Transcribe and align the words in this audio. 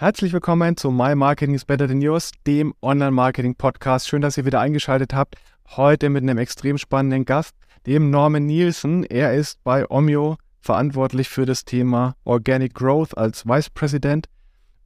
Herzlich 0.00 0.32
willkommen 0.32 0.76
zu 0.76 0.92
My 0.92 1.16
Marketing 1.16 1.56
is 1.56 1.64
Better 1.64 1.88
Than 1.88 2.00
Yours, 2.00 2.30
dem 2.46 2.72
Online-Marketing-Podcast. 2.82 4.06
Schön, 4.06 4.22
dass 4.22 4.38
ihr 4.38 4.44
wieder 4.44 4.60
eingeschaltet 4.60 5.12
habt. 5.12 5.34
Heute 5.70 6.08
mit 6.08 6.22
einem 6.22 6.38
extrem 6.38 6.78
spannenden 6.78 7.24
Gast, 7.24 7.56
dem 7.84 8.08
Norman 8.08 8.46
Nielsen. 8.46 9.02
Er 9.02 9.34
ist 9.34 9.58
bei 9.64 9.90
Omio 9.90 10.36
verantwortlich 10.60 11.28
für 11.28 11.46
das 11.46 11.64
Thema 11.64 12.14
Organic 12.22 12.74
Growth 12.74 13.18
als 13.18 13.44
Vice 13.44 13.70
President 13.70 14.28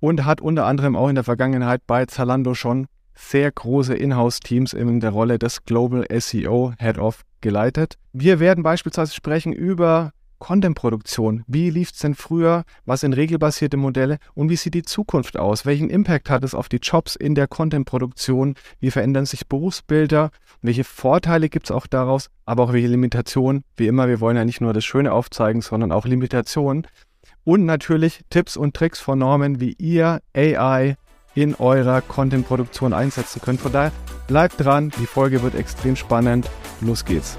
und 0.00 0.24
hat 0.24 0.40
unter 0.40 0.64
anderem 0.64 0.96
auch 0.96 1.10
in 1.10 1.16
der 1.16 1.24
Vergangenheit 1.24 1.82
bei 1.86 2.06
Zalando 2.06 2.54
schon 2.54 2.86
sehr 3.14 3.52
große 3.52 3.94
Inhouse-Teams 3.94 4.72
in 4.72 4.98
der 5.00 5.10
Rolle 5.10 5.38
des 5.38 5.66
Global 5.66 6.06
SEO 6.20 6.72
Head 6.78 6.96
of 6.96 7.20
geleitet. 7.42 7.98
Wir 8.14 8.40
werden 8.40 8.64
beispielsweise 8.64 9.14
sprechen 9.14 9.52
über 9.52 10.12
Content-Produktion. 10.42 11.44
Wie 11.46 11.70
lief 11.70 11.92
es 11.92 12.00
denn 12.00 12.16
früher? 12.16 12.64
Was 12.84 13.02
sind 13.02 13.12
regelbasierte 13.12 13.76
Modelle? 13.76 14.18
Und 14.34 14.48
wie 14.48 14.56
sieht 14.56 14.74
die 14.74 14.82
Zukunft 14.82 15.36
aus? 15.36 15.64
Welchen 15.64 15.88
Impact 15.88 16.30
hat 16.30 16.42
es 16.42 16.52
auf 16.52 16.68
die 16.68 16.80
Jobs 16.82 17.14
in 17.14 17.36
der 17.36 17.46
Content-Produktion? 17.46 18.56
Wie 18.80 18.90
verändern 18.90 19.24
sich 19.24 19.46
Berufsbilder? 19.46 20.30
Welche 20.60 20.82
Vorteile 20.82 21.48
gibt 21.48 21.66
es 21.66 21.70
auch 21.70 21.86
daraus? 21.86 22.28
Aber 22.44 22.64
auch 22.64 22.72
welche 22.72 22.88
Limitationen? 22.88 23.62
Wie 23.76 23.86
immer, 23.86 24.08
wir 24.08 24.20
wollen 24.20 24.36
ja 24.36 24.44
nicht 24.44 24.60
nur 24.60 24.72
das 24.72 24.84
Schöne 24.84 25.12
aufzeigen, 25.12 25.62
sondern 25.62 25.92
auch 25.92 26.06
Limitationen. 26.06 26.88
Und 27.44 27.64
natürlich 27.64 28.22
Tipps 28.28 28.56
und 28.56 28.74
Tricks 28.74 28.98
von 28.98 29.20
Norman, 29.20 29.60
wie 29.60 29.76
ihr 29.78 30.22
AI 30.34 30.96
in 31.36 31.54
eurer 31.54 32.00
Content-Produktion 32.00 32.92
einsetzen 32.92 33.40
könnt. 33.40 33.60
Von 33.60 33.70
daher 33.70 33.92
bleibt 34.26 34.58
dran, 34.58 34.92
die 34.98 35.06
Folge 35.06 35.44
wird 35.44 35.54
extrem 35.54 35.94
spannend. 35.94 36.50
Los 36.80 37.04
geht's. 37.04 37.38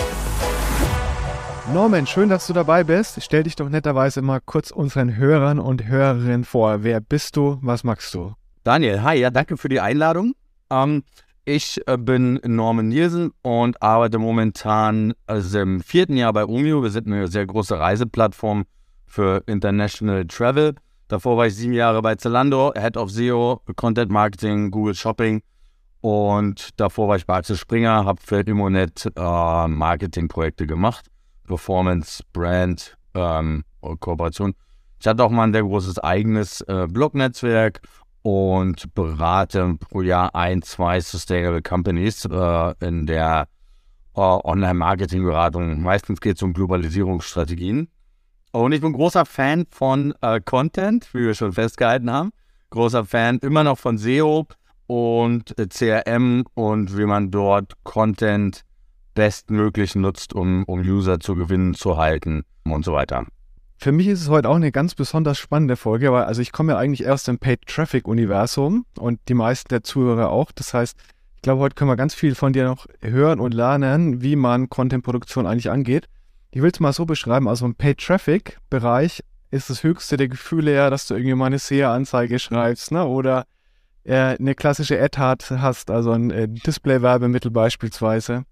Norman, 1.73 2.05
schön, 2.05 2.27
dass 2.27 2.47
du 2.47 2.53
dabei 2.53 2.83
bist. 2.83 3.23
Stell 3.23 3.43
dich 3.43 3.55
doch 3.55 3.69
netterweise 3.69 4.21
mal 4.21 4.41
kurz 4.41 4.71
unseren 4.71 5.15
Hörern 5.15 5.57
und 5.57 5.87
Hörerinnen 5.87 6.43
vor. 6.43 6.83
Wer 6.83 6.99
bist 6.99 7.37
du? 7.37 7.59
Was 7.61 7.85
magst 7.85 8.13
du? 8.13 8.33
Daniel, 8.65 9.01
hi, 9.03 9.15
ja, 9.17 9.29
danke 9.29 9.55
für 9.55 9.69
die 9.69 9.79
Einladung. 9.79 10.33
Ähm, 10.69 11.03
ich 11.45 11.79
äh, 11.87 11.97
bin 11.97 12.41
Norman 12.45 12.89
Nielsen 12.89 13.31
und 13.41 13.81
arbeite 13.81 14.19
momentan 14.19 15.13
also 15.27 15.59
im 15.59 15.79
vierten 15.79 16.17
Jahr 16.17 16.33
bei 16.33 16.43
Umio. 16.43 16.83
Wir 16.83 16.89
sind 16.89 17.07
eine 17.07 17.29
sehr 17.29 17.45
große 17.45 17.79
Reiseplattform 17.79 18.65
für 19.07 19.41
International 19.45 20.25
Travel. 20.25 20.75
Davor 21.07 21.37
war 21.37 21.47
ich 21.47 21.55
sieben 21.55 21.73
Jahre 21.73 22.01
bei 22.01 22.15
Zalando, 22.15 22.73
Head 22.75 22.97
of 22.97 23.11
SEO, 23.11 23.61
Content 23.77 24.11
Marketing, 24.11 24.71
Google 24.71 24.95
Shopping. 24.95 25.41
Und 26.01 26.69
davor 26.81 27.07
war 27.07 27.15
ich 27.15 27.25
bei 27.25 27.35
Axel 27.35 27.55
Springer, 27.55 28.03
habe 28.03 28.19
für 28.21 28.41
Immonet 28.41 29.09
äh, 29.15 29.67
Marketingprojekte 29.67 30.67
gemacht. 30.67 31.05
Performance, 31.51 32.23
Brand, 32.31 32.95
ähm, 33.13 33.63
Kooperation. 33.99 34.53
Ich 34.99 35.07
hatte 35.07 35.23
auch 35.23 35.31
mal 35.31 35.43
ein 35.43 35.53
sehr 35.53 35.63
großes 35.63 35.99
eigenes 35.99 36.61
äh, 36.61 36.87
Blog-Netzwerk 36.89 37.81
und 38.21 38.93
berate 38.93 39.75
pro 39.79 40.01
Jahr 40.01 40.33
ein, 40.33 40.61
zwei 40.61 41.01
Sustainable 41.01 41.61
Companies 41.61 42.23
äh, 42.23 42.73
in 42.79 43.05
der 43.05 43.47
äh, 44.15 44.21
Online-Marketing-Beratung. 44.21 45.81
Meistens 45.81 46.21
geht 46.21 46.37
es 46.37 46.43
um 46.43 46.53
Globalisierungsstrategien. 46.53 47.89
Und 48.53 48.71
ich 48.71 48.79
bin 48.81 48.93
großer 48.93 49.25
Fan 49.25 49.65
von 49.71 50.13
äh, 50.21 50.39
Content, 50.39 51.13
wie 51.13 51.25
wir 51.25 51.33
schon 51.33 51.51
festgehalten 51.51 52.09
haben. 52.09 52.31
Großer 52.69 53.03
Fan 53.03 53.39
immer 53.39 53.65
noch 53.65 53.77
von 53.77 53.97
SEO 53.97 54.47
und 54.87 55.57
äh, 55.59 55.67
CRM 55.67 56.45
und 56.53 56.97
wie 56.97 57.05
man 57.05 57.29
dort 57.29 57.73
Content 57.83 58.63
bestmöglich 59.13 59.95
nutzt, 59.95 60.33
um, 60.33 60.63
um 60.65 60.81
User 60.81 61.19
zu 61.19 61.35
gewinnen, 61.35 61.73
zu 61.73 61.97
halten 61.97 62.43
und 62.63 62.85
so 62.85 62.93
weiter. 62.93 63.25
Für 63.77 63.91
mich 63.91 64.07
ist 64.07 64.21
es 64.21 64.29
heute 64.29 64.47
auch 64.47 64.55
eine 64.55 64.71
ganz 64.71 64.93
besonders 64.93 65.39
spannende 65.39 65.75
Folge, 65.75 66.11
weil 66.11 66.25
also 66.25 66.41
ich 66.41 66.51
komme 66.51 66.73
ja 66.73 66.77
eigentlich 66.77 67.03
erst 67.03 67.27
im 67.27 67.39
Paid 67.39 67.65
Traffic 67.65 68.07
Universum 68.07 68.85
und 68.99 69.19
die 69.27 69.33
meisten 69.33 69.69
der 69.69 69.83
Zuhörer 69.83 70.29
auch. 70.29 70.51
Das 70.51 70.73
heißt, 70.73 70.95
ich 71.35 71.41
glaube, 71.41 71.61
heute 71.61 71.73
können 71.73 71.89
wir 71.89 71.95
ganz 71.95 72.13
viel 72.13 72.35
von 72.35 72.53
dir 72.53 72.65
noch 72.65 72.85
hören 73.01 73.39
und 73.39 73.55
lernen, 73.55 74.21
wie 74.21 74.35
man 74.35 74.69
Content-Produktion 74.69 75.47
eigentlich 75.47 75.71
angeht. 75.71 76.07
Ich 76.51 76.61
will 76.61 76.69
es 76.71 76.79
mal 76.79 76.93
so 76.93 77.05
beschreiben, 77.05 77.47
also 77.47 77.65
im 77.65 77.73
Paid 77.73 77.97
Traffic 77.97 78.59
Bereich 78.69 79.23
ist 79.49 79.69
das 79.69 79.83
höchste 79.83 80.17
der 80.17 80.27
Gefühle 80.27 80.73
ja, 80.73 80.89
dass 80.91 81.07
du 81.07 81.15
irgendwie 81.15 81.33
mal 81.33 81.47
eine 81.47 81.57
SEA-Anzeige 81.57 82.37
schreibst, 82.37 82.91
ne? 82.91 83.05
Oder 83.05 83.45
äh, 84.03 84.37
eine 84.37 84.53
klassische 84.55 85.01
Ad 85.01 85.17
hast, 85.17 85.89
also 85.89 86.11
ein 86.11 86.31
äh, 86.31 86.47
Display-Werbemittel 86.47 87.49
beispielsweise. 87.51 88.45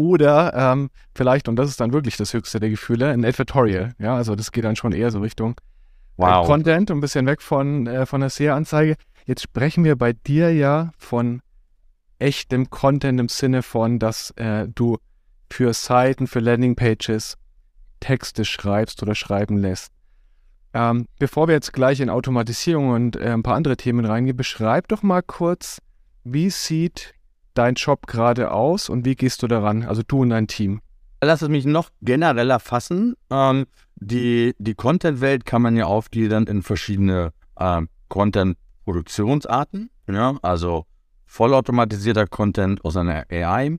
Oder 0.00 0.54
ähm, 0.54 0.88
vielleicht, 1.14 1.46
und 1.46 1.56
das 1.56 1.68
ist 1.68 1.78
dann 1.78 1.92
wirklich 1.92 2.16
das 2.16 2.32
höchste 2.32 2.58
der 2.58 2.70
Gefühle, 2.70 3.10
ein 3.10 3.22
Advertorial. 3.22 3.92
Ja, 3.98 4.16
also 4.16 4.34
das 4.34 4.50
geht 4.50 4.64
dann 4.64 4.74
schon 4.74 4.92
eher 4.92 5.10
so 5.10 5.20
Richtung 5.20 5.52
äh, 6.16 6.22
wow. 6.22 6.46
Content, 6.46 6.90
ein 6.90 7.02
bisschen 7.02 7.26
weg 7.26 7.42
von, 7.42 7.86
äh, 7.86 8.06
von 8.06 8.22
der 8.22 8.30
SEA-Anzeige. 8.30 8.96
Jetzt 9.26 9.42
sprechen 9.42 9.84
wir 9.84 9.96
bei 9.96 10.14
dir 10.14 10.54
ja 10.54 10.90
von 10.96 11.42
echtem 12.18 12.70
Content 12.70 13.20
im 13.20 13.28
Sinne 13.28 13.62
von, 13.62 13.98
dass 13.98 14.30
äh, 14.36 14.68
du 14.74 14.96
für 15.50 15.74
Seiten, 15.74 16.26
für 16.26 16.40
Landingpages 16.40 17.36
Texte 18.00 18.46
schreibst 18.46 19.02
oder 19.02 19.14
schreiben 19.14 19.58
lässt. 19.58 19.92
Ähm, 20.72 21.08
bevor 21.18 21.46
wir 21.46 21.54
jetzt 21.54 21.74
gleich 21.74 22.00
in 22.00 22.08
Automatisierung 22.08 22.88
und 22.88 23.16
äh, 23.16 23.34
ein 23.34 23.42
paar 23.42 23.56
andere 23.56 23.76
Themen 23.76 24.06
reingehen, 24.06 24.38
beschreib 24.38 24.88
doch 24.88 25.02
mal 25.02 25.20
kurz, 25.20 25.82
wie 26.24 26.48
sieht 26.48 27.12
dein 27.54 27.74
Job 27.74 28.06
gerade 28.06 28.52
aus 28.52 28.88
und 28.88 29.04
wie 29.04 29.16
gehst 29.16 29.42
du 29.42 29.46
daran, 29.46 29.84
also 29.84 30.02
du 30.06 30.22
und 30.22 30.30
dein 30.30 30.46
Team? 30.46 30.80
Lass 31.22 31.42
es 31.42 31.48
mich 31.48 31.66
noch 31.66 31.90
genereller 32.00 32.60
fassen. 32.60 33.14
Ähm, 33.30 33.66
die 33.96 34.54
die 34.58 34.74
Content-Welt 34.74 35.44
kann 35.44 35.62
man 35.62 35.76
ja 35.76 35.84
aufgliedern 35.84 36.46
in 36.46 36.62
verschiedene 36.62 37.32
ähm, 37.58 37.88
Content-Produktionsarten. 38.08 39.90
Ja? 40.08 40.36
Also 40.40 40.86
vollautomatisierter 41.26 42.26
Content 42.26 42.84
aus 42.84 42.96
einer 42.96 43.24
AI, 43.30 43.78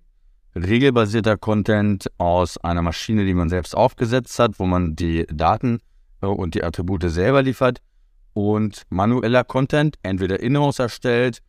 regelbasierter 0.56 1.38
Content 1.38 2.12
aus 2.18 2.58
einer 2.60 2.84
Maschine, 2.84 3.26
die 3.26 3.34
man 3.34 3.50
selbst 3.50 3.76
aufgesetzt 3.76 4.38
hat, 4.38 4.60
wo 4.60 4.66
man 4.66 4.96
die 4.96 5.26
Daten 5.28 5.80
äh, 6.22 6.28
und 6.28 6.54
die 6.54 6.64
Attribute 6.64 7.10
selber 7.10 7.42
liefert 7.42 7.80
und 8.34 8.84
manueller 8.90 9.44
Content, 9.44 9.98
entweder 10.04 10.40
in-house 10.40 10.80
erstellt 10.80 11.42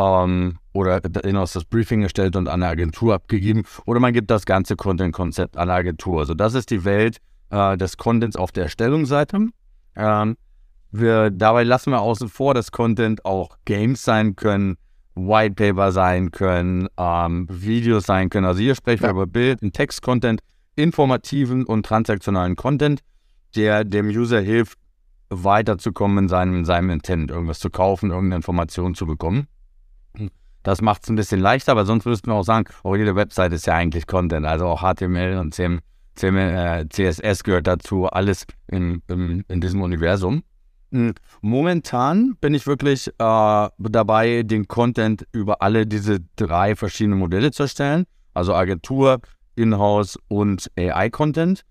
ähm, 0.00 0.58
oder 0.72 1.00
hinaus 1.24 1.52
das 1.52 1.64
Briefing 1.64 2.02
erstellt 2.02 2.36
und 2.36 2.48
an 2.48 2.62
eine 2.62 2.72
Agentur 2.72 3.14
abgegeben 3.14 3.64
oder 3.86 4.00
man 4.00 4.12
gibt 4.12 4.30
das 4.30 4.46
ganze 4.46 4.76
Content-Konzept 4.76 5.56
an 5.56 5.68
eine 5.68 5.74
Agentur. 5.74 6.20
Also 6.20 6.34
das 6.34 6.54
ist 6.54 6.70
die 6.70 6.84
Welt 6.84 7.18
äh, 7.50 7.76
des 7.76 7.96
Contents 7.96 8.36
auf 8.36 8.52
der 8.52 8.64
Erstellungsseite. 8.64 9.48
Ähm, 9.96 10.36
wir, 10.92 11.30
dabei 11.30 11.64
lassen 11.64 11.90
wir 11.90 12.00
außen 12.00 12.28
vor, 12.28 12.54
dass 12.54 12.72
Content 12.72 13.24
auch 13.24 13.56
Games 13.64 14.02
sein 14.02 14.36
können, 14.36 14.76
Whitepaper 15.14 15.92
sein 15.92 16.30
können, 16.30 16.88
ähm, 16.96 17.46
Videos 17.50 18.06
sein 18.06 18.30
können. 18.30 18.46
Also 18.46 18.60
hier 18.60 18.74
sprechen 18.74 19.02
ja. 19.02 19.08
wir 19.08 19.22
über 19.22 19.26
Bild, 19.26 19.60
Text-Content, 19.72 20.40
informativen 20.76 21.64
und 21.64 21.84
transaktionalen 21.84 22.56
Content, 22.56 23.00
der 23.54 23.84
dem 23.84 24.08
User 24.08 24.40
hilft, 24.40 24.78
weiterzukommen 25.28 26.24
in 26.24 26.28
seinem, 26.28 26.54
in 26.56 26.64
seinem 26.64 26.90
Intent, 26.90 27.30
irgendwas 27.30 27.58
zu 27.58 27.70
kaufen, 27.70 28.10
irgendeine 28.10 28.36
Information 28.36 28.94
zu 28.94 29.06
bekommen. 29.06 29.46
Das 30.62 30.82
macht 30.82 31.04
es 31.04 31.08
ein 31.08 31.16
bisschen 31.16 31.40
leichter, 31.40 31.72
aber 31.72 31.86
sonst 31.86 32.04
müssten 32.04 32.30
wir 32.30 32.34
auch 32.34 32.44
sagen, 32.44 32.68
oh, 32.84 32.94
jede 32.94 33.16
Website 33.16 33.52
ist 33.52 33.66
ja 33.66 33.74
eigentlich 33.74 34.06
Content, 34.06 34.46
also 34.46 34.66
auch 34.66 34.82
HTML 34.82 35.38
und 35.38 35.54
CM, 35.54 35.80
CM, 36.14 36.36
äh, 36.36 36.86
CSS 36.88 37.44
gehört 37.44 37.66
dazu, 37.66 38.06
alles 38.06 38.46
in, 38.68 39.02
in, 39.08 39.44
in 39.48 39.60
diesem 39.60 39.80
Universum. 39.80 40.42
Hm, 40.92 41.14
momentan 41.40 42.36
bin 42.40 42.52
ich 42.52 42.66
wirklich 42.66 43.08
äh, 43.08 43.68
dabei, 43.78 44.42
den 44.44 44.68
Content 44.68 45.26
über 45.32 45.62
alle 45.62 45.86
diese 45.86 46.18
drei 46.36 46.76
verschiedenen 46.76 47.18
Modelle 47.18 47.52
zu 47.52 47.62
erstellen, 47.62 48.04
also 48.34 48.54
Agentur, 48.54 49.20
Inhouse 49.54 50.18
und 50.28 50.70
AI-Content. 50.76 51.64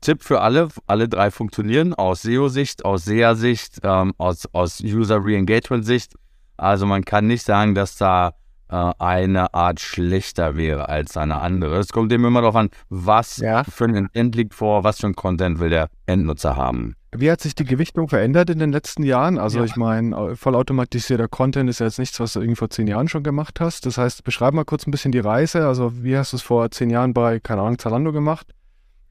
Tipp 0.00 0.22
für 0.22 0.40
alle, 0.40 0.68
alle 0.86 1.08
drei 1.08 1.30
funktionieren 1.30 1.94
aus 1.94 2.22
SEO-Sicht, 2.22 2.84
aus 2.84 3.04
SEA-Sicht, 3.04 3.80
ähm, 3.84 4.12
aus, 4.18 4.46
aus 4.52 4.80
User-Re-Engagement-Sicht 4.80 6.14
also 6.56 6.86
man 6.86 7.04
kann 7.04 7.26
nicht 7.26 7.44
sagen, 7.44 7.74
dass 7.74 7.96
da 7.96 8.34
äh, 8.72 8.92
eine 8.98 9.52
Art 9.52 9.80
schlechter 9.80 10.56
wäre 10.56 10.88
als 10.88 11.16
eine 11.16 11.40
andere. 11.40 11.78
Es 11.78 11.92
kommt 11.92 12.10
eben 12.12 12.24
immer 12.24 12.40
darauf 12.40 12.56
an, 12.56 12.70
was 12.88 13.36
ja. 13.36 13.64
für 13.64 13.84
ein 13.84 13.94
Intent 13.94 14.34
liegt 14.34 14.54
vor, 14.54 14.82
was 14.82 15.00
für 15.00 15.08
ein 15.08 15.14
Content 15.14 15.60
will 15.60 15.68
der 15.68 15.88
Endnutzer 16.06 16.56
haben. 16.56 16.94
Wie 17.14 17.30
hat 17.30 17.42
sich 17.42 17.54
die 17.54 17.66
Gewichtung 17.66 18.08
verändert 18.08 18.48
in 18.48 18.58
den 18.58 18.72
letzten 18.72 19.02
Jahren? 19.02 19.36
Also 19.36 19.58
ja. 19.58 19.64
ich 19.66 19.76
meine, 19.76 20.34
vollautomatisierter 20.34 21.28
Content 21.28 21.68
ist 21.68 21.80
ja 21.80 21.86
jetzt 21.86 21.98
nichts, 21.98 22.18
was 22.18 22.32
du 22.32 22.40
irgendwie 22.40 22.56
vor 22.56 22.70
zehn 22.70 22.86
Jahren 22.86 23.08
schon 23.08 23.22
gemacht 23.22 23.60
hast. 23.60 23.84
Das 23.84 23.98
heißt, 23.98 24.24
beschreib 24.24 24.54
mal 24.54 24.64
kurz 24.64 24.86
ein 24.86 24.90
bisschen 24.90 25.12
die 25.12 25.18
Reise. 25.18 25.66
Also 25.66 26.02
wie 26.02 26.16
hast 26.16 26.32
du 26.32 26.38
es 26.38 26.42
vor 26.42 26.70
zehn 26.70 26.88
Jahren 26.88 27.12
bei, 27.12 27.38
keine 27.40 27.60
Ahnung, 27.60 27.78
Zalando 27.78 28.12
gemacht? 28.12 28.54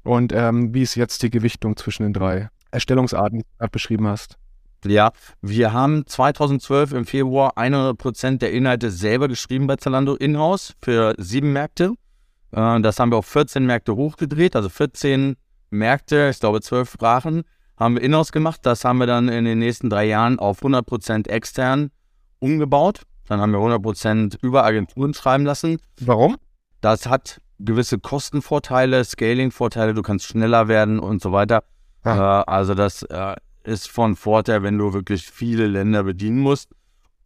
Und 0.04 0.34
ähm, 0.34 0.74
wie 0.74 0.82
ist 0.82 0.96
jetzt 0.96 1.22
die 1.22 1.30
Gewichtung 1.30 1.78
zwischen 1.78 2.02
den 2.02 2.14
drei 2.14 2.50
Erstellungsarten, 2.72 3.40
die 3.40 3.44
du 3.44 3.58
gerade 3.60 3.70
beschrieben 3.70 4.08
hast? 4.08 4.40
Ja, 4.86 5.12
wir 5.42 5.74
haben 5.74 6.08
2012 6.08 6.94
im 6.94 7.06
Februar 7.06 7.58
100% 7.58 8.40
der 8.40 8.52
Inhalte 8.52 8.90
selber 8.90 9.28
geschrieben 9.28 9.68
bei 9.68 9.76
Zalando 9.76 10.16
Inhouse 10.16 10.74
für 10.82 11.14
sieben 11.18 11.54
Märkte. 11.54 11.94
Äh, 12.52 12.82
das 12.82 13.00
haben 13.00 13.12
wir 13.12 13.18
auf 13.18 13.28
14 13.28 13.66
Märkte 13.66 13.96
hochgedreht, 13.96 14.56
also 14.56 14.70
14 14.70 15.36
Märkte, 15.70 16.30
ich 16.32 16.40
glaube 16.40 16.62
zwölf 16.62 16.92
Sprachen 16.92 17.44
haben 17.82 17.96
wir 17.96 18.04
Inhouse 18.04 18.32
gemacht. 18.32 18.62
Das 18.64 18.86
haben 18.86 19.00
wir 19.00 19.08
dann 19.08 19.28
in 19.28 19.44
den 19.44 19.60
nächsten 19.60 19.90
drei 19.90 20.06
Jahren 20.06 20.38
auf 20.40 20.62
100% 20.62 21.28
extern 21.28 21.90
umgebaut. 22.40 23.02
Dann 23.28 23.42
haben 23.42 23.52
wir 23.52 23.60
100% 23.60 24.38
über 24.42 24.64
Agenturen 24.64 25.14
schreiben 25.14 25.46
lassen. 25.46 25.80
Warum? 26.00 26.38
Das 26.82 27.08
hat 27.08 27.42
gewisse 27.60 28.00
Kostenvorteile, 28.00 29.04
Scaling-Vorteile, 29.04 29.94
du 29.94 30.02
kannst 30.04 30.26
schneller 30.26 30.68
werden 30.68 31.00
und 31.00 31.22
so 31.22 31.32
weiter. 31.32 31.64
Ah. 32.04 32.42
Äh, 32.42 32.52
also 32.52 32.76
das 32.76 33.04
äh, 33.04 33.36
ist 33.64 33.90
von 33.90 34.16
Vorteil, 34.16 34.64
wenn 34.64 34.78
du 34.78 34.94
wirklich 34.94 35.30
viele 35.30 35.68
Länder 35.68 36.04
bedienen 36.04 36.40
musst 36.40 36.72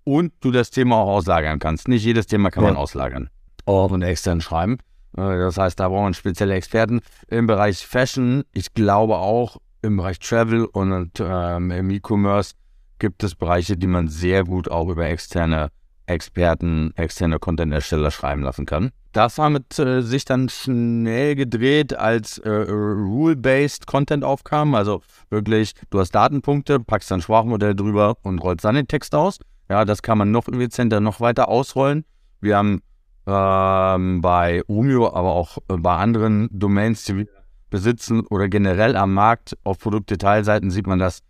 und 0.03 0.33
du 0.41 0.51
das 0.51 0.71
Thema 0.71 0.97
auch 0.97 1.07
auslagern 1.07 1.59
kannst. 1.59 1.87
Nicht 1.87 2.03
jedes 2.03 2.27
Thema 2.27 2.51
kann 2.51 2.63
ja. 2.63 2.71
man 2.71 2.77
auslagern. 2.77 3.29
Auch 3.65 3.91
in 3.93 4.01
extern 4.01 4.41
schreiben. 4.41 4.77
Äh, 5.17 5.37
das 5.37 5.57
heißt, 5.57 5.79
da 5.79 5.89
brauchen 5.89 6.09
wir 6.09 6.13
spezielle 6.13 6.53
Experten. 6.53 7.01
Im 7.27 7.47
Bereich 7.47 7.85
Fashion, 7.85 8.43
ich 8.53 8.73
glaube 8.73 9.17
auch 9.17 9.57
im 9.81 9.97
Bereich 9.97 10.19
Travel 10.19 10.65
und 10.65 11.11
ähm, 11.19 11.71
im 11.71 11.89
E-Commerce 11.89 12.53
gibt 12.99 13.23
es 13.23 13.35
Bereiche, 13.35 13.77
die 13.77 13.87
man 13.87 14.07
sehr 14.07 14.43
gut 14.43 14.69
auch 14.69 14.89
über 14.89 15.05
externe 15.07 15.69
Experten, 16.07 16.91
externe 16.95 17.39
Content-Ersteller 17.39 18.11
schreiben 18.11 18.43
lassen 18.43 18.65
kann. 18.65 18.91
Das 19.11 19.37
haben 19.37 19.57
äh, 19.77 20.01
sich 20.01 20.25
dann 20.25 20.49
schnell 20.49 21.35
gedreht, 21.35 21.97
als 21.97 22.37
äh, 22.39 22.49
Rule-Based 22.49 23.87
Content 23.87 24.23
aufkam. 24.23 24.75
Also 24.75 25.01
wirklich, 25.29 25.73
du 25.89 25.99
hast 25.99 26.11
Datenpunkte, 26.11 26.79
packst 26.79 27.11
ein 27.11 27.21
Sprachmodell 27.21 27.75
drüber 27.75 28.17
und 28.23 28.39
rollst 28.39 28.65
dann 28.65 28.75
den 28.75 28.87
Text 28.87 29.15
aus. 29.15 29.39
Ja, 29.69 29.85
das 29.85 30.01
kann 30.01 30.17
man 30.17 30.31
noch 30.31 30.47
effizienter, 30.47 30.99
noch 30.99 31.21
weiter 31.21 31.47
ausrollen. 31.47 32.05
Wir 32.41 32.57
haben 32.57 32.81
ähm, 33.25 34.21
bei 34.21 34.63
Umio, 34.67 35.13
aber 35.13 35.33
auch 35.33 35.57
äh, 35.69 35.77
bei 35.77 35.95
anderen 35.95 36.49
Domains, 36.51 37.05
die 37.05 37.17
wir 37.17 37.27
besitzen 37.69 38.25
oder 38.27 38.47
generell 38.47 38.95
am 38.95 39.13
Markt 39.13 39.57
auf 39.63 39.79
Produktdetailseiten 39.79 40.69
sieht 40.69 40.87
man, 40.87 40.99
dass, 40.99 41.21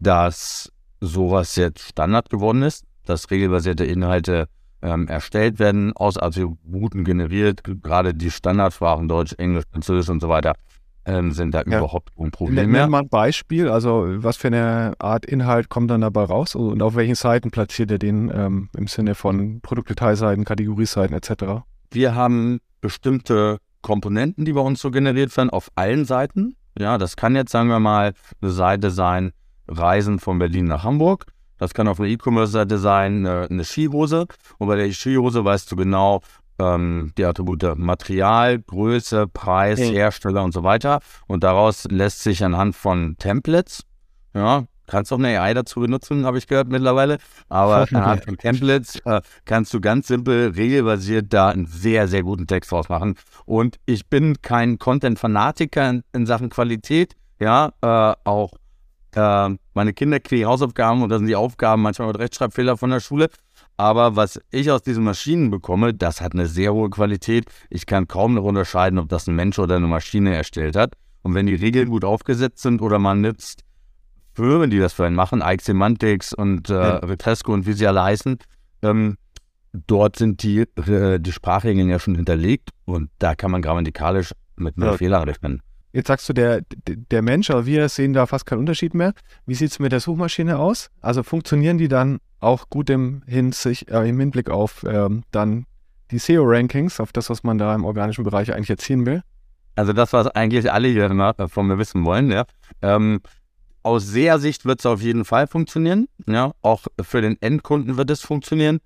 dass 0.00 0.72
sowas 1.00 1.56
jetzt 1.56 1.90
Standard 1.90 2.30
geworden 2.30 2.62
ist 2.62 2.84
dass 3.04 3.30
regelbasierte 3.30 3.84
Inhalte 3.84 4.48
ähm, 4.82 5.08
erstellt 5.08 5.58
werden, 5.58 5.92
aus 5.94 6.18
Attributen 6.18 7.04
generiert. 7.04 7.62
Gerade 7.82 8.14
die 8.14 8.30
Standardsprachen 8.30 9.08
Deutsch, 9.08 9.34
Englisch, 9.38 9.64
Französisch 9.72 10.10
und 10.10 10.20
so 10.20 10.28
weiter 10.28 10.54
ähm, 11.06 11.32
sind 11.32 11.54
da 11.54 11.62
ja. 11.66 11.78
überhaupt 11.78 12.14
kein 12.16 12.30
Problem 12.30 12.70
mehr. 12.70 12.82
Nenn 12.82 12.90
mal 12.90 13.02
ein 13.02 13.08
Beispiel, 13.08 13.68
also 13.68 14.04
was 14.06 14.36
für 14.36 14.48
eine 14.48 14.94
Art 14.98 15.26
Inhalt 15.26 15.68
kommt 15.68 15.90
dann 15.90 16.00
dabei 16.00 16.24
raus 16.24 16.54
und 16.54 16.82
auf 16.82 16.96
welchen 16.96 17.14
Seiten 17.14 17.50
platziert 17.50 17.90
ihr 17.90 17.98
den 17.98 18.30
ähm, 18.34 18.68
im 18.76 18.86
Sinne 18.86 19.14
von 19.14 19.60
Produktdetailseiten, 19.60 20.44
Kategorieseiten 20.44 21.16
etc.? 21.16 21.64
Wir 21.90 22.14
haben 22.14 22.60
bestimmte 22.80 23.58
Komponenten, 23.82 24.44
die 24.44 24.52
bei 24.52 24.60
uns 24.60 24.80
so 24.80 24.90
generiert 24.90 25.36
werden, 25.36 25.50
auf 25.50 25.70
allen 25.74 26.04
Seiten. 26.04 26.56
Ja, 26.78 26.98
das 26.98 27.16
kann 27.16 27.36
jetzt, 27.36 27.52
sagen 27.52 27.68
wir 27.68 27.80
mal, 27.80 28.14
eine 28.40 28.50
Seite 28.50 28.90
sein, 28.90 29.32
Reisen 29.68 30.18
von 30.18 30.38
Berlin 30.38 30.66
nach 30.66 30.84
Hamburg. 30.84 31.26
Das 31.58 31.74
kann 31.74 31.88
auf 31.88 32.00
einer 32.00 32.08
E-Commerce-Seite 32.08 32.78
sein, 32.78 33.26
eine, 33.26 33.48
eine 33.48 33.64
Skihose. 33.64 34.26
Und 34.58 34.68
bei 34.68 34.76
der 34.76 34.90
Skihose 34.92 35.44
weißt 35.44 35.70
du 35.70 35.76
genau 35.76 36.20
ähm, 36.58 37.12
die 37.16 37.24
Attribute 37.24 37.76
Material, 37.76 38.60
Größe, 38.60 39.26
Preis, 39.28 39.78
okay. 39.78 39.92
Hersteller 39.92 40.42
und 40.42 40.52
so 40.52 40.62
weiter. 40.62 41.00
Und 41.26 41.44
daraus 41.44 41.84
lässt 41.90 42.22
sich 42.22 42.44
anhand 42.44 42.76
von 42.76 43.16
Templates, 43.18 43.84
ja, 44.34 44.64
kannst 44.86 45.12
auch 45.12 45.18
eine 45.18 45.40
AI 45.40 45.54
dazu 45.54 45.80
benutzen, 45.80 46.26
habe 46.26 46.38
ich 46.38 46.46
gehört 46.46 46.68
mittlerweile. 46.68 47.18
Aber 47.48 47.86
anhand 47.92 48.24
von 48.24 48.36
Templates 48.36 49.00
äh, 49.04 49.20
kannst 49.44 49.72
du 49.74 49.80
ganz 49.80 50.08
simpel, 50.08 50.50
regelbasiert 50.50 51.32
da 51.32 51.48
einen 51.48 51.66
sehr, 51.66 52.08
sehr 52.08 52.22
guten 52.22 52.46
Text 52.46 52.72
draus 52.72 52.88
machen. 52.88 53.16
Und 53.44 53.78
ich 53.86 54.08
bin 54.08 54.40
kein 54.42 54.78
Content-Fanatiker 54.78 55.88
in, 55.88 56.02
in, 56.12 56.26
Sachen 56.26 56.50
Qualität. 56.50 57.16
Ja, 57.40 57.72
äh, 57.80 58.14
auch 58.24 58.52
äh, 59.16 59.56
meine 59.74 59.92
Kinder 59.92 60.20
kriegen 60.20 60.46
Hausaufgaben 60.46 61.02
und 61.02 61.08
das 61.08 61.18
sind 61.18 61.28
die 61.28 61.36
Aufgaben 61.36 61.82
manchmal 61.82 62.08
mit 62.08 62.18
Rechtschreibfehler 62.18 62.76
von 62.76 62.90
der 62.90 63.00
Schule. 63.00 63.28
Aber 63.76 64.16
was 64.16 64.40
ich 64.50 64.70
aus 64.70 64.82
diesen 64.82 65.04
Maschinen 65.04 65.50
bekomme, 65.50 65.94
das 65.94 66.20
hat 66.20 66.34
eine 66.34 66.46
sehr 66.46 66.72
hohe 66.72 66.90
Qualität. 66.90 67.46
Ich 67.70 67.86
kann 67.86 68.06
kaum 68.06 68.34
noch 68.34 68.44
unterscheiden, 68.44 68.98
ob 68.98 69.08
das 69.08 69.26
ein 69.26 69.34
Mensch 69.34 69.58
oder 69.58 69.76
eine 69.76 69.86
Maschine 69.86 70.34
erstellt 70.34 70.76
hat. 70.76 70.94
Und 71.22 71.34
wenn 71.34 71.46
die 71.46 71.54
Regeln 71.54 71.88
gut 71.88 72.04
aufgesetzt 72.04 72.60
sind 72.60 72.82
oder 72.82 72.98
man 72.98 73.20
nutzt 73.20 73.64
Firmen, 74.34 74.70
die 74.70 74.78
das 74.78 74.92
für 74.92 75.06
einen 75.06 75.16
machen, 75.16 75.42
Ike 75.44 75.62
Semantics 75.62 76.32
und 76.32 76.68
äh, 76.68 76.74
ja. 76.74 76.96
Retresco 76.98 77.52
und 77.52 77.66
wie 77.66 77.72
sie 77.72 77.86
alle 77.86 78.02
heißen, 78.02 78.38
ähm, 78.82 79.16
dort 79.72 80.16
sind 80.16 80.42
die, 80.42 80.60
äh, 80.60 81.18
die 81.18 81.32
Sprachregeln 81.32 81.88
ja 81.88 81.98
schon 81.98 82.14
hinterlegt 82.14 82.70
und 82.84 83.10
da 83.18 83.34
kann 83.34 83.50
man 83.50 83.62
grammatikalisch 83.62 84.32
mit 84.56 84.76
mehr 84.76 84.90
ja. 84.90 84.96
Fehlern 84.96 85.24
rechnen. 85.24 85.62
Jetzt 85.94 86.08
sagst 86.08 86.28
du, 86.28 86.32
der, 86.32 86.62
der 86.88 87.22
Mensch, 87.22 87.50
aber 87.50 87.66
wir 87.66 87.88
sehen 87.88 88.14
da 88.14 88.26
fast 88.26 88.46
keinen 88.46 88.58
Unterschied 88.58 88.94
mehr. 88.94 89.14
Wie 89.46 89.54
sieht 89.54 89.70
es 89.70 89.78
mit 89.78 89.92
der 89.92 90.00
Suchmaschine 90.00 90.58
aus? 90.58 90.90
Also 91.00 91.22
funktionieren 91.22 91.78
die 91.78 91.86
dann 91.86 92.18
auch 92.40 92.68
gut 92.68 92.90
im, 92.90 93.22
Hinsicht, 93.26 93.88
äh, 93.90 94.02
im 94.08 94.18
Hinblick 94.18 94.50
auf 94.50 94.84
ähm, 94.88 95.22
dann 95.30 95.66
die 96.10 96.18
SEO-Rankings, 96.18 96.98
auf 96.98 97.12
das, 97.12 97.30
was 97.30 97.44
man 97.44 97.58
da 97.58 97.72
im 97.76 97.84
organischen 97.84 98.24
Bereich 98.24 98.52
eigentlich 98.52 98.70
erzielen 98.70 99.06
will? 99.06 99.22
Also 99.76 99.92
das, 99.92 100.12
was 100.12 100.26
eigentlich 100.26 100.72
alle 100.72 100.88
hier 100.88 101.34
von 101.48 101.66
mir 101.68 101.78
wissen 101.78 102.04
wollen, 102.04 102.32
ja. 102.32 102.44
Ähm, 102.82 103.20
aus 103.84 104.08
SEA-Sicht 104.08 104.64
wird 104.64 104.80
es 104.80 104.86
auf 104.86 105.00
jeden 105.00 105.24
Fall 105.24 105.46
funktionieren. 105.46 106.08
Ja, 106.26 106.54
auch 106.60 106.82
für 107.02 107.20
den 107.20 107.40
Endkunden 107.40 107.96
wird 107.96 108.10
es 108.10 108.20
funktionieren. 108.20 108.80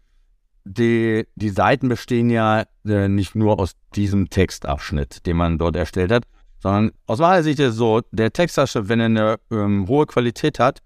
Die, 0.66 1.26
die 1.37 1.49
Seiten 1.49 1.88
bestehen 1.88 2.28
ja 2.28 2.64
äh, 2.87 3.08
nicht 3.08 3.34
nur 3.34 3.58
aus 3.58 3.72
diesem 3.94 4.28
Textabschnitt, 4.28 5.25
den 5.25 5.38
man 5.38 5.56
dort 5.56 5.76
erstellt 5.76 6.12
hat, 6.12 6.25
sondern 6.60 6.93
aus 7.06 7.19
meiner 7.19 7.43
Sicht 7.43 7.58
ist 7.60 7.70
es 7.70 7.76
so, 7.76 8.00
der 8.10 8.32
Textdarsteller, 8.32 8.88
wenn 8.88 9.00
er 9.00 9.06
eine 9.06 9.37
ähm, 9.50 9.87
hohe 9.88 10.06
Qualität 10.06 10.58
hat 10.58 10.81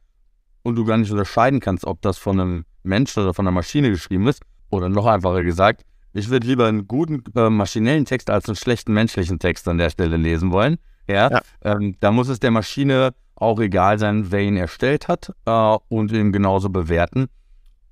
und 0.63 0.77
du 0.77 0.85
gar 0.85 0.99
nicht 0.99 1.11
unterscheiden 1.11 1.61
kannst, 1.61 1.85
ob 1.85 2.03
das 2.03 2.19
von 2.19 2.41
einem 2.41 2.65
Menschen 2.83 3.23
oder 3.23 3.35
von 3.35 3.47
einer 3.47 3.55
Maschine 3.55 3.91
geschrieben 3.91 4.27
ist, 4.29 4.43
oder 4.71 4.89
noch 4.89 5.07
einfacher 5.07 5.43
gesagt, 5.43 5.85
ich 6.15 6.29
würde 6.29 6.47
lieber 6.47 6.67
einen 6.67 6.89
guten 6.89 7.23
äh, 7.37 7.49
maschinellen 7.49 8.05
Text 8.05 8.31
als 8.31 8.47
einen 8.47 8.57
schlechten 8.57 8.93
menschlichen 8.93 9.39
Text 9.39 9.69
an 9.69 9.79
der 9.79 9.91
Stelle 9.91 10.17
lesen 10.17 10.51
wollen. 10.51 10.79
Ja, 11.09 11.31
ja. 11.31 11.41
Ähm, 11.63 11.97
da 12.01 12.11
muss 12.11 12.29
es 12.29 12.41
der 12.41 12.51
Maschine 12.51 13.15
auch 13.35 13.61
egal 13.61 13.99
sein, 13.99 14.31
wer 14.31 14.41
ihn 14.41 14.57
erstellt 14.57 15.09
hat 15.09 15.33
äh, 15.47 15.77
und 15.89 16.13
ihn 16.13 16.33
genauso 16.33 16.71
bewerten. 16.71 17.29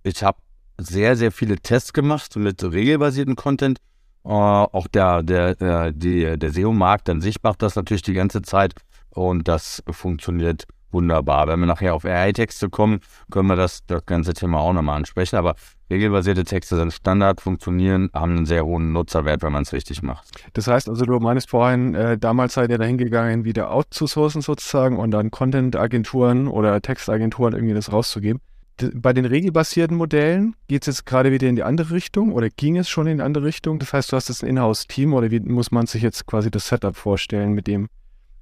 Ich 0.02 0.22
habe 0.22 0.38
sehr, 0.78 1.16
sehr 1.16 1.32
viele 1.32 1.56
Tests 1.56 1.92
gemacht 1.92 2.36
mit 2.36 2.62
regelbasierten 2.62 3.36
Content 3.36 3.78
auch 4.22 4.86
der, 4.88 5.22
der, 5.22 5.60
äh, 5.60 5.92
die, 5.94 6.38
der 6.38 6.50
SEO-Markt 6.52 7.08
an 7.08 7.20
sich 7.20 7.42
macht 7.42 7.62
das 7.62 7.76
natürlich 7.76 8.02
die 8.02 8.12
ganze 8.12 8.42
Zeit 8.42 8.74
und 9.10 9.48
das 9.48 9.82
funktioniert 9.90 10.66
wunderbar. 10.92 11.48
Wenn 11.48 11.60
wir 11.60 11.66
nachher 11.66 11.94
auf 11.94 12.04
AI-Texte 12.04 12.68
kommen, 12.68 13.00
können 13.30 13.48
wir 13.48 13.56
das, 13.56 13.86
das 13.86 14.04
ganze 14.06 14.34
Thema 14.34 14.58
auch 14.58 14.72
nochmal 14.72 14.96
ansprechen. 14.96 15.36
Aber 15.36 15.54
regelbasierte 15.88 16.44
Texte 16.44 16.76
sind 16.76 16.92
Standard, 16.92 17.40
funktionieren, 17.40 18.10
haben 18.12 18.36
einen 18.36 18.46
sehr 18.46 18.64
hohen 18.64 18.92
Nutzerwert, 18.92 19.42
wenn 19.42 19.52
man 19.52 19.62
es 19.62 19.72
richtig 19.72 20.02
macht. 20.02 20.28
Das 20.52 20.66
heißt 20.66 20.88
also, 20.88 21.04
du 21.04 21.18
meinst 21.20 21.48
vorhin, 21.48 21.94
äh, 21.94 22.18
damals 22.18 22.54
seid 22.54 22.70
ihr 22.70 22.78
dahin 22.78 22.98
gegangen, 22.98 23.44
wieder 23.44 23.70
outzusourcen 23.70 24.42
sozusagen 24.42 24.98
und 24.98 25.12
dann 25.12 25.30
Content-Agenturen 25.30 26.48
oder 26.48 26.80
Textagenturen 26.80 27.54
irgendwie 27.54 27.74
das 27.74 27.92
rauszugeben 27.92 28.40
bei 28.94 29.12
den 29.12 29.24
regelbasierten 29.24 29.96
Modellen 29.96 30.54
geht 30.68 30.82
es 30.82 30.86
jetzt 30.86 31.06
gerade 31.06 31.32
wieder 31.32 31.48
in 31.48 31.56
die 31.56 31.62
andere 31.62 31.92
Richtung 31.92 32.32
oder 32.32 32.48
ging 32.48 32.76
es 32.76 32.88
schon 32.88 33.06
in 33.06 33.18
die 33.18 33.22
andere 33.22 33.44
Richtung? 33.44 33.78
Das 33.78 33.92
heißt, 33.92 34.12
du 34.12 34.16
hast 34.16 34.28
jetzt 34.28 34.42
ein 34.42 34.48
Inhouse-Team 34.48 35.14
oder 35.14 35.30
wie 35.30 35.40
muss 35.40 35.70
man 35.70 35.86
sich 35.86 36.02
jetzt 36.02 36.26
quasi 36.26 36.50
das 36.50 36.68
Setup 36.68 36.96
vorstellen, 36.96 37.52
mit 37.52 37.66
dem 37.66 37.88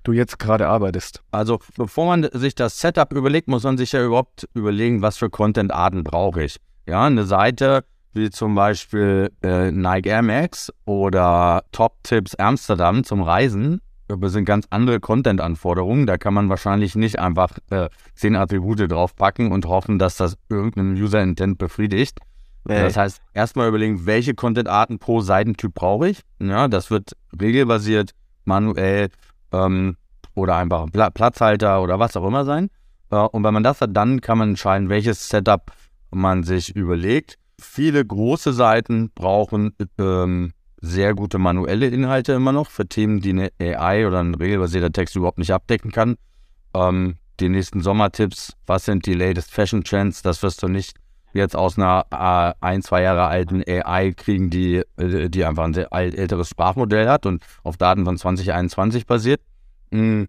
du 0.05 0.13
jetzt 0.13 0.39
gerade 0.39 0.69
arbeitest? 0.69 1.23
Also, 1.31 1.59
bevor 1.77 2.07
man 2.07 2.29
sich 2.33 2.55
das 2.55 2.81
Setup 2.81 3.13
überlegt, 3.13 3.49
muss 3.49 3.65
man 3.65 3.77
sich 3.77 3.93
ja 3.93 4.05
überhaupt 4.05 4.49
überlegen, 4.55 5.03
was 5.03 5.17
für 5.19 5.31
Content-Arten 5.31 6.05
brauche 6.05 6.45
ich. 6.45 6.57
Ja, 6.87 7.05
eine 7.05 7.25
Seite 7.25 7.85
wie 8.15 8.31
zum 8.31 8.55
Beispiel 8.55 9.31
äh, 9.43 9.71
Nike 9.71 10.09
Air 10.09 10.23
Max 10.23 10.73
oder 10.85 11.63
Top 11.73 12.03
Tips 12.03 12.35
Amsterdam 12.35 13.05
zum 13.05 13.23
Reisen 13.23 13.81
sind 14.23 14.45
ganz 14.45 14.67
andere 14.71 15.01
Content-Anforderungen. 15.01 16.07
Da 16.07 16.19
kann 16.19 16.35
man 16.35 16.49
wahrscheinlich 16.49 16.95
nicht 16.95 17.19
einfach 17.19 17.59
äh, 17.71 17.89
zehn 18.15 18.37
Attribute 18.37 18.91
draufpacken 18.91 19.53
und 19.53 19.67
hoffen, 19.67 19.99
dass 19.99 20.17
das 20.17 20.37
irgendeinen 20.49 20.95
User-Intent 20.95 21.59
befriedigt. 21.59 22.19
Okay. 22.65 22.83
Das 22.83 22.97
heißt, 22.97 23.23
erstmal 23.35 23.69
überlegen, 23.69 24.07
welche 24.07 24.35
Content-Arten 24.35 24.99
pro 24.99 25.21
Seitentyp 25.21 25.75
brauche 25.75 26.09
ich. 26.09 26.21
Ja, 26.39 26.69
das 26.69 26.91
wird 26.91 27.13
regelbasiert, 27.41 28.13
manuell 28.45 29.09
ähm, 29.53 29.97
oder 30.35 30.57
einfach 30.57 30.91
Pla 30.91 31.11
Platzhalter 31.11 31.83
oder 31.83 31.99
was 31.99 32.17
auch 32.17 32.27
immer 32.27 32.45
sein. 32.45 32.69
Äh, 33.11 33.17
und 33.17 33.45
wenn 33.45 33.55
man 33.55 33.63
das 33.63 33.81
hat, 33.81 33.97
dann 33.97 34.21
kann 34.21 34.39
man 34.39 34.51
entscheiden, 34.51 34.89
welches 34.89 35.29
Setup 35.29 35.73
man 36.11 36.43
sich 36.43 36.75
überlegt. 36.75 37.37
Viele 37.61 38.05
große 38.05 38.53
Seiten 38.53 39.11
brauchen 39.15 39.75
ähm, 39.99 40.53
sehr 40.81 41.15
gute 41.15 41.39
manuelle 41.39 41.87
Inhalte 41.89 42.33
immer 42.33 42.53
noch 42.53 42.71
für 42.71 42.87
Themen, 42.87 43.21
die 43.21 43.31
eine 43.31 43.51
AI 43.61 44.07
oder 44.07 44.21
ein 44.21 44.35
regelbasierter 44.35 44.93
Text 44.93 45.17
überhaupt 45.17 45.39
nicht 45.39 45.53
abdecken 45.53 45.91
kann. 45.91 46.17
Ähm, 46.75 47.17
die 47.41 47.49
nächsten 47.49 47.81
Sommertipps, 47.81 48.55
was 48.67 48.85
sind 48.85 49.07
die 49.07 49.15
latest 49.15 49.53
Fashion 49.53 49.85
Trends, 49.85 50.23
das 50.23 50.43
wirst 50.43 50.63
du 50.63 50.69
nicht 50.69 50.97
jetzt 51.33 51.57
aus 51.57 51.79
einer 51.79 52.07
äh, 52.11 52.55
ein, 52.65 52.83
zwei 52.83 53.03
Jahre 53.03 53.27
alten 53.27 53.63
AI 53.67 54.13
kriegen, 54.17 54.51
die, 54.51 54.83
äh, 54.97 55.29
die 55.29 55.45
einfach 55.45 55.65
ein 55.65 55.75
sehr 55.75 55.93
älteres 55.93 56.49
Sprachmodell 56.49 57.09
hat 57.09 57.27
und 57.27 57.45
auf 57.63 57.77
Daten 57.77 58.05
von 58.05 58.17
2021 58.17 59.07
basiert. 59.07 59.41
Mhm. 59.91 60.29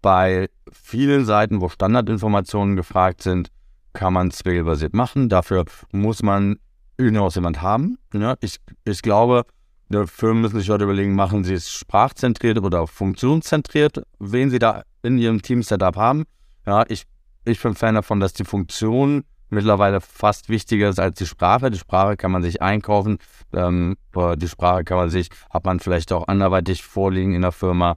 Bei 0.00 0.48
vielen 0.72 1.24
Seiten, 1.24 1.60
wo 1.60 1.68
Standardinformationen 1.68 2.74
gefragt 2.74 3.22
sind, 3.22 3.50
kann 3.92 4.12
man 4.12 4.28
es 4.28 4.44
regelbasiert 4.44 4.94
machen. 4.94 5.28
Dafür 5.28 5.64
muss 5.92 6.22
man 6.22 6.56
in-house 6.96 7.36
jemand 7.36 7.62
haben. 7.62 7.98
Ja, 8.12 8.34
ich, 8.40 8.56
ich 8.84 9.02
glaube, 9.02 9.44
die 9.92 10.06
Firmen 10.06 10.42
müssen 10.42 10.58
sich 10.58 10.70
heute 10.70 10.84
überlegen, 10.84 11.14
machen 11.14 11.44
sie 11.44 11.54
es 11.54 11.70
sprachzentriert 11.70 12.58
oder 12.58 12.86
funktionszentriert, 12.86 14.02
wen 14.18 14.50
sie 14.50 14.58
da 14.58 14.82
in 15.02 15.18
ihrem 15.18 15.42
Team-Setup 15.42 15.96
haben. 15.96 16.24
Ja, 16.66 16.84
ich, 16.88 17.04
ich 17.44 17.60
bin 17.60 17.74
Fan 17.74 17.94
davon, 17.94 18.20
dass 18.20 18.32
die 18.32 18.44
Funktion 18.44 19.24
mittlerweile 19.50 20.00
fast 20.00 20.48
wichtiger 20.48 20.88
ist 20.88 20.98
als 20.98 21.18
die 21.18 21.26
Sprache. 21.26 21.70
Die 21.70 21.78
Sprache 21.78 22.16
kann 22.16 22.32
man 22.32 22.42
sich 22.42 22.62
einkaufen, 22.62 23.18
ähm, 23.52 23.96
die 24.36 24.48
Sprache 24.48 24.84
kann 24.84 24.96
man 24.96 25.10
sich, 25.10 25.28
hat 25.50 25.64
man 25.64 25.80
vielleicht 25.80 26.12
auch 26.12 26.26
anderweitig 26.26 26.82
vorliegen 26.82 27.34
in 27.34 27.42
der 27.42 27.52
Firma. 27.52 27.96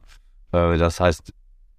Äh, 0.52 0.78
das 0.78 1.00
heißt, 1.00 1.34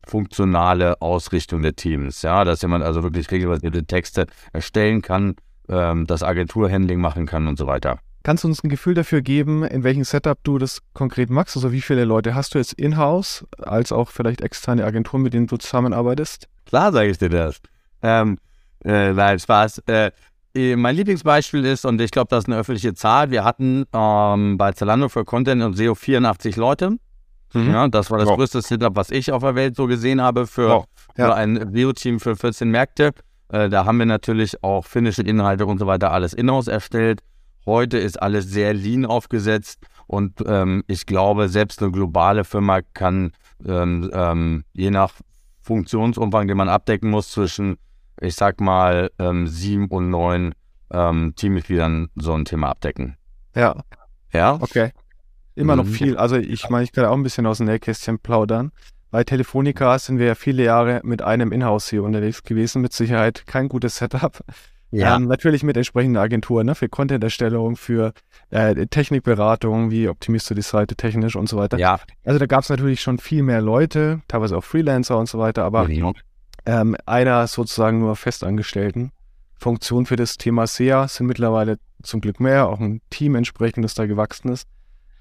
funktionale 0.06 1.00
Ausrichtung 1.02 1.62
der 1.62 1.74
Teams, 1.74 2.22
ja, 2.22 2.44
dass 2.44 2.62
jemand 2.62 2.84
also 2.84 3.02
wirklich 3.02 3.30
regelbasierte 3.30 3.84
Texte 3.84 4.26
erstellen 4.52 5.02
kann, 5.02 5.36
ähm, 5.68 6.06
das 6.06 6.22
Agenturhandling 6.22 7.00
machen 7.00 7.26
kann 7.26 7.48
und 7.48 7.58
so 7.58 7.66
weiter. 7.66 7.98
Kannst 8.26 8.42
du 8.42 8.48
uns 8.48 8.64
ein 8.64 8.70
Gefühl 8.70 8.94
dafür 8.94 9.22
geben, 9.22 9.62
in 9.62 9.84
welchem 9.84 10.02
Setup 10.02 10.36
du 10.42 10.58
das 10.58 10.82
konkret 10.94 11.30
machst? 11.30 11.54
Also 11.54 11.70
wie 11.70 11.80
viele 11.80 12.04
Leute 12.04 12.34
hast 12.34 12.56
du 12.56 12.58
jetzt 12.58 12.72
in-house, 12.72 13.46
als 13.56 13.92
auch 13.92 14.10
vielleicht 14.10 14.40
externe 14.40 14.84
Agenturen, 14.84 15.22
mit 15.22 15.32
denen 15.32 15.46
du 15.46 15.58
zusammenarbeitest? 15.58 16.48
Klar 16.64 16.90
sage 16.90 17.10
ich 17.10 17.18
dir 17.18 17.28
das. 17.28 17.60
Ähm, 18.02 18.38
äh, 18.84 19.12
nein, 19.12 19.38
Spaß. 19.38 19.78
Äh, 19.86 20.10
mein 20.74 20.96
Lieblingsbeispiel 20.96 21.64
ist, 21.64 21.86
und 21.86 22.00
ich 22.00 22.10
glaube, 22.10 22.26
das 22.30 22.42
ist 22.42 22.48
eine 22.48 22.58
öffentliche 22.58 22.94
Zahl, 22.94 23.30
wir 23.30 23.44
hatten 23.44 23.84
ähm, 23.92 24.58
bei 24.58 24.72
Zalando 24.72 25.08
für 25.08 25.24
Content 25.24 25.62
und 25.62 25.76
SEO 25.76 25.94
84 25.94 26.56
Leute. 26.56 26.96
Mhm. 27.54 27.70
Ja, 27.70 27.86
das 27.86 28.10
war 28.10 28.18
das 28.18 28.26
wow. 28.26 28.38
größte 28.38 28.60
Setup, 28.60 28.96
was 28.96 29.12
ich 29.12 29.30
auf 29.30 29.44
der 29.44 29.54
Welt 29.54 29.76
so 29.76 29.86
gesehen 29.86 30.20
habe 30.20 30.48
für, 30.48 30.68
wow. 30.68 30.84
ja. 31.16 31.26
für 31.26 31.34
ein 31.36 31.70
SEO-Team 31.72 32.18
für 32.18 32.34
14 32.34 32.68
Märkte. 32.68 33.12
Äh, 33.52 33.68
da 33.68 33.84
haben 33.84 33.98
wir 33.98 34.06
natürlich 34.06 34.64
auch 34.64 34.84
finnische 34.84 35.22
Inhalte 35.22 35.64
und 35.64 35.78
so 35.78 35.86
weiter 35.86 36.10
alles 36.10 36.34
in-house 36.34 36.66
erstellt. 36.66 37.20
Heute 37.66 37.98
ist 37.98 38.22
alles 38.22 38.48
sehr 38.48 38.72
lean 38.72 39.04
aufgesetzt 39.04 39.80
und 40.06 40.42
ähm, 40.46 40.84
ich 40.86 41.04
glaube, 41.04 41.48
selbst 41.48 41.82
eine 41.82 41.90
globale 41.90 42.44
Firma 42.44 42.80
kann 42.94 43.32
ähm, 43.66 44.08
ähm, 44.12 44.64
je 44.72 44.90
nach 44.90 45.12
Funktionsumfang, 45.62 46.46
den 46.46 46.56
man 46.56 46.68
abdecken 46.68 47.10
muss, 47.10 47.32
zwischen, 47.32 47.76
ich 48.20 48.36
sag 48.36 48.60
mal, 48.60 49.10
ähm, 49.18 49.48
sieben 49.48 49.88
und 49.88 50.10
neun 50.10 50.54
ähm, 50.92 51.34
Teammitgliedern 51.34 52.08
so 52.14 52.34
ein 52.34 52.44
Thema 52.44 52.70
abdecken. 52.70 53.16
Ja. 53.54 53.74
Ja. 54.32 54.58
Okay. 54.60 54.92
Immer 55.56 55.74
mhm. 55.74 55.82
noch 55.82 55.88
viel. 55.88 56.16
Also 56.16 56.36
ich 56.36 56.68
meine, 56.68 56.84
ich 56.84 56.92
kann 56.92 57.06
auch 57.06 57.14
ein 57.14 57.22
bisschen 57.22 57.46
aus 57.46 57.58
dem 57.58 57.66
Nähkästchen 57.66 58.20
plaudern. 58.20 58.70
Bei 59.10 59.24
Telefonica 59.24 59.98
sind 59.98 60.18
wir 60.18 60.26
ja 60.26 60.34
viele 60.34 60.62
Jahre 60.62 61.00
mit 61.02 61.22
einem 61.22 61.50
Inhouse 61.50 61.88
hier 61.88 62.04
unterwegs 62.04 62.42
gewesen. 62.42 62.82
Mit 62.82 62.92
Sicherheit 62.92 63.44
kein 63.46 63.68
gutes 63.68 63.96
Setup. 63.96 64.44
Ja. 64.90 65.16
Ähm, 65.16 65.24
natürlich 65.24 65.62
mit 65.62 65.76
entsprechenden 65.76 66.16
Agenturen 66.16 66.66
ne, 66.66 66.74
für 66.74 66.88
Content-Erstellung, 66.88 67.76
für 67.76 68.12
äh, 68.50 68.86
Technikberatung, 68.86 69.90
wie 69.90 70.08
optimierst 70.08 70.48
du 70.50 70.54
die 70.54 70.62
Seite 70.62 70.94
technisch 70.94 71.36
und 71.36 71.48
so 71.48 71.56
weiter. 71.56 71.78
Ja. 71.78 71.98
Also 72.24 72.38
da 72.38 72.46
gab 72.46 72.62
es 72.62 72.68
natürlich 72.68 73.00
schon 73.00 73.18
viel 73.18 73.42
mehr 73.42 73.60
Leute, 73.60 74.20
teilweise 74.28 74.56
auch 74.56 74.64
Freelancer 74.64 75.18
und 75.18 75.28
so 75.28 75.38
weiter, 75.38 75.64
aber 75.64 75.88
ja. 75.90 76.12
ähm, 76.66 76.96
einer 77.04 77.46
sozusagen 77.46 77.98
nur 77.98 78.16
Festangestellten. 78.16 79.10
Funktion 79.58 80.06
für 80.06 80.16
das 80.16 80.36
Thema 80.36 80.66
SEA 80.66 81.08
sind 81.08 81.26
mittlerweile 81.26 81.78
zum 82.02 82.20
Glück 82.20 82.40
mehr, 82.40 82.68
auch 82.68 82.78
ein 82.78 83.00
Team 83.10 83.34
entsprechend, 83.34 83.84
das 83.84 83.94
da 83.94 84.06
gewachsen 84.06 84.50
ist. 84.50 84.68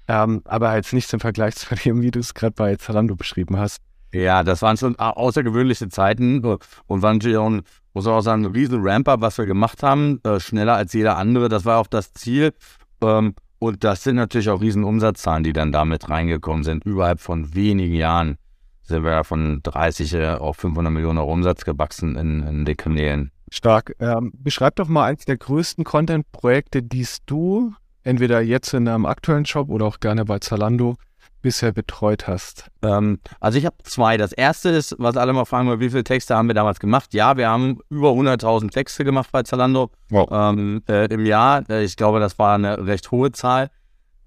Ähm, 0.08 0.42
aber 0.44 0.70
halt 0.70 0.92
nichts 0.92 1.12
im 1.12 1.20
Vergleich 1.20 1.56
zu 1.56 1.74
dem, 1.74 2.02
wie 2.02 2.10
du 2.10 2.20
es 2.20 2.34
gerade 2.34 2.54
bei 2.54 2.76
Zalando 2.76 3.16
beschrieben 3.16 3.58
hast. 3.58 3.80
Ja, 4.16 4.42
das 4.42 4.62
waren 4.62 4.78
schon 4.78 4.96
außergewöhnliche 4.96 5.88
Zeiten 5.88 6.42
und 6.42 7.02
waren 7.02 7.16
natürlich 7.16 7.36
auch 7.36 7.50
ein, 7.50 7.62
muss 7.92 8.06
auch 8.06 8.22
sagen, 8.22 8.46
ein 8.46 8.52
riesen 8.52 8.80
Ramp-up, 8.82 9.20
was 9.20 9.36
wir 9.36 9.44
gemacht 9.44 9.82
haben, 9.82 10.20
äh, 10.24 10.40
schneller 10.40 10.74
als 10.74 10.94
jeder 10.94 11.18
andere. 11.18 11.50
Das 11.50 11.66
war 11.66 11.78
auch 11.78 11.86
das 11.86 12.14
Ziel. 12.14 12.54
Ähm, 13.02 13.34
und 13.58 13.84
das 13.84 14.04
sind 14.04 14.16
natürlich 14.16 14.48
auch 14.48 14.62
riesen 14.62 14.84
Umsatzzahlen, 14.84 15.44
die 15.44 15.52
dann 15.52 15.70
damit 15.70 16.08
reingekommen 16.08 16.64
sind. 16.64 16.84
Überhalb 16.86 17.20
von 17.20 17.54
wenigen 17.54 17.94
Jahren 17.94 18.38
sind 18.82 19.04
wir 19.04 19.22
von 19.24 19.60
30 19.62 20.16
auf 20.38 20.56
500 20.56 20.92
Millionen 20.92 21.18
Euro 21.18 21.32
Umsatz 21.32 21.64
gewachsen 21.64 22.16
in, 22.16 22.42
in 22.42 22.64
den 22.64 22.76
Kanälen. 22.76 23.32
Stark. 23.50 23.94
Ähm, 24.00 24.32
beschreib 24.34 24.76
doch 24.76 24.88
mal 24.88 25.04
eins 25.04 25.24
der 25.26 25.36
größten 25.36 25.84
Content-Projekte, 25.84 26.82
die 26.82 27.06
du 27.26 27.74
entweder 28.02 28.40
jetzt 28.40 28.72
in 28.72 28.88
einem 28.88 29.04
aktuellen 29.04 29.44
Job 29.44 29.68
oder 29.68 29.86
auch 29.86 30.00
gerne 30.00 30.24
bei 30.24 30.38
Zalando 30.38 30.96
bisher 31.42 31.72
betreut 31.72 32.26
hast? 32.26 32.70
Ähm, 32.82 33.20
also 33.40 33.58
ich 33.58 33.66
habe 33.66 33.76
zwei. 33.84 34.16
Das 34.16 34.32
erste 34.32 34.70
ist, 34.70 34.94
was 34.98 35.16
alle 35.16 35.32
mal 35.32 35.44
fragen, 35.44 35.80
wie 35.80 35.90
viele 35.90 36.04
Texte 36.04 36.36
haben 36.36 36.48
wir 36.48 36.54
damals 36.54 36.80
gemacht? 36.80 37.14
Ja, 37.14 37.36
wir 37.36 37.48
haben 37.48 37.78
über 37.90 38.10
100.000 38.10 38.70
Texte 38.70 39.04
gemacht 39.04 39.30
bei 39.32 39.42
Zalando 39.42 39.90
wow. 40.10 40.28
ähm, 40.30 40.82
äh, 40.88 41.06
im 41.06 41.26
Jahr. 41.26 41.68
Äh, 41.68 41.84
ich 41.84 41.96
glaube, 41.96 42.20
das 42.20 42.38
war 42.38 42.54
eine 42.54 42.86
recht 42.86 43.10
hohe 43.10 43.32
Zahl, 43.32 43.70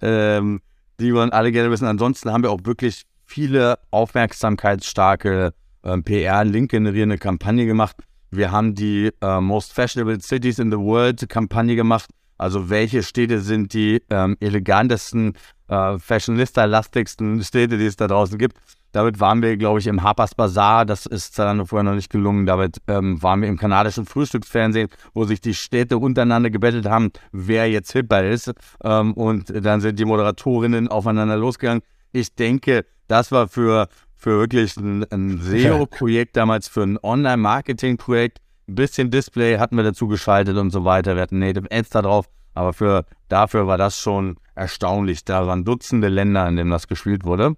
ähm, 0.01 0.62
die 1.00 1.13
wir 1.13 1.34
alle 1.34 1.51
gerne 1.51 1.72
wissen. 1.72 1.88
Ansonsten 1.88 2.32
haben 2.32 2.44
wir 2.44 2.51
auch 2.51 2.62
wirklich 2.63 3.04
viele 3.25 3.80
aufmerksamkeitsstarke 3.92 5.54
äh, 5.84 5.98
PR-Link 5.98 6.72
generierende 6.72 7.18
Kampagne 7.18 7.66
gemacht. 7.66 7.96
Wir 8.32 8.51
haben 8.51 8.75
die 8.75 9.12
äh, 9.22 9.39
Most 9.39 9.74
Fashionable 9.74 10.20
Cities 10.20 10.60
in 10.60 10.72
the 10.72 10.78
World 10.78 11.28
Kampagne 11.30 11.75
gemacht. 11.75 12.10
Also 12.38 12.70
welche 12.70 13.04
Städte 13.04 13.42
sind 13.42 13.74
die 13.74 14.01
ähm, 14.10 14.38
elegantesten, 14.39 15.34
äh, 15.70 15.98
fashionista-lastigsten 16.00 17.44
Städte, 17.44 17.78
die 17.78 17.86
es 17.86 17.96
da 17.96 18.08
draußen 18.08 18.38
gibt. 18.38 18.58
Damit 18.92 19.20
waren 19.20 19.42
wir, 19.44 19.56
glaube 19.56 19.80
ich, 19.80 19.88
im 19.88 20.02
Harper's 20.02 20.34
Bazaar. 20.34 20.86
Das 20.86 21.06
ist 21.06 21.38
dann 21.38 21.66
vorher 21.68 21.84
noch 21.84 21.96
nicht 21.96 22.10
gelungen. 22.10 22.48
Damit 22.48 22.78
ähm, 22.88 23.22
waren 23.22 23.42
wir 23.42 23.48
im 23.48 23.58
kanadischen 23.58 24.06
Frühstücksfernsehen, 24.06 24.90
wo 25.14 25.26
sich 25.26 25.42
die 25.42 25.54
Städte 25.54 26.00
untereinander 26.00 26.50
gebettelt 26.50 26.88
haben, 26.88 27.12
wer 27.32 27.70
jetzt 27.70 27.92
hipper 27.92 28.28
ist. 28.28 28.52
Ähm, 28.84 29.14
und 29.14 29.54
dann 29.64 29.82
sind 29.82 30.00
die 30.00 30.06
Moderatorinnen 30.06 30.88
aufeinander 30.88 31.38
losgegangen. 31.38 31.84
Ich 32.12 32.34
denke, 32.34 32.86
das 33.08 33.32
war 33.32 33.48
für, 33.48 33.88
für 34.16 34.40
wirklich 34.40 34.76
ein, 34.78 35.06
ein 35.12 35.40
SEO-Projekt 35.44 36.36
damals, 36.36 36.68
für 36.68 36.82
ein 36.82 36.98
Online-Marketing-Projekt 37.02 38.40
ein 38.70 38.76
bisschen 38.76 39.10
Display 39.10 39.58
hatten 39.58 39.76
wir 39.76 39.84
dazu 39.84 40.08
geschaltet 40.08 40.58
und 40.58 40.70
so 40.70 40.86
weiter. 40.86 41.16
Wir 41.16 41.24
hatten 41.24 41.40
Native 41.40 41.68
Ads 41.72 41.90
da 41.90 42.02
drauf. 42.04 42.30
Aber 42.53 42.74
für, 42.74 43.06
dafür 43.27 43.68
war 43.68 43.77
das 43.77 44.00
schon 44.00 44.38
erstaunlich. 44.56 45.25
Da 45.25 45.48
waren 45.48 45.65
Dutzende 45.65 46.10
Länder, 46.10 46.48
in 46.48 46.56
denen 46.56 46.72
das 46.72 46.88
gespielt 46.88 47.24
wurde. 47.24 47.56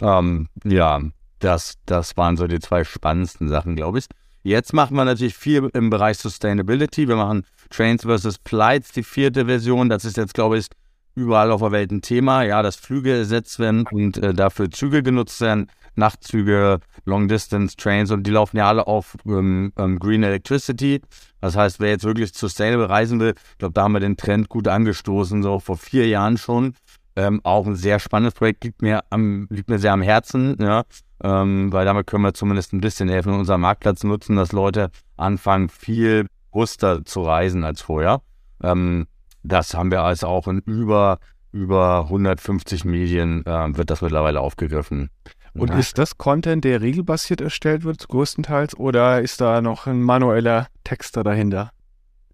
Ähm, 0.00 0.48
ja, 0.64 1.00
das, 1.38 1.74
das 1.86 2.16
waren 2.16 2.36
so 2.36 2.46
die 2.46 2.60
zwei 2.60 2.84
spannendsten 2.84 3.48
Sachen, 3.48 3.76
glaube 3.76 3.98
ich. 3.98 4.06
Jetzt 4.44 4.72
machen 4.72 4.96
wir 4.96 5.04
natürlich 5.04 5.36
viel 5.36 5.70
im 5.72 5.90
Bereich 5.90 6.18
Sustainability. 6.18 7.06
Wir 7.06 7.16
machen 7.16 7.44
Trains 7.70 8.02
versus 8.02 8.38
Flights, 8.44 8.92
die 8.92 9.04
vierte 9.04 9.46
Version. 9.46 9.88
Das 9.88 10.04
ist 10.04 10.16
jetzt, 10.16 10.34
glaube 10.34 10.58
ich, 10.58 10.66
überall 11.14 11.52
auf 11.52 11.60
der 11.60 11.70
Welt 11.70 11.92
ein 11.92 12.02
Thema. 12.02 12.42
Ja, 12.42 12.62
dass 12.62 12.76
Flüge 12.76 13.16
ersetzt 13.16 13.58
werden 13.60 13.86
und 13.90 14.18
äh, 14.18 14.34
dafür 14.34 14.70
Züge 14.70 15.02
genutzt 15.02 15.40
werden. 15.40 15.68
Nachtzüge, 15.94 16.80
Long-Distance-Trains 17.04 18.10
und 18.10 18.26
die 18.26 18.30
laufen 18.30 18.56
ja 18.56 18.68
alle 18.68 18.86
auf 18.86 19.16
ähm, 19.26 19.72
ähm, 19.76 19.98
Green 19.98 20.22
Electricity. 20.22 21.00
Das 21.40 21.56
heißt, 21.56 21.80
wer 21.80 21.90
jetzt 21.90 22.04
wirklich 22.04 22.32
sustainable 22.34 22.88
reisen 22.88 23.20
will, 23.20 23.34
ich 23.52 23.58
glaube, 23.58 23.74
da 23.74 23.82
haben 23.82 23.92
wir 23.92 24.00
den 24.00 24.16
Trend 24.16 24.48
gut 24.48 24.68
angestoßen, 24.68 25.42
so 25.42 25.58
vor 25.58 25.76
vier 25.76 26.08
Jahren 26.08 26.38
schon. 26.38 26.74
Ähm, 27.14 27.40
auch 27.44 27.66
ein 27.66 27.76
sehr 27.76 27.98
spannendes 27.98 28.34
Projekt, 28.34 28.64
liegt 28.64 28.80
mir, 28.80 29.02
am, 29.10 29.46
liegt 29.50 29.68
mir 29.68 29.78
sehr 29.78 29.92
am 29.92 30.00
Herzen, 30.00 30.56
ja, 30.58 30.84
ähm, 31.22 31.70
weil 31.70 31.84
damit 31.84 32.06
können 32.06 32.24
wir 32.24 32.32
zumindest 32.32 32.72
ein 32.72 32.80
bisschen 32.80 33.10
helfen, 33.10 33.34
unseren 33.34 33.60
Marktplatz 33.60 34.02
nutzen, 34.02 34.36
dass 34.36 34.52
Leute 34.52 34.90
anfangen, 35.18 35.68
viel 35.68 36.26
bewusster 36.50 37.04
zu 37.04 37.22
reisen 37.22 37.64
als 37.64 37.82
vorher. 37.82 38.22
Ähm, 38.62 39.06
das 39.42 39.74
haben 39.74 39.90
wir 39.90 40.02
also 40.02 40.26
auch 40.26 40.48
in 40.48 40.60
über, 40.60 41.18
über 41.50 42.04
150 42.04 42.84
Medien, 42.84 43.44
äh, 43.44 43.76
wird 43.76 43.90
das 43.90 44.00
mittlerweile 44.00 44.40
aufgegriffen. 44.40 45.10
Und 45.54 45.68
ja. 45.70 45.78
ist 45.78 45.98
das 45.98 46.16
Content, 46.16 46.64
der 46.64 46.80
regelbasiert 46.80 47.40
erstellt 47.40 47.84
wird, 47.84 48.08
größtenteils, 48.08 48.76
oder 48.76 49.20
ist 49.20 49.40
da 49.40 49.60
noch 49.60 49.86
ein 49.86 50.00
manueller 50.02 50.68
Texter 50.84 51.22
dahinter? 51.24 51.72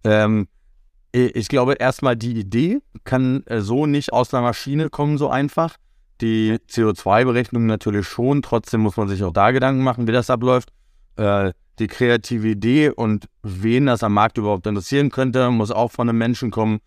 Ähm, 0.04 0.46
Ich 1.12 1.48
glaube, 1.48 1.74
erstmal 1.74 2.16
die 2.16 2.38
Idee 2.38 2.80
kann 3.04 3.42
äh, 3.46 3.60
so 3.60 3.86
nicht 3.86 4.12
aus 4.12 4.32
einer 4.32 4.42
Maschine 4.42 4.90
kommen, 4.90 5.18
so 5.18 5.28
einfach. 5.30 5.76
Die 6.20 6.58
CO2-Berechnung 6.68 7.66
natürlich 7.66 8.06
schon. 8.06 8.42
Trotzdem 8.42 8.80
muss 8.82 8.96
man 8.96 9.08
sich 9.08 9.22
auch 9.24 9.32
da 9.32 9.50
Gedanken 9.50 9.82
machen, 9.82 10.06
wie 10.06 10.12
das 10.12 10.30
abläuft. 10.30 10.70
Äh, 11.16 11.52
die 11.78 11.86
kreative 11.86 12.48
Idee 12.48 12.90
und 12.90 13.26
wen 13.42 13.86
das 13.86 14.02
am 14.02 14.14
Markt 14.14 14.36
überhaupt 14.36 14.66
interessieren 14.66 15.10
könnte, 15.10 15.50
muss 15.50 15.70
auch 15.70 15.92
von 15.92 16.08
einem 16.08 16.18
Menschen 16.18 16.50
kommen. 16.50 16.80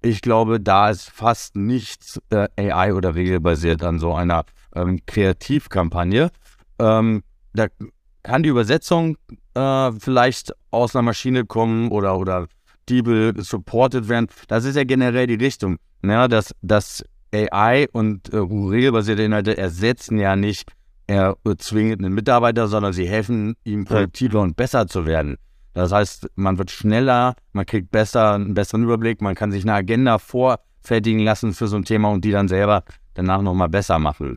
Ich 0.00 0.22
glaube, 0.22 0.58
da 0.58 0.90
ist 0.90 1.10
fast 1.10 1.54
nichts 1.54 2.20
äh, 2.30 2.48
AI 2.56 2.94
oder 2.94 3.14
regelbasiert 3.14 3.84
an 3.84 3.98
so 3.98 4.14
einer 4.14 4.44
ähm, 4.74 5.00
Kreativkampagne. 5.06 6.30
Ähm, 6.78 7.22
da 7.54 7.66
kann 8.22 8.42
die 8.42 8.48
Übersetzung 8.48 9.16
äh, 9.54 9.92
vielleicht 9.92 10.54
aus 10.70 10.94
einer 10.94 11.02
Maschine 11.02 11.44
kommen 11.44 11.90
oder, 11.90 12.18
oder 12.18 12.46
Diebel 12.88 13.34
supported 13.42 14.08
werden. 14.08 14.28
Das 14.48 14.64
ist 14.64 14.76
ja 14.76 14.84
generell 14.84 15.26
die 15.26 15.34
Richtung. 15.34 15.78
Ja, 16.04 16.26
dass, 16.28 16.52
dass 16.62 17.04
AI 17.32 17.88
und 17.92 18.32
äh, 18.32 18.38
regelbasierte 18.38 19.22
Inhalte 19.22 19.56
ersetzen 19.56 20.18
ja 20.18 20.36
nicht 20.36 20.70
er 21.06 21.36
zwingend 21.58 22.00
einen 22.02 22.14
Mitarbeiter, 22.14 22.68
sondern 22.68 22.92
sie 22.92 23.08
helfen 23.08 23.56
ihm 23.64 23.84
produktiver 23.84 24.40
und 24.40 24.56
besser 24.56 24.86
zu 24.86 25.04
werden. 25.04 25.36
Das 25.74 25.92
heißt, 25.92 26.28
man 26.36 26.58
wird 26.58 26.70
schneller, 26.70 27.34
man 27.52 27.66
kriegt 27.66 27.90
besser, 27.90 28.34
einen 28.34 28.54
besseren 28.54 28.84
Überblick, 28.84 29.20
man 29.20 29.34
kann 29.34 29.50
sich 29.50 29.64
eine 29.64 29.74
Agenda 29.74 30.18
vorfertigen 30.18 31.20
lassen 31.20 31.54
für 31.54 31.66
so 31.66 31.76
ein 31.76 31.84
Thema 31.84 32.10
und 32.10 32.24
die 32.24 32.30
dann 32.30 32.48
selber 32.48 32.84
danach 33.14 33.42
nochmal 33.42 33.68
besser 33.68 33.98
machen. 33.98 34.36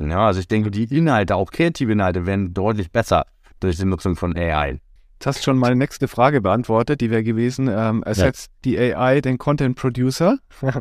Ja, 0.00 0.26
also 0.26 0.40
ich 0.40 0.48
denke, 0.48 0.70
die 0.70 0.84
Inhalte, 0.84 1.36
auch 1.36 1.50
kreative 1.50 1.92
Inhalte, 1.92 2.24
werden 2.26 2.54
deutlich 2.54 2.90
besser 2.90 3.26
durch 3.60 3.76
die 3.76 3.84
Nutzung 3.84 4.16
von 4.16 4.36
AI. 4.36 4.80
Du 5.18 5.26
hast 5.26 5.44
schon 5.44 5.58
meine 5.58 5.76
nächste 5.76 6.08
Frage 6.08 6.40
beantwortet, 6.40 7.02
die 7.02 7.10
wäre 7.10 7.22
gewesen, 7.22 7.68
ähm, 7.70 8.02
ersetzt 8.04 8.50
ja. 8.50 8.54
die 8.64 8.94
AI 8.94 9.20
den 9.20 9.36
Content 9.36 9.76
Producer? 9.76 10.38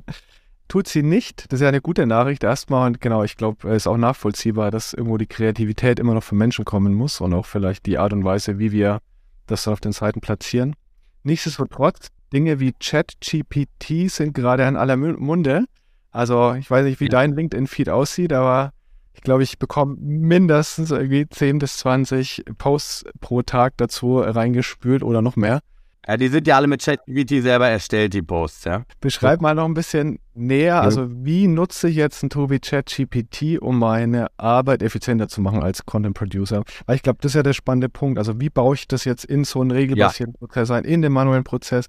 Tut 0.69 0.87
sie 0.87 1.03
nicht. 1.03 1.51
Das 1.51 1.59
ist 1.59 1.63
ja 1.63 1.67
eine 1.67 1.81
gute 1.81 2.05
Nachricht 2.05 2.43
erstmal. 2.43 2.87
Und 2.87 3.01
genau, 3.01 3.23
ich 3.23 3.35
glaube, 3.35 3.67
es 3.69 3.83
ist 3.83 3.87
auch 3.87 3.97
nachvollziehbar, 3.97 4.71
dass 4.71 4.93
irgendwo 4.93 5.17
die 5.17 5.25
Kreativität 5.25 5.99
immer 5.99 6.13
noch 6.13 6.23
von 6.23 6.37
Menschen 6.37 6.63
kommen 6.63 6.93
muss 6.93 7.19
und 7.19 7.33
auch 7.33 7.45
vielleicht 7.45 7.85
die 7.85 7.97
Art 7.97 8.13
und 8.13 8.23
Weise, 8.23 8.59
wie 8.59 8.71
wir 8.71 8.99
das 9.47 9.67
auf 9.67 9.81
den 9.81 9.91
Seiten 9.91 10.21
platzieren. 10.21 10.75
Nichtsdestotrotz, 11.23 12.07
Dinge 12.31 12.59
wie 12.59 12.73
ChatGPT 12.73 14.09
sind 14.09 14.33
gerade 14.33 14.63
in 14.63 14.77
aller 14.77 14.95
Munde. 14.95 15.65
Also 16.11 16.53
ich 16.53 16.69
weiß 16.69 16.85
nicht, 16.85 16.99
wie 16.99 17.09
dein 17.09 17.33
LinkedIn-Feed 17.33 17.89
aussieht, 17.89 18.31
aber 18.31 18.71
ich 19.19 19.23
glaube, 19.23 19.43
ich 19.43 19.59
bekomme 19.59 19.97
mindestens 19.99 20.91
irgendwie 20.91 21.27
10 21.27 21.59
bis 21.59 21.75
20 21.79 22.45
Posts 22.57 23.03
pro 23.19 23.41
Tag 23.41 23.73
dazu 23.75 24.19
reingespült 24.19 25.03
oder 25.03 25.21
noch 25.21 25.35
mehr. 25.35 25.59
Ja, 26.07 26.15
die 26.15 26.29
sind 26.29 26.47
ja 26.47 26.55
alle 26.55 26.67
mit 26.67 26.81
ChatGPT 26.81 27.41
selber 27.41 27.67
erstellt, 27.67 28.13
die 28.13 28.21
Posts, 28.21 28.63
ja. 28.63 28.83
Beschreib 29.01 29.41
mal 29.41 29.55
noch 29.55 29.65
ein 29.65 29.73
bisschen 29.73 30.19
näher, 30.33 30.75
ja. 30.75 30.81
also 30.81 31.09
wie 31.09 31.47
nutze 31.47 31.89
ich 31.89 31.97
jetzt 31.97 32.23
ein 32.23 32.29
wie 32.29 32.59
ChatGPT, 32.59 33.59
um 33.59 33.77
meine 33.77 34.27
Arbeit 34.37 34.81
effizienter 34.81 35.27
zu 35.27 35.41
machen 35.41 35.61
als 35.61 35.85
Content 35.85 36.15
Producer? 36.15 36.63
Weil 36.85 36.95
ich 36.95 37.03
glaube, 37.03 37.19
das 37.21 37.31
ist 37.31 37.35
ja 37.35 37.43
der 37.43 37.51
spannende 37.51 37.89
Punkt. 37.89 38.19
Also 38.19 38.39
wie 38.39 38.49
baue 38.49 38.75
ich 38.75 38.87
das 38.87 39.03
jetzt 39.03 39.25
in 39.25 39.43
so 39.43 39.59
einen 39.59 39.71
regelbasierten 39.71 40.35
ja. 40.39 40.47
Prozess 40.47 40.71
ein, 40.71 40.85
in 40.85 41.01
den 41.01 41.11
manuellen 41.11 41.43
Prozess 41.43 41.87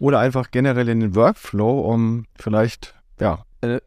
oder 0.00 0.18
einfach 0.18 0.50
generell 0.50 0.88
in 0.88 0.98
den 0.98 1.14
Workflow, 1.14 1.82
um 1.82 2.26
vielleicht, 2.34 2.96
ja, 3.20 3.44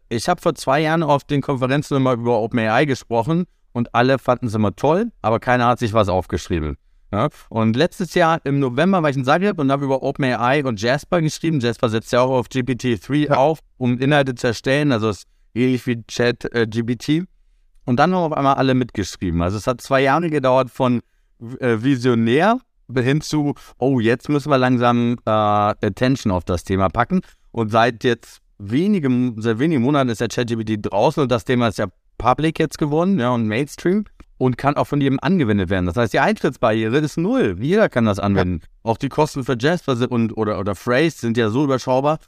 ich 0.10 0.30
habe 0.30 0.42
vor 0.42 0.56
zwei 0.56 0.82
Jahren 0.82 1.04
auf 1.04 1.24
den 1.24 1.42
Konferenzen 1.42 1.98
immer 1.98 2.14
über 2.14 2.40
OpenAI 2.40 2.86
gesprochen 2.86 3.46
und 3.74 3.94
alle 3.94 4.20
fanden 4.20 4.48
es 4.48 4.54
immer 4.54 4.76
toll, 4.76 5.12
aber 5.22 5.40
keiner 5.40 5.68
hat 5.68 5.80
sich 5.80 5.94
was 5.94 6.08
aufgeschrieben. 6.08 6.78
Ja? 7.12 7.30
Und 7.50 7.76
letztes 7.76 8.14
Jahr 8.14 8.40
im 8.46 8.60
November 8.60 9.04
war 9.04 9.10
ich 9.10 9.18
in 9.18 9.26
Zagreb 9.26 9.60
und 9.60 9.72
habe 9.72 9.86
über 9.86 10.04
OpenAI 10.04 10.64
und 10.66 10.82
Jasper 10.82 11.22
geschrieben. 11.22 11.60
Jasper 11.60 11.90
setzt 11.90 12.12
ja 12.12 12.22
auch 12.22 12.32
auf 12.32 12.48
GPT-3 12.48 13.30
ja. 13.30 13.36
auf, 13.36 13.60
um 13.78 13.98
Inhalte 14.00 14.36
zu 14.36 14.48
erstellen. 14.48 14.92
Also 14.92 15.10
es 15.10 15.20
ist 15.20 15.28
ähnlich 15.54 15.86
wie 15.88 16.04
Chat-GPT. 16.04 17.10
Äh, 17.10 17.26
und 17.86 17.98
dann 17.98 18.14
haben 18.14 18.32
auf 18.32 18.38
einmal 18.38 18.56
alle 18.56 18.74
mitgeschrieben. 18.74 19.42
Also 19.42 19.58
es 19.58 19.68
hat 19.68 19.82
zwei 19.82 20.02
Jahre 20.02 20.30
gedauert 20.30 20.70
von 20.70 21.02
äh, 21.60 21.78
Visionär 21.82 22.60
hin 22.94 23.22
zu, 23.22 23.56
oh, 23.78 24.00
jetzt 24.00 24.30
müssen 24.30 24.50
wir 24.50 24.58
langsam 24.58 25.18
äh, 25.26 25.30
Attention 25.30 26.32
auf 26.32 26.44
das 26.44 26.64
Thema 26.64 26.90
packen. 26.90 27.22
Und 27.52 27.72
seit 27.72 28.04
jetzt 28.04 28.42
wenige, 28.58 29.10
seit 29.38 29.60
wenigen 29.60 29.82
Monaten 29.82 30.10
ist 30.10 30.22
der 30.22 30.28
ChatGPT 30.28 30.80
draußen 30.82 31.24
und 31.24 31.32
das 31.32 31.46
Thema 31.46 31.68
ist 31.68 31.78
ja 31.78 31.88
public 32.18 32.60
jetzt 32.60 32.78
geworden, 32.78 33.20
ja, 33.20 33.32
und 33.32 33.48
Mainstream 33.48 34.06
und 34.38 34.58
kann 34.58 34.76
auch 34.76 34.86
von 34.86 35.02
jedem 35.02 35.20
angewendet 35.22 35.70
werden. 35.70 35.86
Das 35.86 35.96
heißt, 35.96 36.14
die 36.14 36.20
Eintrittsbarriere 36.20 36.98
ist 36.98 37.18
null. 37.18 37.56
Jeder 37.60 37.90
kann 37.90 38.06
das 38.06 38.20
anwenden. 38.20 38.62
Ja. 38.62 38.92
Auch 38.92 38.98
die 38.98 39.10
Kosten 39.10 39.44
für 39.44 39.56
Jasper 39.58 39.98
und, 40.10 40.36
oder, 40.38 40.60
oder 40.60 40.76
Phrase 40.76 41.18
sind 41.20 41.38
ja 41.38 41.50
so 41.50 41.64
überschaubar. 41.64 42.20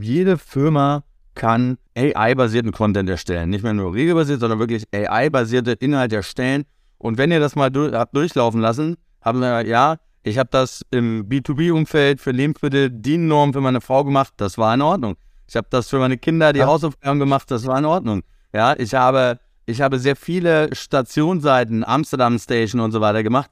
Jede 0.00 0.38
Firma 0.38 1.02
kann 1.34 1.78
AI-basierten 1.96 2.72
Content 2.72 3.08
erstellen. 3.08 3.50
Nicht 3.50 3.64
mehr 3.64 3.72
nur 3.72 3.94
regelbasiert, 3.94 4.40
sondern 4.40 4.58
wirklich 4.58 4.84
AI-basierte 4.94 5.72
Inhalte 5.72 6.16
erstellen. 6.16 6.64
Und 6.98 7.18
wenn 7.18 7.30
ihr 7.30 7.40
das 7.40 7.56
mal 7.56 7.70
durch, 7.70 7.92
habt 7.92 8.14
durchlaufen 8.14 8.60
lassen, 8.60 8.96
haben 9.20 9.40
wir, 9.40 9.66
ja, 9.66 9.96
ich 10.22 10.38
habe 10.38 10.48
das 10.52 10.84
im 10.90 11.28
B2B-Umfeld 11.28 12.20
für 12.20 12.30
Lebensmittel 12.30 12.90
DIN-Norm 12.90 13.52
für 13.52 13.60
meine 13.60 13.80
Frau 13.80 14.04
gemacht, 14.04 14.34
das 14.36 14.56
war 14.56 14.72
in 14.72 14.82
Ordnung. 14.82 15.16
Ich 15.46 15.56
habe 15.56 15.66
das 15.70 15.88
für 15.88 15.98
meine 15.98 16.18
Kinder, 16.18 16.52
die 16.52 16.60
ja. 16.60 16.66
Hausaufgaben 16.66 17.18
gemacht, 17.18 17.50
das 17.50 17.66
war 17.66 17.78
in 17.78 17.84
Ordnung. 17.84 18.22
Ja, 18.52 18.74
ich 18.78 18.94
habe, 18.94 19.38
ich 19.66 19.80
habe 19.80 19.98
sehr 19.98 20.16
viele 20.16 20.74
Stationsseiten, 20.74 21.84
Amsterdam 21.84 22.38
Station 22.38 22.80
und 22.80 22.92
so 22.92 23.00
weiter 23.00 23.22
gemacht. 23.22 23.50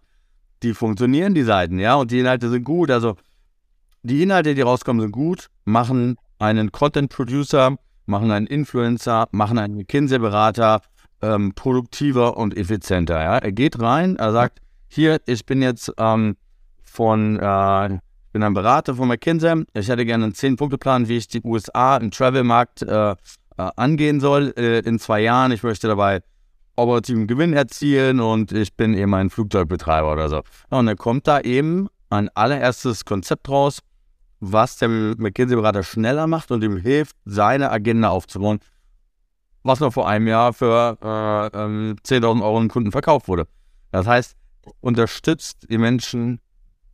Die 0.63 0.75
funktionieren, 0.75 1.35
die 1.35 1.43
Seiten, 1.43 1.79
ja, 1.79 1.95
und 1.95 2.11
die 2.11 2.21
Inhalte 2.21 2.51
sind 2.51 2.65
gut. 2.65 2.91
Also 2.91 3.17
die 4.03 4.23
Inhalte, 4.23 4.55
die 4.55 4.63
rauskommen, 4.63 5.01
sind 5.01 5.13
gut, 5.13 5.49
machen 5.65 6.17
einen 6.39 6.73
Content 6.73 7.11
Producer, 7.11 7.77
machen 8.07 8.31
einen 8.31 8.47
Influencer, 8.47 9.29
machen 9.31 9.59
einen 9.59 9.77
McKinsey-Berater 9.77 10.83
ähm, 11.23 11.53
produktiver 11.55 12.37
und 12.37 12.57
effizienter. 12.57 13.23
Ja. 13.23 13.39
Er 13.39 13.53
geht 13.53 13.81
rein, 13.81 14.17
er 14.17 14.33
sagt, 14.33 14.61
hier, 14.89 15.21
ich 15.27 15.47
bin 15.47 15.63
jetzt 15.63 15.93
ähm, 15.99 16.37
von 16.83 17.39
äh, 17.39 17.99
bin 18.33 18.43
ein 18.43 18.55
Berater 18.55 18.95
von 18.95 19.09
McKinsey. 19.09 19.65
Ich 19.75 19.89
hätte 19.89 20.05
gerne 20.05 20.25
einen 20.25 20.33
10-Punkte-Plan, 20.33 21.09
wie 21.09 21.17
ich 21.17 21.29
die 21.29 21.43
USA 21.43 21.97
im 21.97 22.11
Travel-Markt 22.11 22.83
äh, 22.83 23.13
äh, 23.13 23.17
angehen 23.77 24.21
soll 24.21 24.55
äh, 24.57 24.81
in 24.81 24.99
zwei 24.99 25.21
Jahren. 25.21 25.53
Ich 25.53 25.63
möchte 25.63 25.89
dabei 25.89 26.23
operativen 26.77 27.27
Gewinn 27.27 27.53
erzielen 27.53 28.21
und 28.21 28.53
ich 28.53 28.75
bin 28.75 28.95
eben 28.95 29.13
ein 29.15 29.31
Flugzeugbetreiber 29.31 30.13
oder 30.13 30.29
so. 30.29 30.43
Und 30.71 30.87
dann 30.87 30.97
kommt 30.97 31.27
da 31.27 31.41
eben 31.41 31.89
ein 32.09 32.29
allererstes 32.35 33.05
Konzept 33.05 33.49
raus, 33.49 33.81
was 34.41 34.79
der 34.79 34.89
McKinsey-Berater 34.89 35.83
schneller 35.83 36.27
macht 36.27 36.51
und 36.51 36.65
ihm 36.65 36.79
hilft, 36.79 37.17
seine 37.25 37.71
Agenda 37.71 38.09
aufzubauen, 38.09 38.61
was 39.63 39.81
noch 39.81 39.93
vor 39.93 40.09
einem 40.09 40.27
Jahr 40.27 40.53
für 40.53 40.97
äh, 41.03 41.07
10.000 41.07 42.31
ähm, 42.31 42.43
Euro 42.43 42.59
an 42.59 42.69
Kunden 42.69 42.93
verkauft 42.93 43.29
wurde. 43.29 43.47
Das 43.91 44.07
heißt, 44.07 44.37
unterstützt 44.81 45.67
die 45.69 45.79
Menschen 45.79 46.41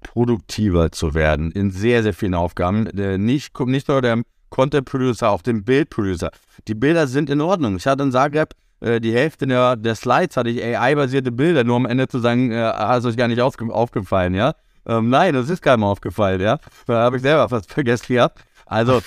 produktiver 0.03 0.93
zu 0.93 1.15
werden 1.15 1.51
in 1.53 1.71
sehr, 1.71 2.03
sehr 2.03 2.15
vielen 2.15 2.35
Aufgaben. 2.35 2.85
Nicht, 3.25 3.59
nicht 3.61 3.89
nur 3.89 4.03
der 4.03 4.23
Content 4.51 4.87
Producer, 4.87 5.31
auch 5.31 5.43
dem 5.43 5.65
Bild 5.65 5.91
Producer. 5.91 6.31
Die 6.69 6.75
Bilder 6.75 7.07
sind 7.07 7.31
in 7.31 7.41
Ordnung. 7.41 7.77
Ich 7.77 7.87
hatte 7.87 8.03
in 8.03 8.13
Zagreb 8.13 8.55
äh, 8.81 9.01
die 9.01 9.13
Hälfte 9.13 9.47
der, 9.47 9.77
der, 9.77 9.95
Slides 9.95 10.37
hatte 10.37 10.51
ich 10.51 10.63
AI-basierte 10.63 11.33
Bilder, 11.33 11.65
nur 11.65 11.77
am 11.77 11.87
Ende 11.87 12.09
zu 12.09 12.19
sagen, 12.19 12.53
äh, 12.53 12.63
hat 12.63 13.01
es 13.01 13.05
euch 13.07 13.17
gar 13.17 13.29
nicht 13.29 13.41
aufge 13.41 13.73
aufgefallen, 13.73 14.35
ja? 14.35 14.55
Ähm, 14.87 15.09
nein, 15.09 15.35
das 15.35 15.51
ist 15.51 15.63
keinem 15.63 15.85
aufgefallen, 15.85 16.41
ja? 16.41 16.59
Da 16.87 17.03
habe 17.03 17.17
ich 17.17 17.23
selber 17.23 17.49
fast 17.49 17.71
vergessen 17.73 18.15
gehabt. 18.15 18.45
Also 18.67 19.01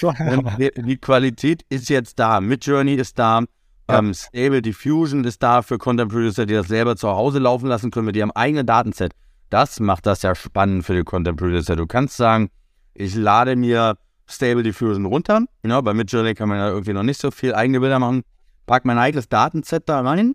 die, 0.58 0.72
die, 0.76 0.98
Qualität 0.98 1.64
ist 1.70 1.90
jetzt 1.90 2.18
da. 2.18 2.40
Midjourney 2.40 2.96
ist 2.96 3.20
da. 3.20 3.44
Ja. 3.90 4.00
Ähm, 4.00 4.14
Stable 4.14 4.62
Diffusion 4.62 5.24
ist 5.26 5.44
da 5.44 5.62
für 5.62 5.78
Content 5.78 6.12
Producer, 6.12 6.46
die 6.46 6.54
das 6.54 6.68
selber 6.68 6.96
zu 6.96 7.10
Hause 7.10 7.40
laufen 7.40 7.68
lassen 7.68 7.92
können 7.92 8.06
mit 8.06 8.16
ihrem 8.16 8.32
eigenen 8.32 8.66
Datenset. 8.66 9.14
Das 9.50 9.80
macht 9.80 10.06
das 10.06 10.22
ja 10.22 10.36
spannend 10.36 10.86
für 10.86 10.96
die 10.96 11.04
Content 11.04 11.38
Producer. 11.38 11.76
Du 11.76 11.88
kannst 11.88 12.18
sagen, 12.18 12.50
ich 12.94 13.16
lade 13.16 13.56
mir 13.56 13.98
Stable 14.28 14.62
Diffusion 14.64 15.06
runter. 15.06 15.46
Ja, 15.66 15.82
bei 15.82 15.94
Midjourney 15.94 16.36
kann 16.36 16.50
man 16.50 16.60
ja 16.60 16.70
irgendwie 16.70 16.94
noch 16.94 17.04
nicht 17.04 17.20
so 17.20 17.32
viel 17.32 17.56
eigene 17.56 17.80
Bilder 17.80 17.98
machen. 18.00 18.22
Pack 18.68 18.86
mein 18.86 19.00
eigenes 19.00 19.28
Datenset 19.28 19.90
da 19.90 20.02
rein 20.02 20.34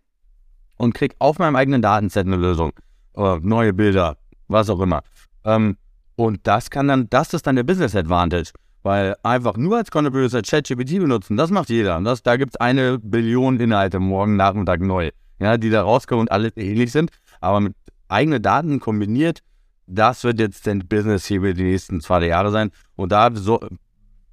und 0.77 0.95
krieg 0.95 1.15
auf 1.21 1.39
meinem 1.39 1.55
eigenen 1.55 1.81
Datenset 1.81 2.27
eine 2.27 2.37
Lösung. 2.37 2.73
Oder 3.15 3.39
neue 3.41 3.73
Bilder, 3.73 4.17
was 4.49 4.69
auch 4.69 4.81
immer. 4.81 5.03
Ähm, 5.45 5.77
und 6.17 6.41
das 6.45 6.71
kann 6.71 6.89
dann, 6.89 7.09
das 7.11 7.33
ist 7.35 7.47
dann 7.47 7.55
der 7.55 7.63
Business 7.63 7.95
Advantage. 7.95 8.51
Weil 8.83 9.15
einfach 9.23 9.57
nur 9.57 9.79
als 9.79 9.91
Content 9.91 10.15
Producer 10.15 10.43
ChatGPT 10.43 10.99
benutzen, 10.99 11.37
das 11.37 11.51
macht 11.51 11.71
jeder. 11.71 12.01
Das, 12.01 12.23
da 12.23 12.37
gibt 12.37 12.55
es 12.55 12.61
eine 12.61 12.99
Billion 12.99 13.59
Inhalte 13.61 14.01
morgen 14.01 14.37
Nachmittag 14.37 14.81
neu, 14.81 15.11
ja, 15.39 15.57
die 15.57 15.71
da 15.71 15.83
rauskommen 15.83 16.23
und 16.23 16.33
alle 16.33 16.49
ähnlich 16.57 16.93
sind. 16.93 17.11
Aber 17.41 17.61
mit 17.61 17.75
eigene 18.15 18.41
Daten 18.41 18.81
kombiniert, 18.81 19.41
das 19.87 20.25
wird 20.25 20.41
jetzt 20.41 20.67
der 20.67 20.77
Business 20.77 21.27
hier 21.27 21.39
über 21.39 21.53
die 21.53 21.65
nächsten 21.65 22.01
zwei 22.01 22.27
Jahre 22.27 22.51
sein. 22.51 22.71
Und 22.97 23.13
da 23.13 23.31
so, 23.35 23.61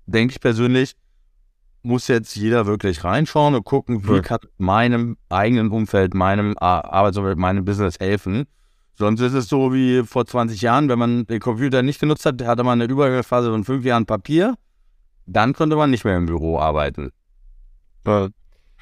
denke 0.05 0.33
ich 0.33 0.39
persönlich, 0.39 0.95
muss 1.83 2.07
jetzt 2.07 2.35
jeder 2.35 2.65
wirklich 2.67 3.03
reinschauen 3.03 3.55
und 3.55 3.65
gucken, 3.65 4.07
wie 4.07 4.21
kann 4.21 4.39
meinem 4.57 5.17
eigenen 5.29 5.71
Umfeld, 5.71 6.13
meinem 6.13 6.55
Arbeitsumfeld, 6.57 7.37
meinem 7.37 7.65
Business 7.65 7.99
helfen, 7.99 8.45
Sonst 9.01 9.21
ist 9.21 9.33
es 9.33 9.49
so 9.49 9.73
wie 9.73 10.03
vor 10.03 10.27
20 10.27 10.61
Jahren, 10.61 10.87
wenn 10.87 10.99
man 10.99 11.25
den 11.25 11.39
Computer 11.39 11.81
nicht 11.81 11.99
genutzt 11.99 12.23
hat, 12.23 12.39
hatte 12.43 12.63
man 12.63 12.79
eine 12.79 12.91
Übergangsphase 12.91 13.49
von 13.49 13.63
fünf 13.63 13.83
Jahren 13.83 14.05
Papier. 14.05 14.55
Dann 15.25 15.53
konnte 15.53 15.75
man 15.75 15.89
nicht 15.89 16.05
mehr 16.05 16.17
im 16.17 16.27
Büro 16.27 16.59
arbeiten. 16.59 17.09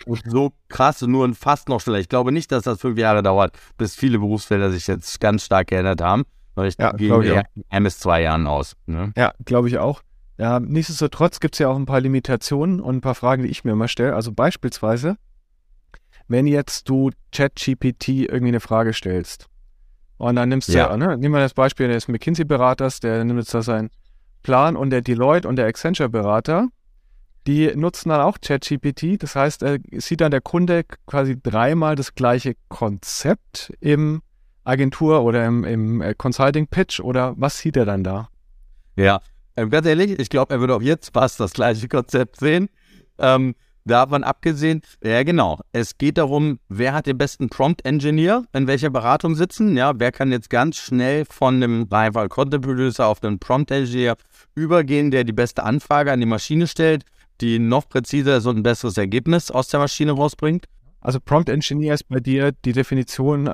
Und 0.06 0.22
so 0.26 0.54
krass, 0.70 1.02
nur 1.02 1.34
fast 1.36 1.70
noch 1.70 1.82
schneller. 1.82 2.00
Ich 2.00 2.10
glaube 2.10 2.32
nicht, 2.32 2.52
dass 2.52 2.64
das 2.64 2.80
fünf 2.80 2.98
Jahre 2.98 3.22
dauert, 3.24 3.58
bis 3.78 3.96
viele 3.96 4.20
Berufsfelder 4.20 4.72
sich 4.72 4.88
jetzt 4.88 5.20
ganz 5.20 5.46
stark 5.46 5.68
geändert 5.68 6.02
haben. 6.02 6.24
Weil 6.56 6.68
ich 6.70 6.76
Ja, 6.80 6.92
gehe 6.92 7.24
eher 7.24 7.46
ein 7.70 7.84
bis 7.84 8.00
zwei 8.00 8.22
Jahren 8.22 8.48
aus. 8.48 8.76
Ne? 8.86 9.14
Ja, 9.16 9.34
glaube 9.46 9.68
ich 9.68 9.78
auch. 9.78 10.02
Ja, 10.38 10.60
nichtsdestotrotz 10.60 11.40
gibt 11.40 11.56
es 11.56 11.60
ja 11.60 11.68
auch 11.70 11.76
ein 11.76 11.86
paar 11.86 12.02
Limitationen 12.02 12.80
und 12.80 12.98
ein 12.98 13.02
paar 13.02 13.16
Fragen, 13.16 13.44
die 13.44 13.50
ich 13.50 13.64
mir 13.64 13.72
immer 13.72 13.88
stelle. 13.88 14.16
Also 14.16 14.32
beispielsweise, 14.32 15.18
wenn 16.28 16.48
jetzt 16.48 16.88
du 16.90 17.12
ChatGPT 17.34 18.10
irgendwie 18.10 18.48
eine 18.50 18.60
Frage 18.60 18.94
stellst 18.94 19.48
und 20.18 20.36
dann 20.36 20.50
nimmst 20.50 20.70
Ja. 20.70 20.90
du, 20.90 20.98
ne, 20.98 21.18
nehmen 21.18 21.34
wir 21.36 21.42
das 21.42 21.54
Beispiel 21.54 21.88
des 21.88 22.08
McKinsey-Beraters, 22.08 23.00
der 23.00 23.24
nimmt 23.24 23.40
jetzt 23.40 23.54
da 23.54 23.62
seinen 23.62 23.90
Plan 24.44 24.76
und 24.76 24.90
der 24.92 25.02
Deloitte 25.02 25.48
und 25.48 25.56
der 25.58 25.66
Accenture-Berater, 25.68 26.68
die 27.50 27.76
nutzen 27.76 28.10
dann 28.10 28.22
auch 28.22 28.38
ChatGPT. 28.40 29.22
Das 29.24 29.36
heißt, 29.36 29.64
äh, 29.64 29.80
sieht 29.98 30.22
dann 30.22 30.30
der 30.30 30.42
Kunde 30.42 30.84
quasi 31.08 31.36
dreimal 31.42 31.96
das 31.96 32.14
gleiche 32.14 32.56
Konzept 32.68 33.74
im 33.80 34.22
Agentur 34.64 35.24
oder 35.24 35.48
im, 35.48 35.64
im 35.64 36.00
äh, 36.00 36.14
Consulting-Pitch 36.14 37.00
oder 37.00 37.34
was 37.38 37.58
sieht 37.58 37.76
er 37.76 37.86
dann 37.86 38.04
da? 38.04 38.30
Ja, 38.96 39.22
ähm, 39.56 39.72
ganz 39.72 39.88
ehrlich, 39.88 40.20
ich 40.20 40.30
glaube, 40.30 40.54
er 40.54 40.60
würde 40.60 40.76
auch 40.76 40.82
jetzt 40.82 41.12
fast 41.12 41.40
das 41.40 41.54
gleiche 41.54 41.88
Konzept 41.88 42.40
sehen. 42.40 42.70
Ähm, 43.18 43.56
davon 43.84 44.24
abgesehen, 44.24 44.84
ja 45.04 45.24
genau, 45.24 45.60
es 45.72 45.98
geht 45.98 46.20
darum, 46.20 46.60
wer 46.68 46.94
hat 46.94 47.08
den 47.08 47.18
besten 47.18 47.50
Prompt-Engineer 47.50 48.44
in 48.54 48.68
welcher 48.68 48.92
Beratung 48.92 49.34
sitzen, 49.34 49.76
ja, 49.76 49.94
wer 49.96 50.12
kann 50.12 50.32
jetzt 50.32 50.52
ganz 50.52 50.78
schnell 50.78 51.26
von 51.26 51.56
einem 51.56 51.88
Rival 51.92 52.30
Content 52.30 52.64
Producer 52.64 53.08
auf 53.08 53.22
den 53.22 53.40
Prompt-Engineer 53.40 54.18
übergehen, 54.54 55.10
der 55.10 55.24
die 55.24 55.34
beste 55.34 55.64
Anfrage 55.64 56.12
an 56.12 56.20
die 56.20 56.28
Maschine 56.28 56.68
stellt, 56.68 57.06
die 57.42 57.60
noch 57.60 57.88
präziser 57.90 58.38
und 58.50 58.58
ein 58.58 58.64
besseres 58.64 58.98
Ergebnis 58.98 59.52
aus 59.52 59.68
der 59.70 59.80
Maschine 59.80 60.12
rausbringt. 60.12 60.66
Also 61.02 61.20
Prompt 61.20 61.50
Engineer 61.50 61.94
ist 61.94 62.08
bei 62.10 62.20
dir 62.20 62.52
die 62.66 62.74
Definition 62.74 63.50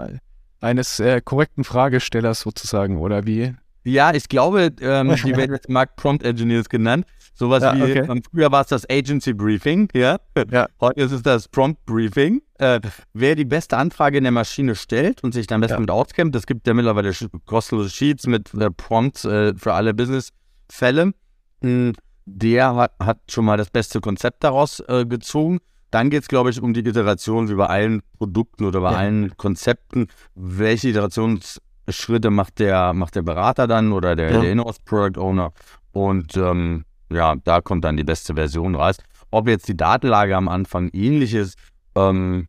eines 0.62 1.00
äh, 1.00 1.22
korrekten 1.22 1.64
Fragestellers 1.64 2.42
sozusagen, 2.42 2.98
oder 2.98 3.26
wie? 3.26 3.54
Ja, 3.84 4.14
ich 4.16 4.28
glaube, 4.30 4.72
ähm, 4.82 5.16
die 5.24 5.36
werden 5.38 5.54
jetzt 5.54 5.70
Markt 5.70 5.96
Prompt 5.96 6.24
Engineers 6.24 6.70
genannt. 6.70 7.06
Sowas 7.36 7.62
Ja, 7.62 7.76
wie, 7.76 7.84
okay. 7.84 8.08
ähm, 8.10 8.24
früher 8.24 8.52
war 8.52 8.62
es 8.62 8.68
das 8.68 8.90
Agency 8.90 9.34
Briefing, 9.34 9.90
ja. 9.94 10.18
Ja. 10.50 10.68
Heute 10.80 11.02
ist 11.02 11.12
es 11.12 11.22
das 11.22 11.48
Prompt 11.50 11.86
Briefing. 11.86 12.42
Äh, 12.58 12.80
wer 13.14 13.36
die 13.36 13.46
beste 13.46 13.78
Anfrage 13.78 14.18
in 14.18 14.24
der 14.24 14.32
Maschine 14.32 14.74
stellt 14.74 15.22
und 15.24 15.34
sich 15.34 15.46
dann 15.46 15.56
am 15.58 15.62
besten 15.62 15.74
Ja. 15.76 15.80
mit 15.82 15.92
auskennt, 15.92 16.36
es 16.36 16.48
gibt 16.48 16.66
ja 16.66 16.74
mittlerweile 16.74 17.12
kostenlose 17.46 17.90
Sheets 17.90 18.26
mit 18.26 18.54
äh, 18.56 18.72
Prompts 18.72 19.26
äh, 19.26 19.54
für 19.56 19.74
alle 19.74 19.94
Businessfälle. 19.94 21.14
Mh, 21.62 21.92
Der 22.26 22.76
hat, 22.76 22.94
hat 23.00 23.20
schon 23.30 23.46
mal 23.46 23.58
das 23.58 23.70
beste 23.70 24.02
Konzept 24.02 24.44
daraus 24.44 24.80
äh, 24.88 25.06
gezogen. 25.06 25.60
Dann 25.92 26.10
geht 26.10 26.24
es, 26.24 26.28
glaube 26.28 26.50
ich, 26.50 26.62
um 26.62 26.74
die 26.74 26.82
Iteration 26.82 27.48
wie 27.50 27.54
bei 27.56 27.68
allen 27.68 28.02
Produkten 28.18 28.66
oder 28.66 28.82
bei 28.82 28.92
Ja. 28.92 28.98
allen 28.98 29.38
Konzepten. 29.38 30.08
Welche 30.34 30.90
Iterationsschritte 30.90 32.32
macht 32.32 32.60
der, 32.60 32.94
macht 32.94 33.16
der 33.16 33.22
Berater 33.22 33.68
dann 33.68 33.92
oder 33.94 34.16
der, 34.16 34.32
Ja. 34.32 34.42
der 34.42 34.52
Inhouse 34.52 34.80
Product 34.80 35.20
Owner? 35.22 35.54
Und 35.92 36.36
ähm, 36.36 36.84
ja, 37.12 37.36
da 37.44 37.62
kommt 37.62 37.84
dann 37.86 37.96
die 37.98 38.04
beste 38.04 38.34
Version 38.34 38.76
raus. 38.76 38.98
Ob 39.32 39.48
jetzt 39.48 39.68
die 39.68 39.78
Datenlage 39.78 40.36
am 40.36 40.48
Anfang 40.48 40.90
ähnlich 40.94 41.34
ist, 41.34 41.58
ähm, 41.96 42.48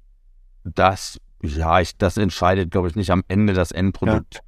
das, 0.64 1.18
ja, 1.42 1.80
ich, 1.80 1.96
das 1.98 2.16
entscheidet, 2.16 2.70
glaube 2.70 2.88
ich, 2.88 2.96
nicht 2.96 3.10
am 3.10 3.22
Ende 3.28 3.52
das 3.52 3.70
Endprodukt. 3.70 4.40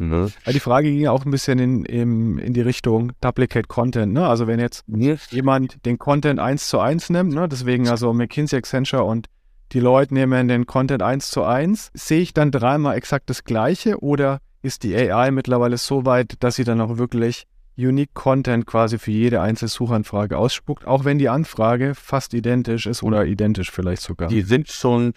Ne? 0.00 0.30
Weil 0.44 0.54
die 0.54 0.60
Frage 0.60 0.90
ging 0.90 1.00
ja 1.00 1.10
auch 1.10 1.24
ein 1.24 1.30
bisschen 1.30 1.58
in, 1.58 1.84
in, 1.84 2.38
in 2.38 2.54
die 2.54 2.62
Richtung 2.62 3.12
Duplicate 3.20 3.68
Content. 3.68 4.12
Ne? 4.12 4.26
Also 4.26 4.46
wenn 4.46 4.58
jetzt 4.58 4.84
jemand 5.30 5.84
den 5.84 5.98
Content 5.98 6.40
eins 6.40 6.68
zu 6.68 6.80
eins 6.80 7.10
nimmt, 7.10 7.34
ne? 7.34 7.48
deswegen 7.48 7.88
also 7.88 8.12
McKinsey, 8.12 8.58
Accenture 8.58 9.04
und 9.04 9.26
die 9.72 9.80
Leute 9.80 10.14
nehmen 10.14 10.48
den 10.48 10.66
Content 10.66 11.02
eins 11.02 11.30
zu 11.30 11.44
eins, 11.44 11.90
sehe 11.94 12.20
ich 12.20 12.32
dann 12.32 12.50
dreimal 12.50 12.96
exakt 12.96 13.30
das 13.30 13.44
Gleiche 13.44 14.02
oder 14.02 14.40
ist 14.62 14.82
die 14.82 14.96
AI 14.96 15.30
mittlerweile 15.30 15.76
so 15.76 16.04
weit, 16.06 16.34
dass 16.40 16.56
sie 16.56 16.64
dann 16.64 16.80
auch 16.80 16.96
wirklich 16.98 17.46
Unique 17.76 18.12
Content 18.14 18.66
quasi 18.66 18.98
für 18.98 19.10
jede 19.10 19.40
einzelne 19.40 19.68
Suchanfrage 19.68 20.36
ausspuckt, 20.36 20.86
auch 20.86 21.04
wenn 21.04 21.18
die 21.18 21.28
Anfrage 21.28 21.94
fast 21.94 22.34
identisch 22.34 22.86
ist 22.86 23.02
oder 23.02 23.24
identisch 23.24 23.70
vielleicht 23.70 24.02
sogar. 24.02 24.28
Die 24.28 24.42
sind 24.42 24.68
schon, 24.68 25.14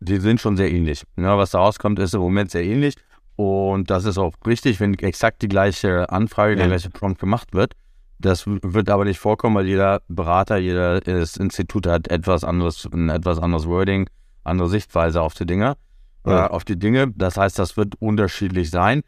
die 0.00 0.18
sind 0.18 0.40
schon 0.40 0.56
sehr 0.56 0.70
ähnlich. 0.70 1.04
Ne, 1.16 1.36
was 1.36 1.50
da 1.50 1.58
rauskommt, 1.58 1.98
ist 1.98 2.14
im 2.14 2.20
Moment 2.20 2.50
sehr 2.50 2.64
ähnlich. 2.64 2.94
Und 3.36 3.90
das 3.90 4.04
ist 4.04 4.18
auch 4.18 4.32
richtig, 4.46 4.78
wenn 4.80 4.94
exakt 4.94 5.42
die 5.42 5.48
gleiche 5.48 6.10
Anfrage, 6.10 6.54
der 6.56 6.66
Ja. 6.66 6.70
gleiche 6.70 6.90
Prompt 6.90 7.18
gemacht 7.20 7.52
wird. 7.52 7.72
Das 8.20 8.46
wird 8.46 8.88
aber 8.90 9.04
nicht 9.04 9.18
vorkommen, 9.18 9.56
weil 9.56 9.66
jeder 9.66 10.00
Berater, 10.08 10.56
jedes 10.56 11.36
Institut 11.36 11.86
hat 11.86 12.08
etwas 12.08 12.44
anderes, 12.44 12.88
ein 12.92 13.08
etwas 13.08 13.38
anderes 13.38 13.66
Wording, 13.66 14.08
andere 14.44 14.68
Sichtweise 14.68 15.20
auf 15.20 15.34
die 15.34 15.46
Dinge, 15.46 15.74
Ja. 16.26 16.46
äh, 16.46 16.48
auf 16.48 16.64
die 16.64 16.78
Dinge. 16.78 17.12
Das 17.16 17.36
heißt, 17.36 17.58
das 17.58 17.76
wird 17.76 17.94
unterschiedlich 18.00 18.70
sein. 18.70 19.02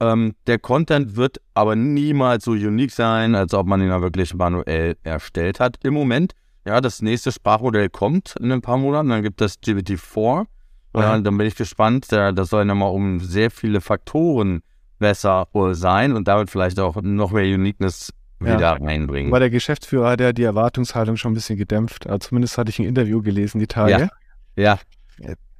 Ähm, 0.00 0.34
der 0.46 0.58
Content 0.58 1.14
wird 1.16 1.40
aber 1.54 1.76
niemals 1.76 2.44
so 2.44 2.52
unique 2.52 2.90
sein, 2.90 3.34
als 3.34 3.54
ob 3.54 3.66
man 3.66 3.80
ihn 3.82 3.88
ja 3.88 4.00
wirklich 4.02 4.34
manuell 4.34 4.96
erstellt 5.04 5.60
hat. 5.60 5.76
Im 5.84 5.94
Moment, 5.94 6.32
ja, 6.66 6.80
das 6.80 7.02
nächste 7.02 7.30
Sprachmodell 7.32 7.88
kommt 7.88 8.34
in 8.40 8.50
ein 8.50 8.62
paar 8.62 8.78
Monaten, 8.78 9.10
dann 9.10 9.22
gibt 9.22 9.40
es 9.42 9.60
GPT-4. 9.62 10.46
Ja. 10.94 11.18
Dann 11.18 11.36
bin 11.38 11.46
ich 11.46 11.56
gespannt. 11.56 12.10
Das 12.10 12.48
soll 12.48 12.64
nochmal 12.64 12.90
um 12.90 13.20
sehr 13.20 13.50
viele 13.50 13.80
Faktoren 13.80 14.62
besser 14.98 15.46
sein 15.72 16.12
und 16.14 16.28
damit 16.28 16.50
vielleicht 16.50 16.78
auch 16.78 17.00
noch 17.02 17.32
mehr 17.32 17.54
Uniqueness 17.54 18.12
Ja. 18.42 18.56
wieder 18.56 18.72
reinbringen. 18.80 19.30
Aber 19.32 19.40
der 19.40 19.50
Geschäftsführer 19.50 20.10
hat 20.10 20.20
ja 20.20 20.32
die 20.32 20.42
Erwartungshaltung 20.44 21.16
schon 21.16 21.32
ein 21.32 21.34
bisschen 21.34 21.56
gedämpft. 21.58 22.06
Also 22.06 22.28
zumindest 22.28 22.58
hatte 22.58 22.70
ich 22.70 22.78
ein 22.78 22.86
Interview 22.86 23.22
gelesen 23.22 23.58
die 23.58 23.66
Tage. 23.66 24.10
Ja. 24.56 24.78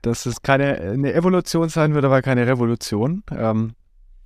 dass 0.02 0.24
es 0.26 0.42
keine 0.42 0.78
eine 0.78 1.12
Evolution 1.12 1.68
sein 1.68 1.94
wird, 1.94 2.04
aber 2.04 2.22
keine 2.22 2.46
Revolution. 2.46 3.22
Ähm, 3.30 3.72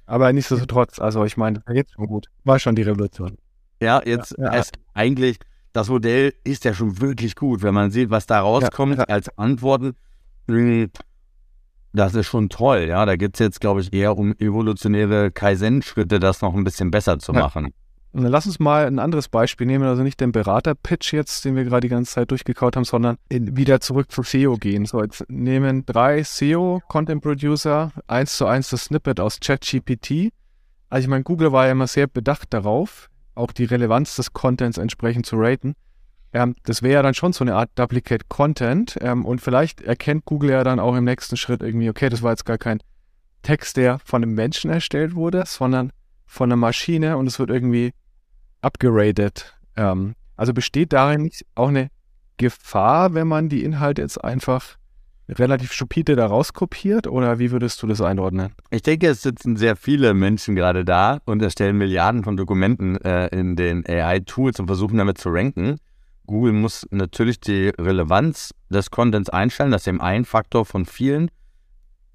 aber 0.07 0.33
nichtsdestotrotz, 0.33 0.99
also 1.01 1.25
ich 1.25 1.37
meine, 1.37 1.63
da 1.67 1.73
geht's 1.73 1.93
schon 1.93 2.07
gut. 2.07 2.29
War 2.45 2.59
schon 2.59 2.77
die 2.77 2.83
Revolution. 2.83 3.37
Ja, 3.81 4.01
jetzt 4.05 4.37
Ja, 4.39 4.53
ja. 4.53 4.59
es 4.59 4.71
eigentlich, 4.95 5.39
das 5.73 5.89
Modell 5.89 6.35
ist 6.45 6.65
ja 6.65 6.75
schon 6.75 7.01
wirklich 7.01 7.35
gut, 7.37 7.63
wenn 7.63 7.75
man 7.75 7.91
sieht, 7.91 8.11
was 8.11 8.27
da 8.27 8.41
rauskommt 8.41 8.99
ja. 8.99 9.05
als 9.05 9.37
Antworten. 9.39 9.97
Das 11.93 12.15
ist 12.15 12.27
schon 12.27 12.49
toll, 12.49 12.87
ja. 12.89 13.07
Da 13.07 13.17
geht 13.17 13.35
es 13.35 13.39
jetzt, 13.41 13.61
glaube 13.61 13.81
ich, 13.81 13.93
eher 13.93 14.17
um 14.19 14.35
evolutionäre 14.39 15.31
Kaizen-Schritte, 15.31 16.19
das 16.19 16.43
noch 16.43 16.55
ein 16.55 16.65
bisschen 16.65 16.91
besser 16.91 17.19
zu 17.19 17.33
Ja. 17.33 17.41
machen. 17.41 17.73
Und 18.13 18.23
dann 18.23 18.31
lass 18.31 18.47
uns 18.47 18.61
mal 18.61 18.87
ein 18.87 19.01
anderes 19.01 19.29
Beispiel 19.29 19.67
nehmen, 19.67 19.85
also 19.85 20.05
nicht 20.05 20.21
den 20.21 20.31
Berater-Pitch 20.31 21.13
jetzt, 21.13 21.45
den 21.45 21.57
wir 21.57 21.65
gerade 21.65 21.81
die 21.81 21.89
ganze 21.89 22.13
Zeit 22.13 22.31
durchgekaut 22.31 22.77
haben, 22.77 22.85
sondern 22.85 23.17
in, 23.29 23.57
wieder 23.57 23.81
zurück 23.81 24.11
zu 24.13 24.23
SEO 24.23 24.57
gehen. 24.57 24.87
So, 24.87 25.03
jetzt 25.03 25.25
nehmen 25.29 25.85
drei 25.85 26.23
SEO-Content-Producer 26.23 27.93
eins 28.07 28.37
zu 28.37 28.47
eins 28.47 28.71
das 28.71 28.85
Snippet 28.85 29.19
aus 29.19 29.41
ChatGPT. 29.41 30.33
Also 30.91 31.05
ich 31.05 31.09
meine, 31.09 31.25
Google 31.25 31.51
war 31.51 31.67
ja 31.67 31.73
immer 31.73 31.89
sehr 31.89 32.07
bedacht 32.07 32.55
darauf, 32.55 33.09
auch 33.35 33.51
die 33.51 33.65
Relevanz 33.65 34.15
des 34.15 34.33
Contents 34.33 34.79
entsprechend 34.79 35.27
zu 35.27 35.37
raten. 35.37 35.75
Ähm, 36.35 36.57
das 36.65 36.83
wäre 36.83 36.95
ja 36.95 37.03
dann 37.03 37.15
schon 37.15 37.33
so 37.33 37.45
eine 37.45 37.55
Art 37.55 37.71
Duplicate 37.77 38.29
Content. 38.29 38.99
Ähm, 39.01 39.25
und 39.25 39.41
vielleicht 39.41 39.81
erkennt 39.81 40.27
Google 40.27 40.51
ja 40.51 40.65
dann 40.65 40.81
auch 40.81 40.95
im 40.97 41.05
nächsten 41.05 41.37
Schritt 41.37 41.63
irgendwie, 41.63 41.89
okay, 41.89 42.11
das 42.11 42.23
war 42.23 42.33
jetzt 42.33 42.45
gar 42.45 42.59
kein 42.59 42.81
Text, 43.43 43.77
der 43.77 44.01
von 44.01 44.23
einem 44.23 44.35
Menschen 44.35 44.71
erstellt 44.71 45.15
wurde, 45.15 45.45
sondern 45.47 45.93
von 46.27 46.49
einer 46.51 46.57
Maschine 46.57 47.17
und 47.17 47.27
es 47.27 47.39
wird 47.39 47.51
irgendwie 47.51 47.93
abgeratet. 48.61 49.55
Ähm, 49.77 50.15
also 50.37 50.53
besteht 50.53 50.93
darin 50.93 51.23
nicht 51.23 51.47
auch 51.55 51.69
eine 51.69 51.89
Gefahr, 52.37 53.15
wenn 53.15 53.29
man 53.29 53.49
die 53.49 53.63
Inhalte 53.63 54.03
jetzt 54.03 54.23
einfach 54.23 54.77
relativ 55.29 55.73
stupide 55.73 56.17
da 56.17 56.27
rauskopiert 56.27 57.07
oder 57.07 57.39
wie 57.39 57.51
würdest 57.51 57.83
du 57.83 57.87
das 57.87 58.01
einordnen? 58.01 58.53
Ich 58.71 58.83
denke, 58.83 59.07
es 59.09 59.23
sitzen 59.23 59.57
sehr 59.57 59.77
viele 59.77 60.13
Menschen 60.13 60.55
gerade 60.55 60.85
da 60.85 61.21
und 61.25 61.41
erstellen 61.41 61.79
Milliarden 61.79 62.25
von 62.25 62.37
Dokumenten 62.37 62.97
äh, 62.97 63.29
in 63.29 63.57
den 63.57 63.87
AI-Tools 63.87 64.59
und 64.61 64.67
versuchen 64.67 64.99
damit 64.99 65.19
zu 65.19 65.31
ranken. 65.31 65.79
Google 66.27 66.53
muss 66.53 66.87
natürlich 66.91 67.41
die 67.41 67.69
Relevanz 67.79 68.55
des 68.71 68.91
Contents 68.91 69.29
einstellen. 69.29 69.71
Das 69.71 69.83
ist 69.83 69.89
eben 69.89 70.01
ein 70.01 70.25
Faktor 70.25 70.65
von 70.65 70.87
vielen. 70.87 71.31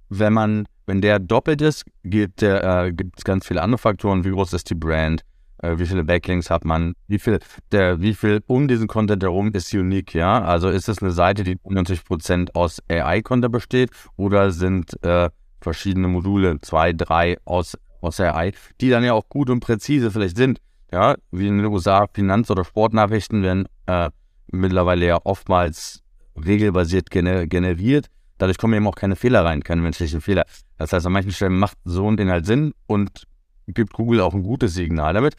Wenn 0.10 0.34
man, 0.34 0.66
wenn 0.88 1.02
der 1.02 1.20
doppelt 1.20 1.62
ist, 1.62 1.86
gibt 2.04 2.42
äh, 2.42 2.92
es 3.18 3.24
ganz 3.24 3.46
viele 3.46 3.62
andere 3.62 3.78
Faktoren. 3.78 4.24
Wie 4.24 4.32
groß 4.32 4.54
ist 4.54 4.70
die 4.70 4.76
Brand? 4.76 5.24
Äh, 5.62 5.78
wie 5.78 5.86
viele 5.86 6.04
Backlinks 6.04 6.50
hat 6.50 6.66
man? 6.66 6.94
Wie 7.08 7.20
viel, 7.20 7.40
der, 7.72 8.02
wie 8.02 8.14
viel 8.14 8.42
um 8.48 8.68
diesen 8.68 8.88
Content 8.88 9.22
herum 9.22 9.52
ist 9.54 9.74
unique? 9.74 10.16
Ja, 10.16 10.42
also 10.42 10.70
ist 10.70 10.90
es 10.90 11.02
eine 11.02 11.12
Seite, 11.12 11.44
die 11.44 11.58
90% 11.58 12.56
aus 12.56 12.82
AI-Content 12.90 13.52
besteht 13.52 13.92
oder 14.16 14.52
sind 14.52 15.02
äh, 15.04 15.30
verschiedene 15.62 16.08
Module, 16.08 16.60
zwei, 16.62 16.94
drei 16.94 17.38
aus, 17.46 17.78
aus 18.02 18.20
AI, 18.20 18.54
die 18.82 18.90
dann 18.90 19.04
ja 19.04 19.14
auch 19.14 19.28
gut 19.30 19.50
und 19.50 19.60
präzise 19.60 20.10
vielleicht 20.10 20.38
sind. 20.38 20.60
Ja, 20.92 21.16
wie 21.32 21.48
in 21.48 21.58
den 21.58 21.68
USA 21.68 22.08
Finanz- 22.12 22.50
oder 22.50 22.64
Sportnachrichten 22.64 23.44
werden 23.44 23.68
äh, 23.86 24.10
mittlerweile 24.52 25.06
ja 25.06 25.20
oftmals 25.24 26.02
regelbasiert 26.36 27.12
gener 27.12 27.48
generiert. 27.48 28.08
dadurch 28.38 28.58
kommen 28.58 28.74
eben 28.74 28.88
auch 28.88 28.96
keine 28.96 29.16
Fehler 29.16 29.46
rein, 29.46 29.64
keine 29.64 29.82
menschlichen 29.82 30.22
Fehler. 30.22 30.46
Das 30.78 30.94
heißt, 30.94 31.06
an 31.06 31.12
manchen 31.12 31.32
Stellen 31.32 31.60
macht 31.60 31.78
so 31.84 32.10
ein 32.10 32.18
Inhalt 32.18 32.46
Sinn 32.46 32.74
und 32.88 33.28
gibt 33.68 33.94
Google 33.94 34.22
auch 34.22 34.34
ein 34.34 34.44
gutes 34.44 34.74
Signal 34.74 35.14
damit. 35.14 35.36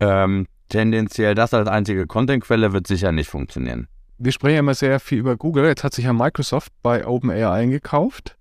Ähm, 0.00 0.46
tendenziell 0.68 1.34
das 1.34 1.54
als 1.54 1.68
einzige 1.68 2.06
Contentquelle 2.06 2.72
wird 2.72 2.86
sicher 2.86 3.12
nicht 3.12 3.28
funktionieren. 3.28 3.86
Wir 4.18 4.32
sprechen 4.32 4.54
ja 4.54 4.60
immer 4.60 4.74
sehr 4.74 4.98
viel 4.98 5.18
über 5.18 5.36
Google. 5.36 5.66
Jetzt 5.66 5.84
hat 5.84 5.94
sich 5.94 6.06
ja 6.06 6.12
Microsoft 6.12 6.72
bei 6.82 7.06
OpenAI 7.06 7.50
eingekauft. 7.50 8.36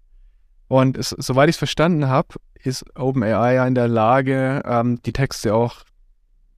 Und 0.68 0.98
es, 0.98 1.10
soweit 1.10 1.50
ich 1.50 1.56
es 1.56 1.60
verstanden 1.60 2.08
habe, 2.08 2.36
ist 2.64 2.86
OpenAI 2.96 3.56
ja 3.56 3.68
in 3.68 3.76
der 3.76 3.88
Lage, 3.88 4.62
ähm, 4.66 5.02
die 5.04 5.12
Texte 5.12 5.54
auch 5.54 5.84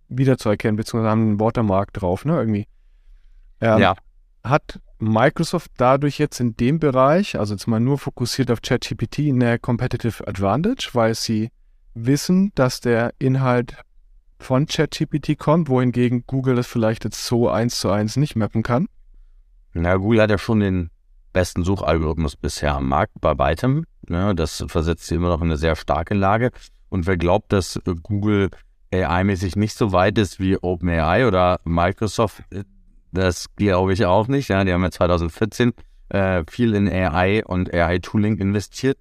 wiederzuerkennen, 0.10 0.76
beziehungsweise 0.76 1.12
haben 1.12 1.22
einen 1.22 1.39
Watermark 1.39 1.94
drauf, 1.94 2.26
ne, 2.26 2.38
irgendwie. 2.38 2.68
Ähm, 3.62 3.80
ja. 3.80 3.96
Hat 4.44 4.80
Microsoft 5.00 5.72
dadurch 5.78 6.18
jetzt 6.18 6.39
in 6.39 6.56
dem 6.56 6.80
Bereich, 6.80 7.38
also 7.38 7.54
jetzt 7.54 7.68
mal 7.68 7.80
nur 7.80 7.98
fokussiert 7.98 8.52
auf 8.52 8.62
ChatGPT, 8.62 9.30
eine 9.30 9.60
Competitive 9.60 10.28
Advantage, 10.28 10.89
weil 10.94 11.16
sie 11.16 11.50
wissen, 11.94 12.52
dass 12.56 12.82
der 12.82 13.13
Inhalt 13.20 13.78
von 14.39 14.66
ChatGPT 14.66 15.38
kommt, 15.38 15.70
wohingegen 15.70 16.24
Google 16.28 16.56
das 16.56 16.68
vielleicht 16.68 17.06
jetzt 17.06 17.26
so 17.26 17.50
eins 17.50 17.80
zu 17.80 17.89
eins 17.89 18.18
nicht 18.18 18.36
mappen 18.36 18.63
kann? 18.63 18.88
Na, 19.74 19.96
Google 19.96 20.22
hat 20.22 20.30
ja 20.30 20.38
schon 20.38 20.60
den 20.60 20.89
besten 21.32 21.63
Suchalgorithmus 21.63 22.36
bisher 22.36 22.76
am 22.76 22.88
Markt, 22.88 23.20
bei 23.20 23.38
weitem. 23.38 23.86
Ja, 24.08 24.34
das 24.34 24.63
versetzt 24.68 25.08
sie 25.08 25.16
immer 25.16 25.30
noch 25.30 25.42
in 25.42 25.48
eine 25.48 25.58
sehr 25.58 25.76
starke 25.76 26.13
Lage. 26.13 26.52
Und 26.89 27.08
wer 27.08 27.18
glaubt, 27.18 27.52
dass 27.52 27.80
Google 28.04 28.52
AI-mäßig 28.94 29.56
nicht 29.56 29.76
so 29.76 29.92
weit 29.92 30.18
ist 30.18 30.40
wie 30.40 30.58
OpenAI 30.58 31.28
oder 31.28 31.60
Microsoft, 31.64 32.44
das 33.12 33.48
glaube 33.56 33.94
ich 33.94 34.06
auch 34.06 34.28
nicht. 34.28 34.50
Ja, 34.50 34.64
die 34.64 34.74
haben 34.74 34.84
ja 34.84 34.92
2014 34.92 35.74
äh, 36.10 36.44
viel 36.50 36.74
in 36.76 36.88
AI 36.88 37.44
und 37.46 37.74
AI-Tooling 37.74 38.38
investiert. 38.38 38.98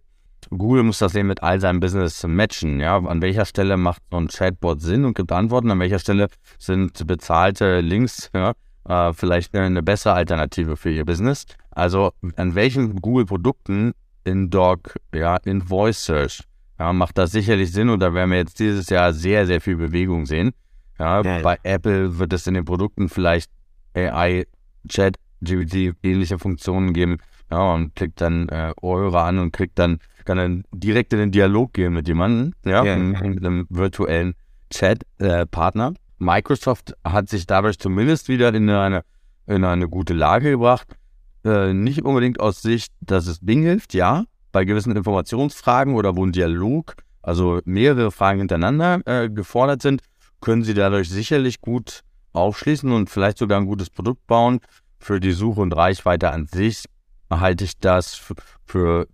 Google 0.50 0.82
muss 0.82 0.98
das 0.98 1.14
eben 1.14 1.28
mit 1.28 1.42
all 1.42 1.60
seinem 1.60 1.80
Business 1.80 2.24
matchen. 2.26 2.80
Ja, 2.80 2.96
an 2.96 3.22
welcher 3.22 3.44
Stelle 3.44 3.76
macht 3.76 4.02
so 4.10 4.18
ein 4.18 4.28
Chatbot 4.28 4.80
Sinn 4.80 5.04
und 5.04 5.14
gibt 5.14 5.32
Antworten? 5.32 5.70
An 5.70 5.78
welcher 5.78 5.98
Stelle 5.98 6.28
sind 6.58 7.06
bezahlte 7.06 7.80
Links 7.80 8.30
ja, 8.34 8.52
äh, 8.88 9.12
vielleicht 9.12 9.54
eine 9.54 9.82
bessere 9.82 10.14
Alternative 10.14 10.76
für 10.76 10.90
ihr 10.90 11.04
Business? 11.04 11.46
Also 11.70 12.12
an 12.36 12.54
welchen 12.54 12.96
Google-Produkten 12.96 13.92
in 14.24 14.50
Doc, 14.50 14.96
ja, 15.14 15.36
in 15.36 15.62
Voice 15.62 16.04
Search, 16.04 16.42
ja, 16.82 16.92
macht 16.92 17.16
das 17.16 17.30
sicherlich 17.30 17.70
Sinn 17.70 17.90
und 17.90 18.00
da 18.00 18.12
werden 18.12 18.30
wir 18.30 18.38
jetzt 18.38 18.58
dieses 18.58 18.88
Jahr 18.88 19.12
sehr, 19.12 19.46
sehr 19.46 19.60
viel 19.60 19.76
Bewegung 19.76 20.26
sehen. 20.26 20.50
Ja, 20.98 21.22
ja, 21.22 21.38
bei 21.38 21.56
Apple 21.62 22.18
wird 22.18 22.32
es 22.32 22.48
in 22.48 22.54
den 22.54 22.64
Produkten 22.64 23.08
vielleicht 23.08 23.50
AI, 23.94 24.46
Chat, 24.88 25.16
GPT 25.42 25.94
ähnliche 26.02 26.40
Funktionen 26.40 26.92
geben. 26.92 27.18
Ja, 27.52 27.72
und 27.74 27.94
klickt 27.94 28.20
dann 28.20 28.48
äh, 28.48 28.72
Eure 28.82 29.20
an 29.20 29.38
und 29.38 29.52
kriegt 29.52 29.78
dann, 29.78 29.98
kann 30.24 30.38
dann 30.38 30.64
direkt 30.72 31.12
in 31.12 31.20
den 31.20 31.30
Dialog 31.30 31.72
gehen 31.72 31.92
mit 31.92 32.08
jemandem, 32.08 32.52
ja, 32.64 32.84
ja. 32.84 32.96
mit 32.96 33.44
einem 33.44 33.66
virtuellen 33.68 34.34
Chat-Partner. 34.70 35.92
Äh, 35.94 35.98
Microsoft 36.18 36.94
hat 37.04 37.28
sich 37.28 37.46
dadurch 37.46 37.78
zumindest 37.78 38.28
wieder 38.28 38.52
in 38.52 38.68
eine, 38.68 39.04
in 39.46 39.64
eine 39.64 39.88
gute 39.88 40.14
Lage 40.14 40.50
gebracht. 40.50 40.96
Äh, 41.44 41.74
nicht 41.74 42.02
unbedingt 42.02 42.40
aus 42.40 42.60
Sicht, 42.60 42.92
dass 43.00 43.28
es 43.28 43.38
Bing 43.38 43.62
hilft, 43.62 43.94
ja, 43.94 44.24
bei 44.52 44.64
gewissen 44.64 44.94
Informationsfragen 44.94 45.94
oder 45.94 46.16
wo 46.16 46.24
ein 46.24 46.32
Dialog, 46.32 46.94
also 47.22 47.60
mehrere 47.64 48.12
Fragen 48.12 48.40
hintereinander 48.40 49.00
äh, 49.06 49.28
gefordert 49.28 49.82
sind, 49.82 50.02
können 50.40 50.62
sie 50.62 50.74
dadurch 50.74 51.08
sicherlich 51.08 51.60
gut 51.60 52.02
aufschließen 52.32 52.90
und 52.92 53.10
vielleicht 53.10 53.38
sogar 53.38 53.60
ein 53.60 53.66
gutes 53.66 53.90
Produkt 53.90 54.26
bauen. 54.26 54.60
Für 54.98 55.18
die 55.18 55.32
Suche 55.32 55.60
und 55.60 55.72
Reichweite 55.72 56.30
an 56.30 56.46
sich 56.46 56.84
halte 57.30 57.64
ich 57.64 57.78
das 57.78 58.14
für, 58.14 58.34
für 58.64 59.06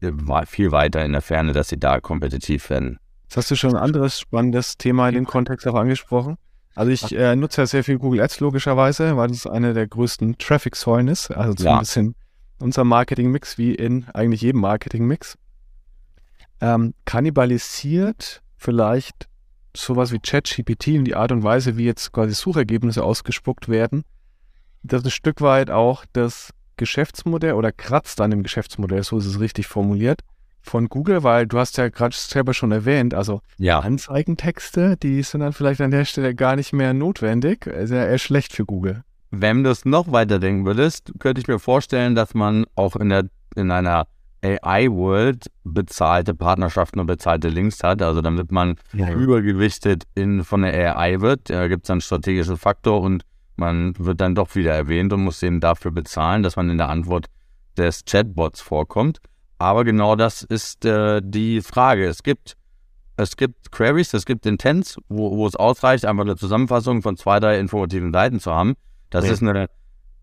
viel 0.47 0.73
weiter 0.73 1.05
in 1.05 1.13
der 1.13 1.23
Ferne, 1.23 1.53
dass 1.53 1.69
sie 1.69 1.79
da 1.79 2.01
kompetitiv 2.01 2.69
werden. 2.71 2.99
Jetzt 3.25 3.37
hast 3.37 3.51
du 3.51 3.57
schon 3.57 3.77
ein 3.77 3.83
anderes 3.83 4.21
spannendes 4.21 4.77
Thema 4.77 5.09
in 5.09 5.15
dem 5.15 5.27
Kontext 5.27 5.67
auch 5.67 5.75
angesprochen. 5.75 6.37
Also 6.75 6.93
ich 6.93 7.15
äh, 7.15 7.35
nutze 7.37 7.63
ja 7.63 7.67
sehr 7.67 7.85
viel 7.85 7.99
Google 7.99 8.21
Ads 8.21 8.41
logischerweise, 8.41 9.17
weil 9.17 9.29
das 9.29 9.47
eine 9.47 9.75
der 9.75 9.87
größten 9.87 10.39
Traffic-Säulen 10.39 11.09
ist. 11.09 11.31
Also 11.31 11.55
zumindest 11.55 11.97
ja. 11.97 12.03
in 12.03 12.15
unserem 12.59 12.89
Marketing-Mix 12.89 13.59
wie 13.59 13.75
in 13.75 14.07
eigentlich 14.15 14.43
jedem 14.43 14.61
Marketing-Mix. 14.61 15.39
Ähm, 16.61 16.95
kannibalisiert 17.05 18.43
vielleicht 18.57 19.29
sowas 19.77 20.13
wie 20.13 20.19
ChatGPT 20.19 20.89
und 20.99 21.05
die 21.05 21.15
Art 21.15 21.31
und 21.31 21.43
Weise, 21.43 21.77
wie 21.77 21.85
jetzt 21.85 22.13
quasi 22.13 22.35
Suchergebnisse 22.35 23.05
ausgespuckt 23.05 23.69
werden, 23.69 24.05
das 24.83 25.01
ist 25.01 25.07
ein 25.07 25.11
Stück 25.11 25.41
weit 25.41 25.71
auch 25.71 26.05
das 26.13 26.53
Geschäftsmodell 26.77 27.55
oder 27.55 27.73
kratzt 27.73 28.21
an 28.21 28.31
dem 28.31 28.43
Geschäftsmodell, 28.43 29.03
so 29.03 29.19
ist 29.19 29.27
es 29.27 29.41
richtig 29.41 29.67
formuliert, 29.67 30.21
von 30.61 30.89
Google, 30.89 31.23
weil 31.23 31.47
du 31.47 31.59
hast 31.59 31.77
ja 31.77 31.89
gerade 31.89 32.15
selber 32.15 32.55
schon 32.55 32.73
erwähnt, 32.73 33.15
also 33.15 33.41
ja. 33.57 33.81
Anzeigentexte, 33.81 34.97
die 34.97 35.23
sind 35.23 35.41
dann 35.41 35.53
vielleicht 35.53 35.81
an 35.81 35.91
der 35.91 36.05
Stelle 36.05 36.35
gar 36.35 36.57
nicht 36.57 36.73
mehr 36.73 36.95
notwendig, 36.95 37.67
ist 37.67 37.91
ja 37.91 38.05
eher 38.05 38.19
schlecht 38.19 38.53
für 38.53 38.65
Google. 38.65 39.03
Wenn 39.31 39.65
du 39.65 39.71
es 39.71 39.85
noch 39.85 40.11
weiter 40.11 40.39
denken 40.39 40.65
würdest, 40.65 41.13
könnte 41.19 41.41
ich 41.41 41.49
mir 41.49 41.59
vorstellen, 41.59 42.15
dass 42.15 42.35
man 42.35 42.65
auch 42.75 42.97
in, 42.97 43.11
der, 43.11 43.25
in 43.57 43.71
einer 43.71 44.07
AI-World 44.43 45.47
bezahlte 45.65 46.35
Partnerschaften 46.35 47.01
und 47.01 47.07
bezahlte 47.07 47.49
Links 47.49 47.83
hat, 47.83 48.03
also 48.03 48.21
damit 48.23 48.53
man 48.53 48.77
ja. 48.93 49.11
übergewichtet 49.11 50.05
in, 50.15 50.45
von 50.45 50.63
der 50.63 50.97
AI 50.97 51.21
wird, 51.21 51.51
da 51.51 51.69
gibt 51.69 51.85
es 51.85 51.91
einen 51.91 52.01
strategischen 52.01 52.57
Faktor 52.57 53.01
und 53.01 53.25
man 53.57 53.95
wird 53.99 54.21
dann 54.21 54.35
doch 54.35 54.55
wieder 54.55 54.73
erwähnt 54.73 55.13
und 55.13 55.25
muss 55.25 55.43
eben 55.43 55.61
dafür 55.61 55.91
bezahlen, 55.91 56.43
dass 56.43 56.57
man 56.57 56.71
in 56.71 56.79
der 56.79 56.89
Antwort 56.89 57.27
des 57.77 58.05
Chatbots 58.05 58.61
vorkommt. 58.61 59.19
Aber 59.59 59.85
genau 59.85 60.15
das 60.15 60.45
ist 60.45 60.85
äh, 60.85 61.21
die 61.23 61.61
Frage. 61.61 62.07
Es 62.07 62.23
gibt, 62.23 62.57
es 63.17 63.37
gibt 63.37 63.73
Queries, 63.73 64.15
es 64.15 64.25
gibt 64.25 64.47
Intents, 64.47 64.99
wo, 65.09 65.37
wo 65.37 65.47
es 65.49 65.57
ausreicht, 65.57 66.05
einfach 66.05 66.23
eine 66.23 66.37
Zusammenfassung 66.37 67.03
von 67.03 67.17
zwei, 67.17 67.41
drei 67.41 67.59
informativen 67.59 68.13
Seiten 68.13 68.39
zu 68.39 68.55
haben. 68.55 68.75
Das 69.11 69.27
ja. 69.27 69.33
ist 69.33 69.43
eine 69.43 69.69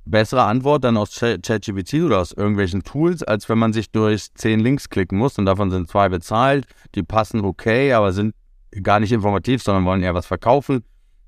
bessere 0.05 0.43
Antwort 0.43 0.83
dann 0.83 0.97
aus 0.97 1.15
ChatGPT 1.15 1.95
oder 1.95 2.19
aus 2.19 2.31
irgendwelchen 2.31 2.83
Tools, 2.83 3.23
als 3.23 3.49
wenn 3.49 3.57
man 3.57 3.73
sich 3.73 3.91
durch 3.91 4.33
zehn 4.35 4.59
Links 4.59 4.89
klicken 4.89 5.17
muss 5.17 5.37
und 5.37 5.45
davon 5.45 5.71
sind 5.71 5.89
zwei 5.89 6.09
bezahlt, 6.09 6.67
die 6.93 7.03
passen 7.03 7.41
okay, 7.41 7.93
aber 7.93 8.13
sind 8.13 8.35
gar 8.83 8.99
nicht 8.99 9.11
informativ, 9.11 9.63
sondern 9.63 9.85
wollen 9.85 10.03
eher 10.03 10.13
was 10.13 10.27
verkaufen. 10.27 10.83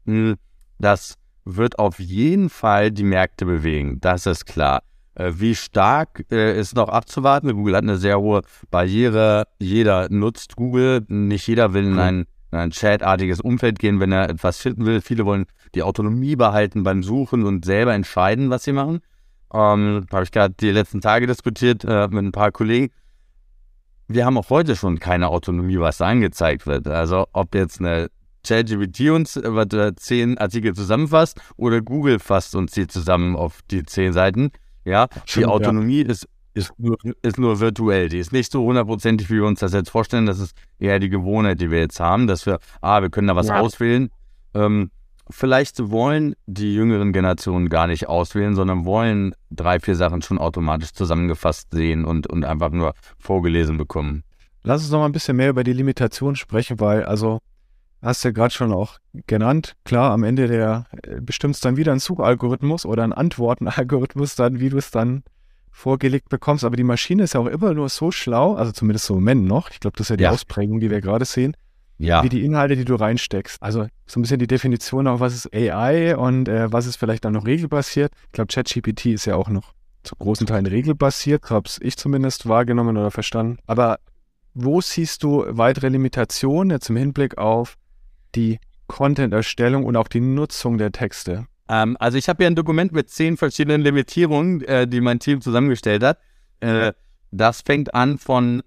Hm, 0.05 0.35
das 0.79 1.15
wird 1.43 1.79
auf 1.79 1.99
jeden 1.99 2.49
Fall 2.49 2.91
die 2.91 3.03
Märkte 3.03 3.45
bewegen, 3.45 3.99
das 3.99 4.25
ist 4.25 4.45
klar. 4.45 4.83
Äh, 5.17 5.33
wie 5.35 5.55
stark 5.55 6.25
äh, 6.31 6.59
ist 6.59 6.75
noch 6.75 6.89
abzuwarten? 6.89 7.51
Google 7.53 7.75
hat 7.75 7.83
eine 7.83 7.97
sehr 7.97 8.19
hohe 8.19 8.43
Barriere. 8.69 9.47
Jeder 9.57 10.09
nutzt 10.09 10.55
Google. 10.55 11.03
Nicht 11.07 11.47
jeder 11.47 11.73
will 11.73 11.85
in 11.85 11.99
ein, 11.99 12.25
in 12.51 12.57
ein 12.57 12.71
chatartiges 12.71 13.41
Umfeld 13.41 13.79
gehen, 13.79 13.99
wenn 13.99 14.11
er 14.11 14.29
etwas 14.29 14.59
finden 14.59 14.85
will. 14.85 15.01
Viele 15.01 15.25
wollen 15.25 15.45
die 15.75 15.83
Autonomie 15.83 16.35
behalten 16.35 16.83
beim 16.83 17.03
Suchen 17.03 17.45
und 17.45 17.65
selber 17.65 17.93
entscheiden, 17.93 18.49
was 18.49 18.63
sie 18.63 18.73
machen. 18.73 19.01
Ähm, 19.53 20.05
Habe 20.11 20.23
ich 20.23 20.31
gerade 20.31 20.53
die 20.59 20.71
letzten 20.71 21.01
Tage 21.01 21.27
diskutiert 21.27 21.83
äh, 21.85 22.07
mit 22.07 22.23
ein 22.23 22.31
paar 22.31 22.51
Kollegen. 22.51 22.93
Wir 24.07 24.25
haben 24.25 24.37
auch 24.37 24.49
heute 24.49 24.75
schon 24.75 24.99
keine 24.99 25.27
Autonomie, 25.27 25.79
was 25.79 25.97
da 25.97 26.07
angezeigt 26.07 26.65
wird. 26.65 26.87
Also 26.87 27.27
ob 27.33 27.53
jetzt 27.55 27.79
eine 27.79 28.09
ChatGPT 28.47 29.09
uns 29.09 29.35
äh, 29.35 29.95
zehn 29.95 30.37
Artikel 30.37 30.73
zusammenfasst 30.73 31.39
oder 31.57 31.81
Google 31.81 32.19
fasst 32.19 32.55
uns 32.55 32.71
die 32.71 32.87
zusammen 32.87 33.35
auf 33.35 33.59
die 33.69 33.83
zehn 33.83 34.13
Seiten. 34.13 34.51
Ja, 34.85 35.07
Stimmt, 35.25 35.35
die 35.35 35.45
Autonomie 35.45 36.03
ja. 36.03 36.09
ist, 36.09 36.27
ist, 36.57 36.73
nur, 36.77 36.97
ist 37.21 37.37
nur 37.37 37.59
virtuell. 37.59 38.09
Die 38.09 38.19
ist 38.19 38.33
nicht 38.33 38.51
so 38.51 38.63
hundertprozentig, 38.63 39.29
wie 39.29 39.35
wir 39.35 39.45
uns 39.45 39.59
das 39.59 39.73
jetzt 39.73 39.89
vorstellen. 39.89 40.25
Das 40.25 40.39
ist 40.39 40.55
eher 40.79 40.99
die 40.99 41.09
Gewohnheit, 41.09 41.61
die 41.61 41.71
wir 41.71 41.79
jetzt 41.79 41.99
haben, 41.99 42.27
dass 42.27 42.45
wir, 42.45 42.59
ah, 42.81 43.01
wir 43.01 43.09
können 43.09 43.27
da 43.27 43.35
was 43.35 43.47
ja. 43.47 43.59
auswählen. 43.59 44.09
Ähm, 44.53 44.91
vielleicht 45.29 45.91
wollen 45.91 46.35
die 46.45 46.73
jüngeren 46.73 47.13
Generationen 47.13 47.69
gar 47.69 47.87
nicht 47.87 48.07
auswählen, 48.07 48.55
sondern 48.55 48.85
wollen 48.85 49.33
drei, 49.51 49.79
vier 49.79 49.95
Sachen 49.95 50.21
schon 50.21 50.37
automatisch 50.37 50.93
zusammengefasst 50.93 51.69
sehen 51.71 52.05
und, 52.05 52.27
und 52.27 52.43
einfach 52.43 52.71
nur 52.71 52.93
vorgelesen 53.19 53.77
bekommen. 53.77 54.23
Lass 54.63 54.81
uns 54.81 54.91
noch 54.91 54.99
mal 54.99 55.05
ein 55.05 55.11
bisschen 55.13 55.37
mehr 55.37 55.49
über 55.49 55.63
die 55.63 55.73
Limitation 55.73 56.35
sprechen, 56.35 56.79
weil, 56.79 57.03
also, 57.05 57.39
hast 58.01 58.23
du 58.23 58.29
ja 58.29 58.33
gerade 58.33 58.53
schon 58.53 58.73
auch 58.73 58.97
genannt, 59.27 59.75
klar, 59.85 60.11
am 60.11 60.23
Ende 60.23 60.47
der 60.47 60.85
äh, 61.03 61.21
bestimmt 61.21 61.63
dann 61.63 61.77
wieder 61.77 61.91
ein 61.91 61.99
Suchalgorithmus 61.99 62.85
oder 62.85 63.03
ein 63.03 63.13
Antwortenalgorithmus, 63.13 64.35
dann, 64.35 64.59
wie 64.59 64.69
du 64.69 64.77
es 64.77 64.91
dann 64.91 65.23
vorgelegt 65.77 66.29
bekommst. 66.29 66.63
Aber 66.63 66.75
die 66.75 66.83
Maschine 66.83 67.23
ist 67.23 67.33
ja 67.33 67.39
auch 67.39 67.45
immer 67.45 67.73
nur 67.73 67.87
so 67.87 68.11
schlau, 68.11 68.55
also 68.55 68.71
zumindest 68.71 69.05
so 69.05 69.13
im 69.13 69.21
Moment 69.21 69.45
noch, 69.45 69.69
ich 69.69 69.79
glaube, 69.79 69.95
das 69.95 70.07
ist 70.07 70.09
ja 70.09 70.17
die 70.17 70.23
ja. 70.23 70.31
Ausprägung, 70.31 70.79
die 70.79 70.89
wir 70.89 71.01
gerade 71.01 71.23
sehen, 71.23 71.55
ja. 71.99 72.23
wie 72.23 72.29
die 72.29 72.43
Inhalte, 72.43 72.75
die 72.75 72.83
du 72.83 72.95
reinsteckst. 72.95 73.61
Also 73.61 73.87
so 74.07 74.19
ein 74.19 74.23
bisschen 74.23 74.39
die 74.39 74.47
Definition 74.47 75.07
auch, 75.07 75.19
was 75.19 75.35
ist 75.35 75.53
AI 75.53 76.17
und 76.17 76.49
äh, 76.49 76.71
was 76.71 76.87
ist 76.87 76.95
vielleicht 76.95 77.25
dann 77.25 77.33
noch 77.33 77.45
regelbasiert. 77.45 78.11
Ich 78.25 78.31
glaube, 78.31 78.51
ChatGPT 78.51 79.07
ist 79.07 79.25
ja 79.25 79.35
auch 79.35 79.49
noch 79.49 79.73
zu 80.03 80.15
großen 80.15 80.47
Teilen 80.47 80.65
regelbasiert, 80.65 81.49
habe 81.49 81.69
ich 81.81 81.95
zumindest 81.95 82.47
wahrgenommen 82.47 82.97
oder 82.97 83.11
verstanden. 83.11 83.59
Aber 83.67 83.99
wo 84.55 84.81
siehst 84.81 85.21
du 85.21 85.45
weitere 85.47 85.89
Limitationen 85.89 86.71
jetzt 86.71 86.89
im 86.89 86.95
Hinblick 86.95 87.37
auf 87.37 87.77
die 88.33 88.59
Content-Erstellung 88.87 89.85
und 89.85 89.95
auch 89.95 90.07
die 90.07 90.21
Nutzung 90.21 90.79
der 90.79 90.91
Texte? 90.91 91.45
Ähm, 91.69 91.97
also 91.99 92.17
ich 92.17 92.29
habe 92.29 92.43
hier 92.43 92.47
ein 92.47 92.55
Dokument 92.55 92.91
mit 92.91 93.09
zehn 93.09 93.37
verschiedenen 93.37 93.81
Limitierungen, 93.81 94.61
äh, 94.63 94.87
die 94.87 95.01
mein 95.01 95.19
Team 95.19 95.41
zusammengestellt 95.41 96.03
hat. 96.03 96.19
Äh, 96.59 96.93
das 97.31 97.61
fängt 97.61 97.93
an 97.93 98.17
von, 98.17 98.63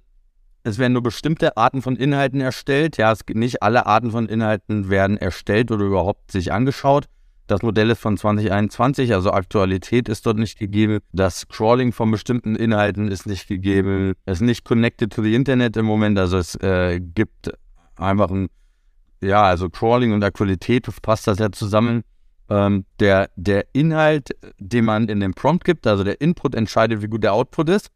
es 0.62 0.78
werden 0.78 0.92
nur 0.92 1.02
bestimmte 1.02 1.56
Arten 1.56 1.82
von 1.82 1.96
Inhalten 1.96 2.40
erstellt. 2.40 2.96
Ja, 2.96 3.12
es, 3.12 3.20
nicht 3.32 3.62
alle 3.62 3.86
Arten 3.86 4.10
von 4.10 4.28
Inhalten 4.28 4.90
werden 4.90 5.16
erstellt 5.16 5.70
oder 5.70 5.84
überhaupt 5.84 6.30
sich 6.30 6.52
angeschaut. 6.52 7.06
Das 7.46 7.62
Modell 7.62 7.90
ist 7.90 8.00
von 8.00 8.16
2021, 8.16 9.12
also 9.12 9.32
Aktualität 9.32 10.08
ist 10.08 10.24
dort 10.24 10.38
nicht 10.38 10.56
gegeben. 10.56 11.00
Das 11.10 11.48
Crawling 11.48 11.92
von 11.92 12.08
bestimmten 12.12 12.54
Inhalten 12.54 13.10
ist 13.10 13.26
nicht 13.26 13.48
gegeben. 13.48 14.12
Es 14.24 14.38
ist 14.38 14.42
nicht 14.42 14.64
connected 14.64 15.12
to 15.12 15.20
the 15.20 15.34
Internet 15.34 15.76
im 15.76 15.84
Moment. 15.84 16.16
Also 16.16 16.38
es 16.38 16.54
äh, 16.62 17.00
gibt 17.00 17.50
einfach 17.96 18.30
ein, 18.30 18.50
ja, 19.20 19.42
also 19.42 19.68
Crawling 19.68 20.12
und 20.12 20.22
Aktualität 20.22 20.86
passt 21.02 21.26
das 21.26 21.40
ja 21.40 21.50
zusammen. 21.50 22.04
Ähm, 22.50 22.84
der, 22.98 23.30
der 23.36 23.66
Inhalt, 23.72 24.30
den 24.58 24.84
man 24.84 25.08
in 25.08 25.20
den 25.20 25.34
Prompt 25.34 25.64
gibt, 25.64 25.86
also 25.86 26.02
der 26.02 26.20
Input 26.20 26.54
entscheidet, 26.54 27.00
wie 27.00 27.06
gut 27.06 27.22
der 27.22 27.32
Output 27.32 27.68
ist. 27.68 27.90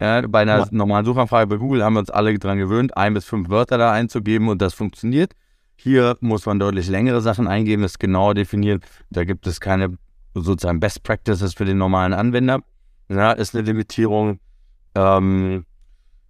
Ja, 0.00 0.20
bei 0.26 0.42
einer 0.42 0.58
ja. 0.58 0.68
normalen 0.70 1.04
Suchanfrage 1.04 1.48
bei 1.48 1.56
Google 1.56 1.82
haben 1.82 1.94
wir 1.94 2.00
uns 2.00 2.10
alle 2.10 2.38
daran 2.38 2.58
gewöhnt, 2.58 2.96
ein 2.96 3.14
bis 3.14 3.24
fünf 3.24 3.48
Wörter 3.48 3.78
da 3.78 3.92
einzugeben 3.92 4.48
und 4.48 4.62
das 4.62 4.74
funktioniert. 4.74 5.32
Hier 5.74 6.16
muss 6.20 6.46
man 6.46 6.58
deutlich 6.58 6.88
längere 6.88 7.20
Sachen 7.20 7.48
eingeben, 7.48 7.82
das 7.82 7.98
genauer 7.98 8.34
definieren. 8.34 8.80
Da 9.10 9.24
gibt 9.24 9.46
es 9.46 9.60
keine 9.60 9.96
sozusagen 10.34 10.80
Best 10.80 11.02
Practices 11.02 11.54
für 11.54 11.64
den 11.64 11.78
normalen 11.78 12.12
Anwender. 12.12 12.60
Ja, 13.08 13.32
ist 13.32 13.54
eine 13.54 13.64
Limitierung. 13.64 14.38
Ähm, 14.94 15.64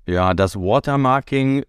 ja, 0.06 0.34
das 0.34 0.56
Watermarking 0.56 1.64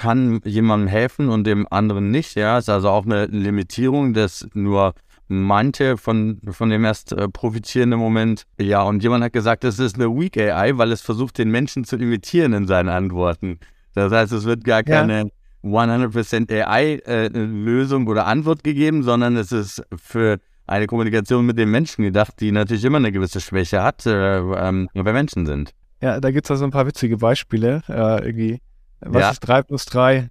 kann 0.00 0.40
jemandem 0.44 0.88
helfen 0.88 1.28
und 1.28 1.46
dem 1.46 1.66
anderen 1.70 2.10
nicht. 2.10 2.34
Ja, 2.34 2.56
ist 2.56 2.70
also 2.70 2.88
auch 2.88 3.04
eine 3.04 3.26
Limitierung, 3.26 4.14
dass 4.14 4.48
nur 4.54 4.94
manche 5.28 5.98
von, 5.98 6.40
von 6.50 6.70
dem 6.70 6.86
erst 6.86 7.12
äh, 7.12 7.28
profitieren 7.28 7.92
im 7.92 7.98
Moment. 7.98 8.46
Ja, 8.58 8.82
und 8.82 9.02
jemand 9.02 9.24
hat 9.24 9.34
gesagt, 9.34 9.62
es 9.64 9.78
ist 9.78 9.96
eine 9.96 10.08
Weak 10.08 10.38
AI, 10.38 10.78
weil 10.78 10.90
es 10.90 11.02
versucht, 11.02 11.36
den 11.36 11.50
Menschen 11.50 11.84
zu 11.84 11.96
imitieren 11.96 12.54
in 12.54 12.66
seinen 12.66 12.88
Antworten. 12.88 13.58
Das 13.94 14.10
heißt, 14.10 14.32
es 14.32 14.44
wird 14.44 14.64
gar 14.64 14.82
keine 14.82 15.30
ja. 15.62 15.70
100% 15.70 16.50
AI-Lösung 16.50 18.06
äh, 18.06 18.10
oder 18.10 18.26
Antwort 18.26 18.64
gegeben, 18.64 19.02
sondern 19.02 19.36
es 19.36 19.52
ist 19.52 19.82
für 19.94 20.38
eine 20.66 20.86
Kommunikation 20.86 21.44
mit 21.44 21.58
den 21.58 21.70
Menschen 21.70 22.04
gedacht, 22.04 22.40
die 22.40 22.52
natürlich 22.52 22.84
immer 22.84 22.98
eine 22.98 23.12
gewisse 23.12 23.42
Schwäche 23.42 23.82
hat, 23.82 24.06
äh, 24.06 24.38
ähm, 24.38 24.88
bei 24.94 25.12
Menschen 25.12 25.44
sind. 25.44 25.74
Ja, 26.00 26.18
da 26.20 26.30
gibt 26.30 26.46
es 26.46 26.50
also 26.50 26.64
ein 26.64 26.70
paar 26.70 26.86
witzige 26.86 27.18
Beispiele. 27.18 27.82
Äh, 27.88 28.24
irgendwie, 28.24 28.60
was 29.00 29.20
ja. 29.20 29.30
ist 29.30 29.40
3 29.40 29.62
plus 29.62 29.84
3? 29.86 30.28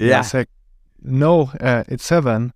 Ja. 0.00 0.22
no, 1.00 1.50
uh, 1.60 1.84
it's 1.88 2.06
7. 2.06 2.52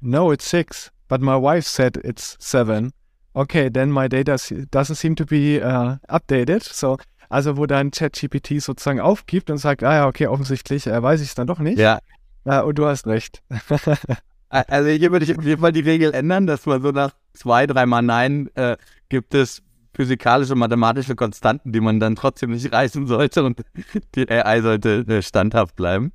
No, 0.00 0.32
it's 0.32 0.48
6. 0.48 0.90
But 1.08 1.20
my 1.20 1.36
wife 1.36 1.66
said 1.66 1.96
it's 2.04 2.36
7. 2.40 2.92
Okay, 3.34 3.68
then 3.68 3.90
my 3.90 4.08
data 4.08 4.36
doesn't 4.70 4.96
seem 4.96 5.14
to 5.16 5.24
be 5.24 5.60
uh, 5.60 5.96
updated. 6.08 6.62
So 6.62 6.98
also 7.28 7.56
wo 7.56 7.66
dann 7.66 7.90
ChatGPT 7.90 8.60
sozusagen 8.62 9.00
aufgibt 9.00 9.50
und 9.50 9.58
sagt, 9.58 9.82
ah 9.82 9.94
ja, 9.94 10.06
okay, 10.06 10.26
offensichtlich 10.26 10.86
äh, 10.86 11.02
weiß 11.02 11.20
ich 11.20 11.28
es 11.28 11.34
dann 11.34 11.46
doch 11.46 11.58
nicht. 11.58 11.78
Ja. 11.78 11.98
Äh, 12.44 12.60
und 12.62 12.78
du 12.78 12.86
hast 12.86 13.06
recht. 13.06 13.42
also 14.48 14.88
hier 14.88 15.12
würde 15.12 15.24
ich 15.24 15.36
auf 15.36 15.44
jeden 15.44 15.60
Fall 15.60 15.72
die 15.72 15.80
Regel 15.80 16.14
ändern, 16.14 16.46
dass 16.46 16.66
man 16.66 16.82
so 16.82 16.90
nach 16.90 17.12
zwei, 17.34 17.66
dreimal 17.66 18.02
Nein 18.02 18.48
äh, 18.54 18.76
gibt 19.08 19.34
es 19.34 19.62
physikalische, 19.96 20.54
mathematische 20.54 21.16
Konstanten, 21.16 21.72
die 21.72 21.80
man 21.80 21.98
dann 21.98 22.16
trotzdem 22.16 22.50
nicht 22.50 22.72
reißen 22.72 23.06
sollte 23.06 23.42
und 23.44 23.64
die 24.14 24.30
AI 24.30 24.60
sollte 24.60 25.04
äh, 25.08 25.22
standhaft 25.22 25.74
bleiben. 25.74 26.12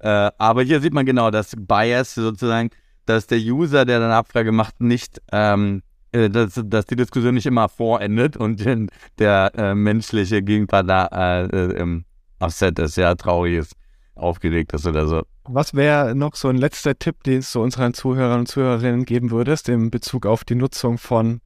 Äh, 0.00 0.30
aber 0.36 0.62
hier 0.62 0.80
sieht 0.80 0.92
man 0.92 1.06
genau 1.06 1.30
das 1.30 1.54
Bias 1.56 2.14
sozusagen, 2.14 2.70
dass 3.06 3.26
der 3.26 3.38
User, 3.38 3.84
der 3.84 4.00
dann 4.00 4.10
Abfrage 4.10 4.52
macht, 4.52 4.80
nicht 4.80 5.22
ähm, 5.32 5.82
äh, 6.12 6.28
dass, 6.28 6.60
dass 6.64 6.86
die 6.86 6.96
Diskussion 6.96 7.34
nicht 7.34 7.46
immer 7.46 7.68
vorendet 7.68 8.36
und 8.36 8.64
der 9.18 9.52
äh, 9.56 9.74
menschliche 9.74 10.42
Gegenpartner 10.42 11.08
äh, 11.12 11.56
äh, 11.56 11.72
im 11.78 12.04
Upset 12.40 12.78
ist, 12.78 12.96
ja, 12.96 13.14
traurig 13.14 13.58
ist, 13.58 13.74
aufgeregt 14.16 14.72
ist 14.72 14.86
oder 14.86 15.06
so. 15.06 15.22
Was 15.44 15.74
wäre 15.74 16.14
noch 16.14 16.34
so 16.34 16.48
ein 16.48 16.56
letzter 16.56 16.98
Tipp, 16.98 17.22
den 17.24 17.44
du 17.52 17.62
unseren 17.62 17.94
Zuhörern 17.94 18.40
und 18.40 18.46
Zuhörerinnen 18.46 19.04
geben 19.04 19.30
würdest, 19.30 19.68
in 19.68 19.90
Bezug 19.90 20.26
auf 20.26 20.44
die 20.44 20.54
Nutzung 20.54 20.98
von 20.98 21.40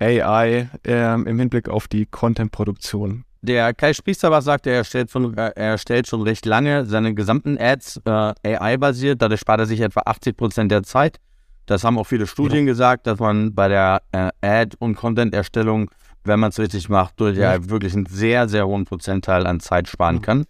AI 0.00 0.68
ähm, 0.84 1.26
im 1.26 1.38
Hinblick 1.38 1.68
auf 1.68 1.88
die 1.88 2.06
Content-Produktion? 2.06 3.24
Der 3.40 3.72
Kai 3.72 3.92
Spriester 3.92 4.30
was 4.30 4.44
sagt, 4.44 4.66
er 4.66 4.74
erstellt, 4.74 5.10
schon, 5.10 5.36
er 5.36 5.56
erstellt 5.56 6.08
schon 6.08 6.22
recht 6.22 6.44
lange 6.44 6.86
seine 6.86 7.14
gesamten 7.14 7.56
Ads 7.58 8.00
äh, 8.04 8.56
AI-basiert. 8.56 9.22
Dadurch 9.22 9.40
spart 9.40 9.60
er 9.60 9.66
sich 9.66 9.80
etwa 9.80 10.02
80 10.04 10.36
Prozent 10.36 10.72
der 10.72 10.82
Zeit. 10.82 11.18
Das 11.66 11.84
haben 11.84 11.98
auch 11.98 12.04
viele 12.04 12.26
Studien 12.26 12.66
ja. 12.66 12.72
gesagt, 12.72 13.06
dass 13.06 13.18
man 13.20 13.54
bei 13.54 13.68
der 13.68 14.02
äh, 14.12 14.30
Ad- 14.40 14.76
und 14.80 14.96
Content-Erstellung, 14.96 15.90
wenn 16.24 16.40
man 16.40 16.50
es 16.50 16.58
richtig 16.58 16.88
macht, 16.88 17.20
durch 17.20 17.36
ja. 17.36 17.68
wirklich 17.68 17.94
einen 17.94 18.06
sehr, 18.06 18.48
sehr 18.48 18.66
hohen 18.66 18.86
Prozentteil 18.86 19.46
an 19.46 19.60
Zeit 19.60 19.86
sparen 19.86 20.16
ja. 20.16 20.22
kann. 20.22 20.44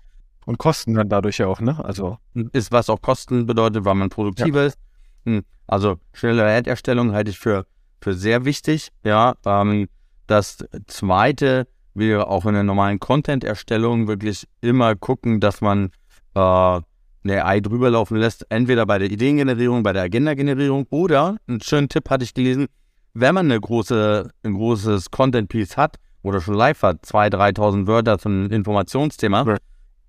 Und 0.47 0.59
Kosten 0.59 0.95
dann 0.95 1.11
dadurch 1.11 1.39
ja 1.39 1.47
auch, 1.47 1.61
ne? 1.61 1.85
Also. 1.85 2.17
Ist, 2.53 2.73
was 2.73 2.89
auch 2.89 3.03
Kosten 3.03 3.45
bedeutet, 3.45 3.85
weil 3.85 3.97
man 3.97 4.09
produktiver 4.09 4.65
ist. 4.65 4.79
Hm. 5.27 5.43
Also 5.67 5.99
schnelle 6.15 6.47
Ad-Erstellung 6.47 7.13
halte 7.13 7.31
ich 7.31 7.39
für, 7.39 7.67
für 8.01 8.15
sehr 8.15 8.45
wichtig. 8.45 8.89
Ja, 9.05 9.35
ähm, 9.45 9.89
das 10.27 10.59
zweite 10.87 11.67
wäre 11.95 12.29
auch 12.29 12.47
in 12.47 12.55
der 12.55 12.63
normalen 12.63 13.01
Content-Erstellung 13.01 14.07
wirklich 14.09 14.47
immer 14.61 14.95
gucken, 14.95 15.41
dass 15.41 15.61
man 15.61 15.91
äh, 16.35 16.81
eine 17.25 17.45
AI 17.45 17.61
drüber 17.61 17.91
laufen 17.91 18.17
lässt, 18.17 18.47
entweder 18.51 18.87
bei 18.87 18.99
der 18.99 19.11
Ideengenerierung, 19.11 19.83
bei 19.83 19.93
der 19.93 20.03
Agenda-Generierung 20.03 20.87
oder, 20.91 21.37
einen 21.47 21.61
schönen 21.61 21.89
Tipp 21.89 22.09
hatte 22.11 22.25
ich 22.25 22.35
gelesen, 22.35 22.67
wenn 23.15 23.35
man 23.35 23.47
eine 23.47 23.61
große, 23.61 24.31
ein 24.45 24.55
großes 24.55 25.11
Content-Piece 25.11 25.77
hat 25.77 25.97
oder 26.23 26.41
schon 26.41 26.55
live 26.55 26.83
hat, 26.83 27.05
2.000, 27.05 27.57
3.000 27.57 27.87
Wörter 27.87 28.19
zum 28.19 28.51
Informationsthema, 28.51 29.45
ja. 29.47 29.57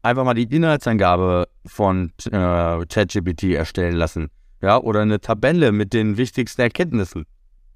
einfach 0.03 0.23
mal 0.23 0.35
die 0.35 0.43
Inhaltsangabe 0.43 1.47
von 1.65 2.11
äh, 2.25 2.85
ChatGPT 2.85 3.55
erstellen 3.55 3.95
lassen. 3.95 4.29
Ja, 4.61 4.77
oder 4.77 5.01
eine 5.01 5.21
Tabelle 5.21 5.71
mit 5.71 5.93
den 5.93 6.17
wichtigsten 6.17 6.61
Erkenntnissen 6.61 7.25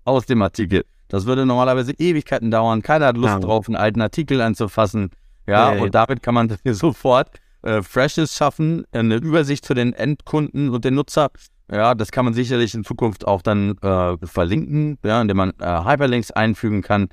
aus 0.06 0.26
dem 0.26 0.42
Artikel. 0.42 0.86
Das 1.08 1.26
würde 1.26 1.46
normalerweise 1.46 1.94
Ewigkeiten 1.94 2.50
dauern. 2.52 2.82
Keiner 2.82 3.08
hat 3.08 3.18
Lust 3.18 3.34
ja. 3.34 3.40
drauf, 3.40 3.68
einen 3.68 3.76
alten 3.76 4.02
Artikel 4.02 4.42
anzufassen. 4.42 5.12
Ja, 5.46 5.74
ja 5.74 5.82
und 5.82 5.94
damit 5.94 6.24
kann 6.24 6.34
man 6.34 6.56
sofort 6.66 7.30
äh, 7.62 7.82
Freshes 7.82 8.36
schaffen, 8.36 8.86
eine 8.92 9.16
Übersicht 9.16 9.66
zu 9.66 9.74
den 9.74 9.94
Endkunden 9.94 10.70
und 10.70 10.86
den 10.86 10.96
Nutzer. 10.96 11.30
Ja, 11.72 11.96
das 11.96 12.12
kann 12.12 12.26
man 12.26 12.34
sicherlich 12.34 12.74
in 12.74 12.84
Zukunft 12.84 13.26
auch 13.26 13.42
dann 13.42 13.78
äh, 13.82 14.18
verlinken, 14.26 14.98
ja, 15.04 15.22
indem 15.22 15.38
man 15.38 15.54
äh, 15.60 15.84
Hyperlinks 15.86 16.32
einfügen 16.32 16.82
kann. 16.82 17.10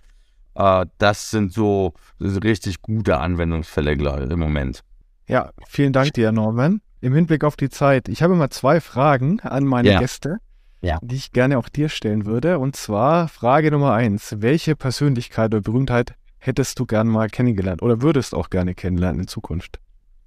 Äh, 0.54 0.86
das 0.98 1.30
sind 1.30 1.52
so 1.52 1.94
richtig 2.18 2.82
gute 2.82 3.18
Anwendungsfälle 3.18 3.92
im 3.92 4.38
Moment. 4.38 4.82
Ja, 5.28 5.50
vielen 5.68 5.92
Dank 5.92 6.12
dir, 6.14 6.32
Norman. 6.32 6.80
Im 7.00 7.14
Hinblick 7.14 7.44
auf 7.44 7.56
die 7.56 7.70
Zeit, 7.70 8.08
ich 8.08 8.22
habe 8.22 8.34
immer 8.34 8.50
zwei 8.50 8.80
Fragen 8.80 9.40
an 9.40 9.64
meine 9.64 9.92
ja. 9.92 10.00
Gäste, 10.00 10.38
ja. 10.80 10.98
die 11.02 11.16
ich 11.16 11.32
gerne 11.32 11.58
auch 11.58 11.68
dir 11.68 11.88
stellen 11.88 12.26
würde. 12.26 12.58
Und 12.58 12.76
zwar 12.76 13.28
Frage 13.28 13.70
Nummer 13.70 13.92
eins: 13.92 14.36
Welche 14.38 14.76
Persönlichkeit 14.76 15.52
oder 15.52 15.62
Berühmtheit 15.62 16.14
hättest 16.38 16.78
du 16.78 16.86
gern 16.86 17.08
mal 17.08 17.28
kennengelernt 17.28 17.82
oder 17.82 18.02
würdest 18.02 18.34
auch 18.34 18.50
gerne 18.50 18.74
kennenlernen 18.74 19.22
in 19.22 19.28
Zukunft? 19.28 19.78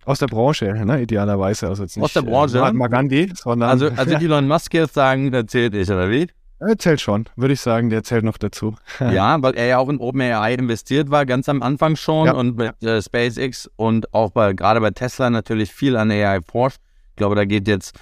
Aus 0.05 0.19
der 0.19 0.27
Branche, 0.27 0.65
ne, 0.85 1.01
idealerweise. 1.01 1.67
Also 1.67 1.83
jetzt 1.83 1.95
nicht, 1.95 2.03
Aus 2.03 2.13
der 2.13 2.23
Branche? 2.23 2.59
Äh, 2.59 2.73
Magandi, 2.73 3.31
sondern. 3.35 3.69
Also, 3.69 3.89
also 3.95 4.15
Elon 4.15 4.47
Musk 4.47 4.73
jetzt 4.73 4.93
sagen, 4.93 5.31
der 5.31 5.47
zählt 5.47 5.73
nicht, 5.73 5.89
oder 5.89 6.09
wie? 6.09 6.27
Er 6.59 6.77
zählt 6.77 7.01
schon, 7.01 7.25
würde 7.35 7.53
ich 7.53 7.61
sagen, 7.61 7.89
der 7.89 8.03
zählt 8.03 8.23
noch 8.23 8.37
dazu. 8.37 8.75
ja, 8.99 9.41
weil 9.41 9.53
er 9.55 9.65
ja 9.65 9.77
auch 9.79 9.89
in 9.89 9.97
OpenAI 9.97 10.53
investiert 10.53 11.09
war, 11.09 11.25
ganz 11.25 11.49
am 11.49 11.61
Anfang 11.61 11.95
schon 11.95 12.27
ja. 12.27 12.33
und 12.33 12.57
mit 12.57 12.81
äh, 12.83 13.01
SpaceX 13.01 13.69
und 13.75 14.13
auch 14.13 14.31
bei, 14.31 14.53
gerade 14.53 14.79
bei 14.79 14.91
Tesla 14.91 15.29
natürlich 15.29 15.73
viel 15.73 15.97
an 15.97 16.11
AI 16.11 16.39
forscht. 16.41 16.79
Ich 17.09 17.15
glaube, 17.17 17.35
da 17.35 17.45
geht 17.45 17.67
jetzt, 17.67 17.99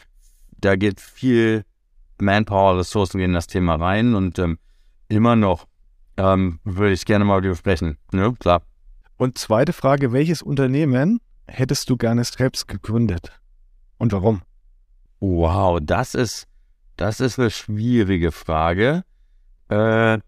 da 0.59 0.75
geht 0.75 1.01
viel 1.01 1.63
Manpower, 2.21 2.77
Ressourcen 2.77 3.19
in 3.19 3.33
das 3.33 3.47
Thema 3.47 3.75
rein 3.75 4.15
und 4.15 4.39
ähm, 4.39 4.57
immer 5.07 5.35
noch 5.35 5.67
ähm, 6.17 6.59
würde 6.63 6.93
ich 6.93 7.05
gerne 7.05 7.25
mal 7.25 7.43
über 7.43 7.55
sprechen. 7.55 7.97
Ne, 8.11 8.33
klar. 8.39 8.61
Und 9.17 9.37
zweite 9.37 9.73
Frage, 9.73 10.13
welches 10.13 10.41
Unternehmen 10.41 11.19
hättest 11.47 11.89
du 11.89 11.97
gerne 11.97 12.23
selbst 12.23 12.67
gegründet? 12.67 13.31
Und 13.97 14.13
warum? 14.13 14.41
Wow, 15.19 15.79
das 15.81 16.15
ist, 16.15 16.47
das 16.97 17.19
ist 17.19 17.37
eine 17.39 17.51
schwierige 17.51 18.31
Frage. 18.31 19.03
Äh, 19.69 20.19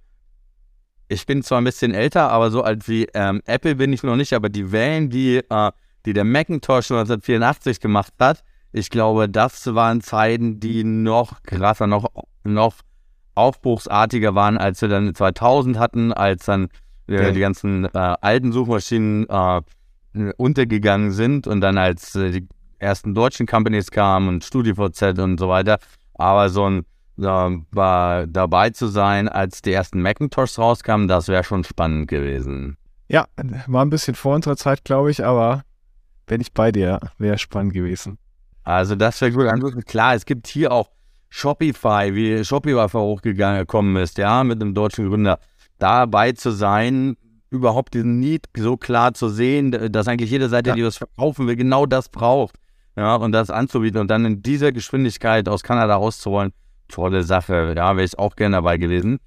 ich 1.08 1.26
bin 1.26 1.44
zwar 1.44 1.60
ein 1.60 1.64
bisschen 1.64 1.94
älter, 1.94 2.30
aber 2.30 2.52
so 2.52 2.64
alt 2.64 2.88
wie 2.88 3.08
ähm, 3.14 3.42
Apple 3.46 3.76
bin 3.76 3.94
ich 3.94 4.04
noch 4.04 4.16
nicht, 4.16 4.34
aber 4.34 4.50
die 4.50 4.72
Wellen, 4.72 5.10
die, 5.10 5.38
äh, 5.38 5.72
die 6.06 6.14
der 6.14 6.24
Macintosh 6.24 6.92
1984 6.92 7.80
gemacht 7.80 8.14
hat, 8.20 8.44
ich 8.74 8.90
glaube, 8.90 9.30
das 9.30 9.74
waren 9.74 10.02
Zeiten, 10.02 10.60
die 10.60 10.84
noch 10.84 11.44
krasser, 11.44 11.86
noch, 11.86 12.12
noch 12.44 12.74
aufbruchsartiger 13.36 14.34
waren, 14.36 14.58
als 14.58 14.82
wir 14.82 14.90
dann 14.90 15.14
2000 15.14 15.78
hatten, 15.78 16.12
als 16.12 16.46
dann 16.46 16.70
äh, 17.08 17.16
okay. 17.16 17.32
die 17.34 17.40
ganzen 17.40 17.86
äh, 17.86 17.90
alten 17.94 18.52
Suchmaschinen 18.52 19.28
äh, 19.30 19.62
untergegangen 20.38 21.12
sind 21.12 21.48
und 21.48 21.62
dann 21.62 21.78
als 21.78 22.16
äh, 22.16 22.32
die 22.32 22.48
ersten 22.80 23.14
deutschen 23.14 23.46
Companies 23.46 23.92
kamen 23.92 24.28
und 24.28 24.44
StudiVZ 24.44 25.20
und 25.20 25.40
so 25.40 25.50
weiter. 25.50 25.78
Aber 26.16 26.50
so 26.50 26.68
ein 26.68 26.80
äh, 27.20 27.58
war 27.72 28.26
dabei 28.26 28.72
zu 28.72 28.88
sein, 28.88 29.30
als 29.30 29.62
die 29.62 29.72
ersten 29.72 30.02
Macintoshs 30.02 30.58
rauskamen, 30.58 31.08
das 31.08 31.28
wäre 31.28 31.44
schon 31.44 31.64
spannend 31.64 32.08
gewesen. 32.08 32.78
Ja, 33.08 33.28
war 33.68 33.86
ein 33.86 33.92
bisschen 33.92 34.16
vor 34.16 34.34
unserer 34.34 34.58
Zeit, 34.58 34.84
glaube 34.84 35.12
ich, 35.12 35.24
aber 35.24 35.64
wenn 36.26 36.42
ich 36.42 36.54
bei 36.54 36.72
dir, 36.72 37.00
wäre 37.20 37.38
spannend 37.38 37.74
gewesen. 37.74 38.18
Also 38.64 38.96
das 38.96 39.20
wäre 39.22 39.32
gut. 39.32 39.86
Klar, 39.86 40.16
es 40.16 40.26
gibt 40.26 40.48
hier 40.48 40.72
auch 40.72 40.90
Shopify, 41.30 42.14
wie 42.14 42.44
Shopify 42.46 42.88
hochgekommen 42.98 43.96
ist, 43.98 44.18
ja, 44.18 44.44
mit 44.44 44.62
einem 44.62 44.74
deutschen 44.74 45.10
Gründer. 45.10 45.40
Dabei 45.80 46.32
zu 46.34 46.52
sein, 46.52 47.18
überhaupt 47.50 47.94
diesen 47.94 48.20
Need 48.20 48.48
so 48.56 48.78
klar 48.78 49.14
zu 49.14 49.30
sehen, 49.30 49.92
dass 49.92 50.08
eigentlich 50.08 50.32
jede 50.32 50.50
Seite, 50.50 50.70
ja. 50.70 50.76
die 50.76 50.84
was 50.84 50.98
verkaufen 50.98 51.48
will, 51.48 51.56
genau 51.56 51.86
das 51.86 52.10
braucht. 52.10 52.56
Ja, 52.96 53.16
und 53.16 53.32
das 53.32 53.50
anzubieten 53.50 54.00
und 54.00 54.10
dann 54.10 54.26
in 54.26 54.42
dieser 54.44 54.72
Geschwindigkeit 54.72 55.50
aus 55.50 55.64
Kanada 55.64 55.96
rauszuholen, 55.96 56.54
tolle 56.88 57.24
Sache. 57.24 57.74
Ja, 57.76 57.96
wäre 57.96 58.06
ich 58.06 58.18
auch 58.20 58.36
gerne 58.36 58.58
dabei 58.58 58.78
gewesen. 58.78 59.20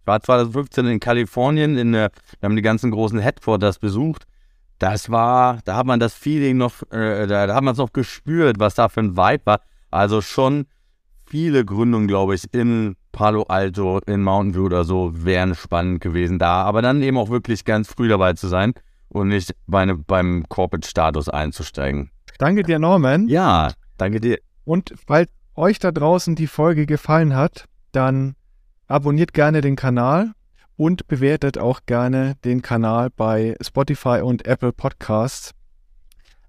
Ich 0.00 0.06
war 0.06 0.20
2015 0.20 0.86
in 0.86 1.00
Kalifornien, 1.00 1.78
in, 1.78 1.92
wir 1.92 2.10
haben 2.42 2.56
die 2.56 2.62
ganzen 2.62 2.90
großen 2.90 3.18
Headquarters 3.18 3.78
besucht. 3.78 4.24
Das 4.78 5.10
war, 5.10 5.60
da 5.64 5.76
hat 5.76 5.86
man 5.86 6.00
das 6.00 6.14
Feeling 6.14 6.56
noch, 6.56 6.82
äh, 6.90 7.26
da, 7.26 7.46
da 7.46 7.54
hat 7.54 7.62
man 7.62 7.72
es 7.72 7.78
noch 7.78 7.92
gespürt, 7.92 8.58
was 8.58 8.74
da 8.74 8.88
für 8.88 9.00
ein 9.00 9.16
Vibe 9.16 9.46
war. 9.46 9.60
Also 9.90 10.20
schon 10.20 10.66
viele 11.26 11.64
Gründungen, 11.64 12.08
glaube 12.08 12.34
ich, 12.34 12.52
in 12.52 12.96
Palo 13.12 13.44
Alto, 13.44 14.00
in 14.06 14.22
Mountain 14.22 14.54
View 14.54 14.66
oder 14.66 14.84
so, 14.84 15.12
wären 15.14 15.54
spannend 15.54 16.00
gewesen 16.00 16.38
da. 16.38 16.62
Aber 16.62 16.82
dann 16.82 17.02
eben 17.02 17.16
auch 17.16 17.30
wirklich 17.30 17.64
ganz 17.64 17.88
früh 17.88 18.08
dabei 18.08 18.32
zu 18.32 18.48
sein 18.48 18.74
und 19.08 19.28
nicht 19.28 19.54
bei 19.66 19.84
ne, 19.84 19.96
beim 19.96 20.44
Corporate-Status 20.48 21.28
einzusteigen. 21.28 22.10
Danke 22.38 22.64
dir, 22.64 22.78
Norman. 22.78 23.28
Ja, 23.28 23.70
danke 23.96 24.20
dir. 24.20 24.38
Und 24.64 24.92
falls 25.06 25.30
euch 25.54 25.78
da 25.78 25.92
draußen 25.92 26.34
die 26.34 26.48
Folge 26.48 26.86
gefallen 26.86 27.36
hat, 27.36 27.66
dann 27.92 28.34
abonniert 28.88 29.32
gerne 29.32 29.60
den 29.60 29.76
Kanal 29.76 30.32
und 30.76 31.06
bewertet 31.08 31.58
auch 31.58 31.80
gerne 31.86 32.34
den 32.44 32.62
Kanal 32.62 33.10
bei 33.10 33.56
Spotify 33.60 34.20
und 34.22 34.46
Apple 34.46 34.72
Podcasts. 34.72 35.52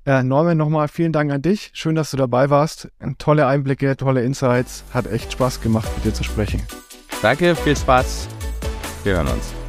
Äh, 0.05 0.23
Norman, 0.23 0.57
nochmal 0.57 0.88
vielen 0.88 1.11
Dank 1.11 1.32
an 1.32 1.41
dich. 1.41 1.71
Schön, 1.73 1.95
dass 1.95 2.11
du 2.11 2.17
dabei 2.17 2.49
warst. 2.49 2.89
Tolle 3.17 3.47
Einblicke, 3.47 3.97
tolle 3.97 4.23
Insights. 4.23 4.84
Hat 4.93 5.07
echt 5.07 5.32
Spaß 5.32 5.61
gemacht, 5.61 5.89
mit 5.95 6.05
dir 6.05 6.13
zu 6.13 6.23
sprechen. 6.23 6.61
Danke, 7.21 7.55
viel 7.55 7.76
Spaß. 7.76 8.28
Wir 9.03 9.15
hören 9.15 9.28
uns. 9.28 9.64